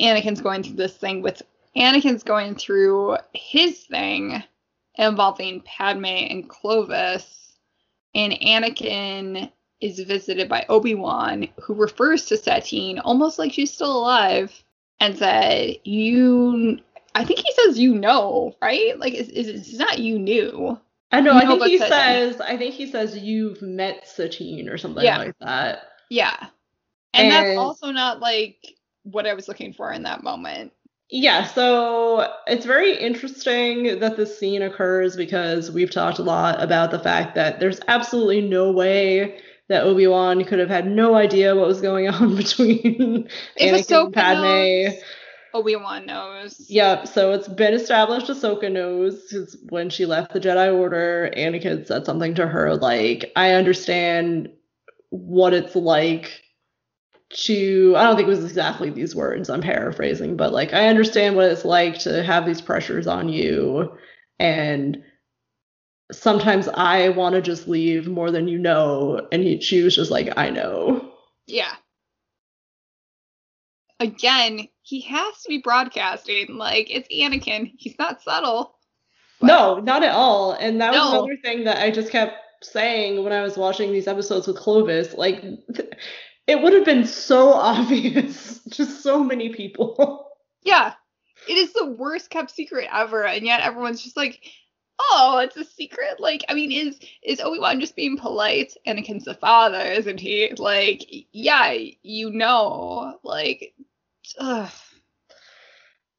Anakin's 0.00 0.40
going 0.40 0.62
through 0.62 0.76
this 0.76 0.96
thing 0.96 1.22
with 1.22 1.42
Anakin's 1.76 2.22
going 2.22 2.54
through 2.54 3.16
his 3.32 3.80
thing 3.80 4.44
involving 4.94 5.60
Padme 5.62 6.04
and 6.04 6.48
Clovis, 6.48 7.56
and 8.14 8.34
Anakin 8.34 9.50
is 9.80 9.98
visited 9.98 10.48
by 10.48 10.64
Obi-Wan, 10.68 11.48
who 11.60 11.74
refers 11.74 12.26
to 12.26 12.36
Satine 12.36 13.00
almost 13.00 13.40
like 13.40 13.52
she's 13.52 13.72
still 13.72 13.98
alive, 13.98 14.52
and 15.00 15.18
said, 15.18 15.78
"You." 15.82 16.78
I 17.16 17.24
think 17.24 17.40
he 17.40 17.52
says, 17.64 17.76
"You 17.76 17.96
know," 17.96 18.54
right? 18.62 18.96
Like, 19.00 19.14
it's 19.14 19.30
it's 19.30 19.74
not 19.74 19.98
you 19.98 20.20
knew. 20.20 20.78
I 21.16 21.20
know. 21.20 21.36
I 21.36 21.46
think 21.46 21.62
he 21.64 21.78
Satine. 21.78 21.90
says. 22.32 22.40
I 22.40 22.56
think 22.56 22.74
he 22.74 22.86
says 22.90 23.16
you've 23.16 23.62
met 23.62 24.06
Satine 24.08 24.68
or 24.68 24.78
something 24.78 25.04
Yeah. 25.04 25.18
like 25.18 25.34
that. 25.40 25.82
Yeah, 26.10 26.36
and 27.12 27.30
that's 27.30 27.56
also 27.58 27.90
not 27.90 28.20
like 28.20 28.56
what 29.04 29.26
I 29.26 29.34
was 29.34 29.48
looking 29.48 29.72
for 29.72 29.92
in 29.92 30.02
that 30.04 30.22
moment. 30.22 30.72
Yeah, 31.10 31.44
so 31.44 32.32
it's 32.46 32.64
very 32.66 32.96
interesting 32.96 34.00
that 34.00 34.16
this 34.16 34.38
scene 34.38 34.62
occurs 34.62 35.16
because 35.16 35.70
we've 35.70 35.90
talked 35.90 36.18
a 36.18 36.22
lot 36.22 36.62
about 36.62 36.90
the 36.90 36.98
fact 36.98 37.34
that 37.36 37.60
there's 37.60 37.78
absolutely 37.88 38.40
no 38.40 38.72
way 38.72 39.38
that 39.68 39.84
Obi-Wan 39.84 40.44
could 40.44 40.58
have 40.58 40.68
had 40.70 40.86
no 40.86 41.14
idea 41.14 41.54
what 41.54 41.66
was 41.68 41.80
going 41.80 42.08
on 42.08 42.34
between 42.36 43.28
If 43.56 43.74
Anakin 43.74 43.86
Ahsoka 43.86 44.04
and 44.06 44.14
Padme. 44.14 44.98
Obi-Wan 45.54 46.04
knows. 46.06 46.66
Yep, 46.68 47.06
so 47.06 47.32
it's 47.32 47.48
been 47.48 47.74
established 47.74 48.26
Ahsoka 48.26 48.70
knows 48.70 49.24
'cause 49.30 49.56
when 49.70 49.88
she 49.88 50.04
left 50.04 50.32
the 50.32 50.40
Jedi 50.40 50.76
Order, 50.76 51.30
Anakin 51.36 51.86
said 51.86 52.04
something 52.04 52.34
to 52.34 52.46
her 52.46 52.74
like, 52.76 53.32
I 53.36 53.52
understand 53.52 54.50
what 55.10 55.54
it's 55.54 55.76
like 55.76 56.42
to, 57.30 57.94
I 57.96 58.02
don't 58.04 58.16
think 58.16 58.26
it 58.26 58.30
was 58.30 58.44
exactly 58.44 58.90
these 58.90 59.14
words, 59.14 59.48
I'm 59.48 59.60
paraphrasing, 59.62 60.36
but 60.36 60.52
like, 60.52 60.74
I 60.74 60.88
understand 60.88 61.36
what 61.36 61.50
it's 61.50 61.64
like 61.64 61.98
to 62.00 62.22
have 62.22 62.46
these 62.46 62.60
pressures 62.60 63.06
on 63.06 63.28
you. 63.28 63.96
And 64.38 65.02
sometimes 66.12 66.68
I 66.68 67.10
want 67.10 67.34
to 67.34 67.40
just 67.40 67.68
leave 67.68 68.08
more 68.08 68.30
than 68.30 68.48
you 68.48 68.58
know. 68.58 69.26
And 69.32 69.42
he, 69.42 69.60
she 69.60 69.82
was 69.82 69.94
just 69.94 70.10
like, 70.10 70.36
I 70.36 70.50
know. 70.50 71.12
Yeah. 71.46 71.74
Again, 74.04 74.68
he 74.82 75.00
has 75.02 75.42
to 75.42 75.48
be 75.48 75.58
broadcasting. 75.58 76.56
Like, 76.56 76.88
it's 76.90 77.08
Anakin. 77.08 77.72
He's 77.76 77.98
not 77.98 78.22
subtle. 78.22 78.76
No, 79.40 79.78
not 79.80 80.02
at 80.04 80.12
all. 80.14 80.52
And 80.52 80.80
that 80.80 80.92
was 80.92 81.00
No. 81.00 81.18
another 81.24 81.36
thing 81.42 81.64
that 81.64 81.78
I 81.82 81.90
just 81.90 82.10
kept 82.12 82.36
saying 82.62 83.22
when 83.22 83.32
I 83.32 83.42
was 83.42 83.56
watching 83.56 83.92
these 83.92 84.06
episodes 84.08 84.46
with 84.46 84.56
Clovis. 84.56 85.14
Like, 85.14 85.40
th- 85.42 85.90
it 86.46 86.60
would 86.60 86.72
have 86.74 86.84
been 86.84 87.06
so 87.06 87.52
obvious 87.54 88.60
to 88.72 88.84
so 88.84 89.22
many 89.24 89.48
people. 89.50 90.28
Yeah. 90.62 90.94
It 91.48 91.54
is 91.58 91.72
the 91.72 91.86
worst 91.86 92.30
kept 92.30 92.50
secret 92.50 92.88
ever, 92.92 93.24
and 93.26 93.44
yet 93.44 93.60
everyone's 93.60 94.02
just 94.02 94.16
like, 94.16 94.40
oh, 94.98 95.38
it's 95.42 95.56
a 95.56 95.64
secret. 95.64 96.20
Like, 96.20 96.42
I 96.48 96.54
mean, 96.54 96.72
is 96.72 96.98
is 97.22 97.40
Obi 97.40 97.58
Wan 97.58 97.80
just 97.80 97.96
being 97.96 98.16
polite? 98.16 98.72
Anakin's 98.86 99.24
the 99.24 99.34
father, 99.34 99.80
isn't 99.80 100.20
he? 100.20 100.52
Like, 100.56 101.02
yeah, 101.32 101.74
you 102.02 102.30
know, 102.30 103.18
like, 103.24 103.74
ugh. 104.38 104.70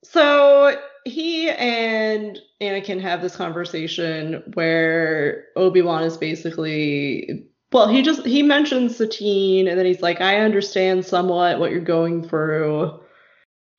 So 0.03 0.79
he 1.05 1.49
and 1.49 2.39
Anakin 2.61 3.01
have 3.01 3.21
this 3.21 3.35
conversation 3.35 4.43
where 4.53 5.45
Obi 5.55 5.81
Wan 5.81 6.03
is 6.03 6.17
basically. 6.17 7.47
Well, 7.71 7.87
he 7.87 8.01
just 8.01 8.25
he 8.25 8.43
mentions 8.43 8.97
Satine, 8.97 9.67
and 9.67 9.77
then 9.77 9.85
he's 9.85 10.01
like, 10.01 10.21
"I 10.21 10.41
understand 10.41 11.05
somewhat 11.05 11.59
what 11.59 11.71
you're 11.71 11.81
going 11.81 12.27
through, 12.27 13.01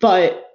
but 0.01 0.47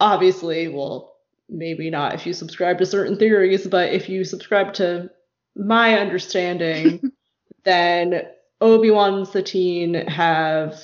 obviously, 0.00 0.68
well, 0.68 1.16
maybe 1.48 1.90
not 1.90 2.14
if 2.14 2.26
you 2.26 2.32
subscribe 2.32 2.78
to 2.78 2.86
certain 2.86 3.16
theories, 3.16 3.66
but 3.66 3.92
if 3.92 4.08
you 4.08 4.24
subscribe 4.24 4.74
to 4.74 5.10
my 5.56 5.98
understanding, 5.98 7.12
then 7.64 8.22
Obi-Wan 8.60 9.14
and 9.14 9.28
Satine 9.28 9.94
have 9.94 10.82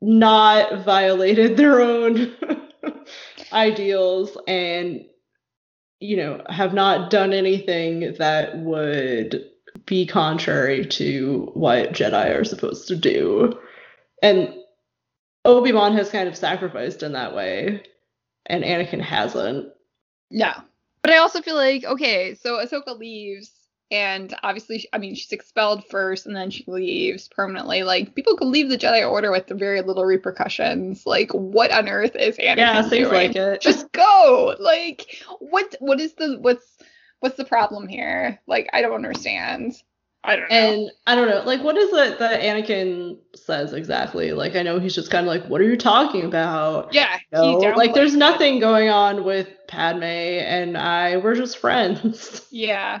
not 0.00 0.84
violated 0.84 1.56
their 1.56 1.80
own 1.80 2.34
ideals 3.52 4.36
and 4.48 5.04
you 6.00 6.16
know 6.16 6.42
have 6.48 6.72
not 6.72 7.10
done 7.10 7.32
anything 7.32 8.14
that 8.18 8.58
would 8.58 9.44
be 9.86 10.06
contrary 10.06 10.86
to 10.86 11.50
what 11.54 11.92
Jedi 11.92 12.38
are 12.38 12.44
supposed 12.44 12.88
to 12.88 12.96
do. 12.96 13.58
And 14.22 14.54
Obi-Wan 15.44 15.94
has 15.94 16.10
kind 16.10 16.28
of 16.28 16.36
sacrificed 16.36 17.02
in 17.02 17.12
that 17.12 17.34
way 17.34 17.82
and 18.46 18.64
Anakin 18.64 19.00
hasn't. 19.00 19.72
yeah 20.30 20.60
But 21.02 21.12
I 21.12 21.18
also 21.18 21.40
feel 21.40 21.56
like, 21.56 21.84
okay, 21.84 22.34
so 22.34 22.58
Ahsoka 22.58 22.98
leaves, 22.98 23.50
and 23.90 24.34
obviously, 24.42 24.86
I 24.92 24.98
mean, 24.98 25.14
she's 25.14 25.32
expelled 25.32 25.84
first, 25.88 26.26
and 26.26 26.36
then 26.36 26.50
she 26.50 26.64
leaves 26.68 27.28
permanently. 27.28 27.82
Like, 27.82 28.14
people 28.14 28.36
could 28.36 28.48
leave 28.48 28.68
the 28.68 28.78
Jedi 28.78 29.08
Order 29.08 29.32
with 29.32 29.48
very 29.48 29.82
little 29.82 30.04
repercussions. 30.04 31.06
Like, 31.06 31.32
what 31.32 31.72
on 31.72 31.88
earth 31.88 32.14
is 32.14 32.36
Anakin 32.36 32.56
yeah, 32.56 32.82
seems 32.82 33.08
doing? 33.08 33.12
like 33.12 33.36
it. 33.36 33.60
Just 33.60 33.90
go. 33.92 34.54
Like, 34.60 35.22
what? 35.40 35.74
What 35.80 36.00
is 36.00 36.14
the 36.14 36.38
what's 36.40 36.78
what's 37.18 37.36
the 37.36 37.44
problem 37.44 37.88
here? 37.88 38.40
Like, 38.46 38.70
I 38.72 38.82
don't 38.82 38.94
understand. 38.94 39.74
I 40.22 40.36
don't 40.36 40.50
know. 40.50 40.56
And 40.56 40.90
I 41.06 41.14
don't 41.14 41.30
know, 41.30 41.42
like, 41.44 41.62
what 41.62 41.78
is 41.78 41.90
it 41.94 42.18
that 42.18 42.42
Anakin 42.42 43.16
says 43.34 43.72
exactly? 43.72 44.32
Like, 44.32 44.54
I 44.54 44.62
know 44.62 44.78
he's 44.78 44.94
just 44.94 45.10
kind 45.10 45.26
of 45.26 45.32
like, 45.32 45.48
what 45.48 45.62
are 45.62 45.64
you 45.64 45.78
talking 45.78 46.24
about? 46.24 46.92
yeah, 46.92 47.18
like, 47.32 47.94
there's 47.94 48.14
nothing 48.14 48.60
going 48.60 48.90
on 48.90 49.24
with 49.24 49.48
Padme 49.66 50.02
and 50.02 50.76
I. 50.76 51.16
We're 51.16 51.36
just 51.36 51.56
friends. 51.56 52.46
Yeah. 52.50 53.00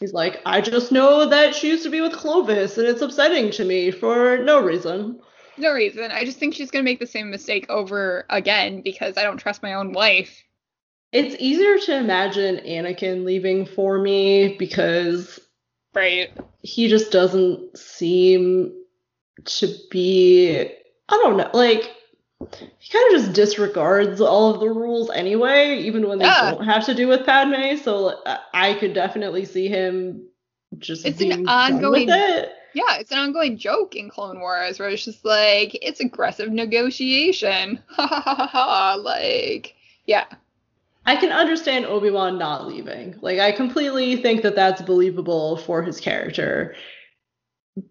He's 0.00 0.12
like, 0.12 0.40
I 0.44 0.60
just 0.60 0.92
know 0.92 1.26
that 1.26 1.54
she 1.54 1.68
used 1.68 1.84
to 1.84 1.90
be 1.90 2.00
with 2.00 2.12
Clovis 2.12 2.78
and 2.78 2.86
it's 2.86 3.02
upsetting 3.02 3.50
to 3.52 3.64
me 3.64 3.90
for 3.90 4.38
no 4.38 4.62
reason. 4.62 5.20
No 5.56 5.72
reason. 5.72 6.10
I 6.10 6.24
just 6.24 6.38
think 6.38 6.54
she's 6.54 6.70
gonna 6.70 6.82
make 6.84 6.98
the 6.98 7.06
same 7.06 7.30
mistake 7.30 7.66
over 7.68 8.26
again 8.28 8.82
because 8.82 9.16
I 9.16 9.22
don't 9.22 9.36
trust 9.38 9.62
my 9.62 9.74
own 9.74 9.92
wife. 9.92 10.42
It's 11.12 11.36
easier 11.38 11.78
to 11.78 11.96
imagine 11.96 12.56
Anakin 12.56 13.24
leaving 13.24 13.66
for 13.66 13.98
me 13.98 14.56
because 14.58 15.38
Right. 15.94 16.30
he 16.62 16.88
just 16.88 17.12
doesn't 17.12 17.78
seem 17.78 18.72
to 19.44 19.68
be 19.90 20.70
I 21.08 21.20
don't 21.22 21.36
know, 21.36 21.50
like 21.54 21.94
he 22.78 22.92
kind 22.92 23.14
of 23.14 23.20
just 23.20 23.32
disregards 23.32 24.20
all 24.20 24.52
of 24.54 24.60
the 24.60 24.68
rules 24.68 25.10
anyway, 25.10 25.78
even 25.80 26.08
when 26.08 26.18
they 26.18 26.24
Yeah. 26.24 26.52
don't 26.52 26.64
have 26.64 26.84
to 26.86 26.94
do 26.94 27.08
with 27.08 27.24
Padme. 27.26 27.76
So 27.76 28.20
I- 28.26 28.38
I 28.52 28.74
could 28.74 28.94
definitely 28.94 29.44
see 29.44 29.68
him 29.68 30.26
just 30.78 31.06
It's 31.06 31.20
an 31.20 31.46
ongoing- 31.48 32.06
with 32.06 32.16
it. 32.16 32.52
Yeah, 32.74 32.96
it's 32.98 33.12
an 33.12 33.18
ongoing 33.18 33.56
joke 33.56 33.94
in 33.94 34.10
Clone 34.10 34.40
Wars 34.40 34.80
where 34.80 34.88
it's 34.88 35.04
just 35.04 35.24
like 35.24 35.78
it's 35.80 36.00
aggressive 36.00 36.50
negotiation. 36.50 37.78
Ha 37.90 38.06
ha 38.06 38.20
ha 38.20 38.34
ha 38.34 38.46
ha. 38.46 38.94
Like, 39.00 39.74
yeah. 40.06 40.24
I 41.06 41.16
can 41.16 41.30
understand 41.32 41.84
Obi 41.86 42.10
Wan 42.10 42.38
not 42.38 42.66
leaving. 42.66 43.16
Like 43.20 43.38
I 43.38 43.52
completely 43.52 44.16
think 44.16 44.42
that 44.42 44.56
that's 44.56 44.82
believable 44.82 45.58
for 45.58 45.82
his 45.82 46.00
character. 46.00 46.74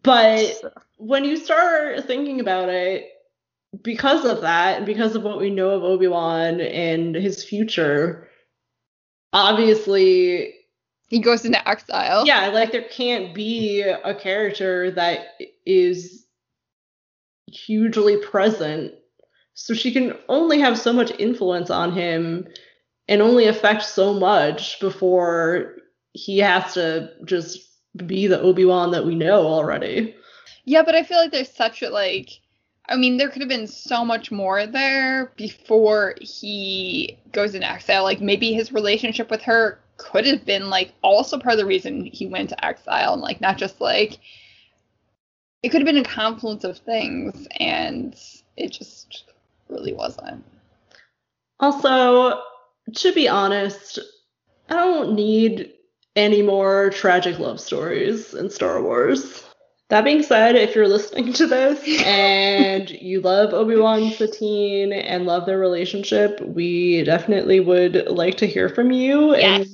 But 0.01 0.61
when 0.97 1.23
you 1.25 1.38
start 1.38 2.05
thinking 2.05 2.39
about 2.39 2.69
it, 2.69 3.07
because 3.82 4.26
of 4.26 4.41
that, 4.41 4.78
and 4.78 4.86
because 4.86 5.16
of 5.16 5.24
what 5.24 5.40
we 5.40 5.50
know 5.50 5.72
of 5.72 5.84
Obi 5.84 6.08
Wan 6.08 6.62
and 6.62 7.16
his 7.16 7.44
future, 7.44 8.30
obviously, 9.32 10.54
He 11.10 11.20
goes 11.20 11.45
into 11.45 11.68
exile. 11.68 12.26
yeah, 12.26 12.48
like 12.50 12.72
there 12.72 12.84
can't 12.84 13.34
be 13.34 13.82
a 13.82 14.14
character 14.16 14.91
that 14.91 15.28
is 15.66 16.26
hugely 17.48 18.18
present. 18.18 18.94
So 19.56 19.74
she 19.76 19.91
can 19.91 20.18
only 20.30 20.60
have 20.60 20.80
so 20.80 20.91
much 20.91 21.12
influence 21.20 21.70
on 21.70 21.94
him 21.94 22.48
and 23.08 23.22
only 23.22 23.45
affect 23.45 23.84
so 23.84 24.14
much 24.14 24.80
before 24.80 25.76
he 26.14 26.40
has 26.40 26.74
to 26.74 27.12
just 27.26 27.60
be 28.08 28.26
the 28.26 28.40
Obi 28.41 28.66
Wan 28.66 28.91
that 28.91 29.06
we 29.06 29.14
know 29.14 29.45
already. 29.45 30.16
Yeah, 30.66 30.82
but 30.84 30.95
I 30.95 31.04
feel 31.04 31.18
like 31.20 31.32
there's 31.32 31.52
such 31.54 31.84
a 31.84 31.90
like 31.90 32.30
I 32.88 32.97
mean, 32.97 33.18
there 33.18 33.30
could 33.30 33.41
have 33.41 33.49
been 33.49 33.68
so 33.68 34.03
much 34.03 34.31
more 34.31 34.68
there 34.68 35.31
before 35.38 36.15
he 36.19 37.18
goes 37.31 37.55
into 37.55 37.69
exile. 37.69 38.03
Like 38.03 38.22
maybe 38.22 38.53
his 38.53 38.73
relationship 38.73 39.31
with 39.31 39.41
her 39.43 39.80
could 39.97 40.26
have 40.26 40.45
been 40.45 40.69
like 40.69 40.93
also 41.01 41.39
part 41.39 41.53
of 41.53 41.60
the 41.60 41.65
reason 41.65 42.05
he 42.05 42.26
went 42.27 42.49
to 42.49 42.65
exile 42.65 43.14
and 43.14 43.22
like 43.22 43.39
not 43.39 43.57
just 43.57 43.80
like 43.80 44.19
it 45.61 45.69
could 45.69 45.81
have 45.81 45.85
been 45.85 45.97
a 45.97 46.03
confluence 46.03 46.65
of 46.65 46.77
things 46.77 47.47
and 47.57 48.19
it 48.57 48.72
just 48.72 49.31
really 49.69 49.93
wasn't. 49.93 50.43
Also, 51.60 52.41
to 52.95 53.14
be 53.14 53.30
honest, 53.30 53.99
I 54.69 54.76
don't 54.76 55.14
need 55.15 55.72
any 56.15 56.41
more 56.41 56.89
tragic 56.89 57.39
love 57.39 57.60
stories 57.60 58.34
in 58.34 58.49
Star 58.49 58.81
Wars. 58.81 59.45
That 59.94 60.06
being 60.06 60.24
said, 60.24 60.56
if 60.56 60.74
you're 60.74 60.88
listening 60.88 61.34
to 61.34 61.45
this 61.45 62.02
and 62.03 62.90
you 62.90 63.22
love 63.22 63.53
Obi-Wan 63.53 64.02
and 64.02 64.11
Satine 64.11 64.91
and 64.91 65.28
love 65.28 65.45
their 65.45 65.60
relationship, 65.60 66.41
we 66.41 67.03
definitely 67.03 67.60
would 67.60 68.07
like 68.07 68.38
to 68.38 68.48
hear 68.48 68.70
from 68.70 68.91
you 68.91 69.36
and 69.36 69.68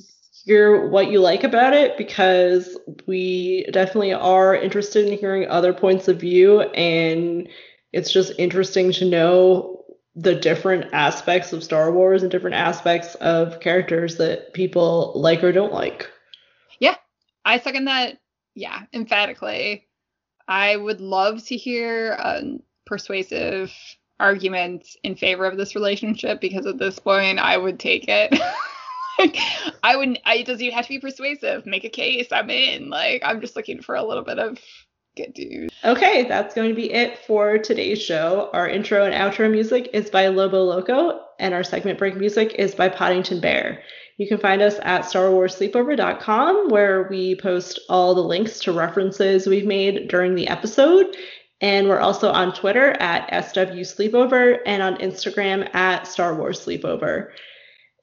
hear 0.43 0.89
what 0.89 1.09
you 1.09 1.21
like 1.21 1.45
about 1.45 1.71
it 1.71 1.97
because 1.97 2.77
we 3.07 3.65
definitely 3.71 4.11
are 4.11 4.53
interested 4.53 5.07
in 5.07 5.17
hearing 5.17 5.47
other 5.47 5.71
points 5.71 6.09
of 6.09 6.19
view 6.19 6.63
and 6.63 7.47
it's 7.93 8.11
just 8.11 8.33
interesting 8.37 8.91
to 8.91 9.05
know 9.05 9.85
the 10.17 10.35
different 10.35 10.93
aspects 10.93 11.53
of 11.53 11.63
Star 11.63 11.93
Wars 11.93 12.23
and 12.23 12.29
different 12.29 12.57
aspects 12.57 13.15
of 13.15 13.61
characters 13.61 14.17
that 14.17 14.53
people 14.53 15.13
like 15.15 15.45
or 15.45 15.53
don't 15.53 15.71
like. 15.71 16.09
Yeah, 16.77 16.95
I 17.45 17.57
second 17.59 17.85
that. 17.85 18.17
Yeah, 18.53 18.81
emphatically. 18.91 19.85
I 20.49 20.75
would 20.75 20.99
love 20.99 21.45
to 21.45 21.55
hear 21.55 22.13
a 22.13 22.41
persuasive 22.87 23.71
argument 24.19 24.87
in 25.03 25.15
favor 25.15 25.45
of 25.45 25.57
this 25.57 25.75
relationship 25.75 26.41
because 26.41 26.65
at 26.65 26.79
this 26.79 26.97
point 26.97 27.37
I 27.37 27.55
would 27.55 27.79
take 27.79 28.05
it. 28.07 28.37
I 29.83 29.95
would. 29.95 30.19
I, 30.25 30.37
it 30.37 30.47
doesn't 30.47 30.61
even 30.61 30.75
have 30.75 30.85
to 30.85 30.89
be 30.89 30.99
persuasive. 30.99 31.67
Make 31.67 31.83
a 31.83 31.89
case. 31.89 32.27
I'm 32.31 32.49
in. 32.49 32.89
Like 32.89 33.21
I'm 33.23 33.41
just 33.41 33.55
looking 33.55 33.81
for 33.81 33.93
a 33.93 34.03
little 34.03 34.23
bit 34.23 34.39
of 34.39 34.57
good 35.15 35.37
news. 35.37 35.69
Okay, 35.83 36.23
that's 36.23 36.55
going 36.55 36.69
to 36.69 36.75
be 36.75 36.91
it 36.91 37.19
for 37.27 37.59
today's 37.59 38.01
show. 38.01 38.49
Our 38.51 38.67
intro 38.67 39.05
and 39.05 39.13
outro 39.13 39.51
music 39.51 39.89
is 39.93 40.09
by 40.09 40.29
Lobo 40.29 40.63
Loco, 40.63 41.19
and 41.37 41.53
our 41.53 41.63
segment 41.63 41.99
break 41.99 42.15
music 42.15 42.55
is 42.57 42.73
by 42.73 42.89
Poddington 42.89 43.39
Bear. 43.39 43.83
You 44.19 44.27
can 44.27 44.37
find 44.37 44.61
us 44.61 44.75
at 44.81 45.03
StarWarsSleepover.com, 45.03 46.67
where 46.67 47.07
we 47.09 47.37
post 47.37 47.79
all 47.87 48.13
the 48.13 48.21
links 48.21 48.59
to 48.59 48.73
references 48.73 49.47
we've 49.47 49.65
made 49.65 50.09
during 50.09 50.35
the 50.35 50.49
episode. 50.49 51.15
And 51.61 51.87
we're 51.87 52.01
also 52.01 52.29
on 52.29 52.53
Twitter 52.53 52.91
at 52.99 53.45
SW 53.45 53.85
Sleepover 53.87 54.59
and 54.65 54.83
on 54.83 54.97
Instagram 54.97 55.73
at 55.73 56.05
Star 56.05 56.35
Wars 56.35 56.59
Sleepover. 56.59 57.29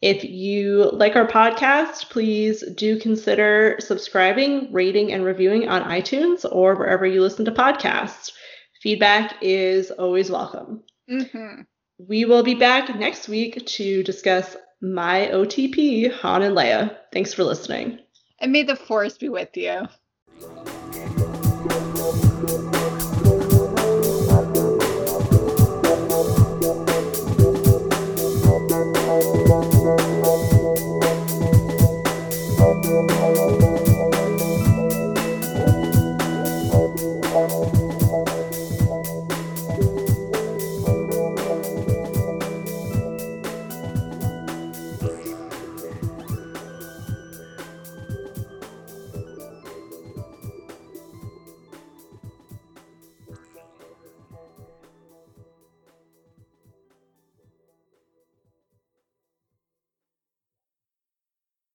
If 0.01 0.25
you 0.25 0.91
like 0.95 1.17
our 1.17 1.27
podcast, 1.27 2.09
please 2.09 2.65
do 2.77 2.99
consider 2.99 3.77
subscribing, 3.81 4.73
rating, 4.73 5.13
and 5.13 5.23
reviewing 5.23 5.69
on 5.69 5.83
iTunes 5.83 6.47
or 6.51 6.77
wherever 6.77 7.05
you 7.05 7.21
listen 7.21 7.45
to 7.45 7.53
podcasts. 7.53 8.33
Feedback 8.83 9.35
is 9.43 9.91
always 9.91 10.31
welcome. 10.31 10.83
Mm-hmm. 11.11 11.63
We 11.99 12.25
will 12.25 12.43
be 12.43 12.55
back 12.55 12.99
next 12.99 13.29
week 13.29 13.67
to 13.67 14.03
discuss 14.03 14.57
my 14.81 15.31
OTP, 15.33 16.13
Han 16.13 16.43
and 16.43 16.57
Leia. 16.57 16.97
Thanks 17.13 17.33
for 17.33 17.45
listening. 17.45 17.99
And 18.41 18.53
may 18.53 18.63
the 18.63 18.77
force 18.77 19.17
be 19.17 19.29
with 19.29 19.57
you. 19.57 19.87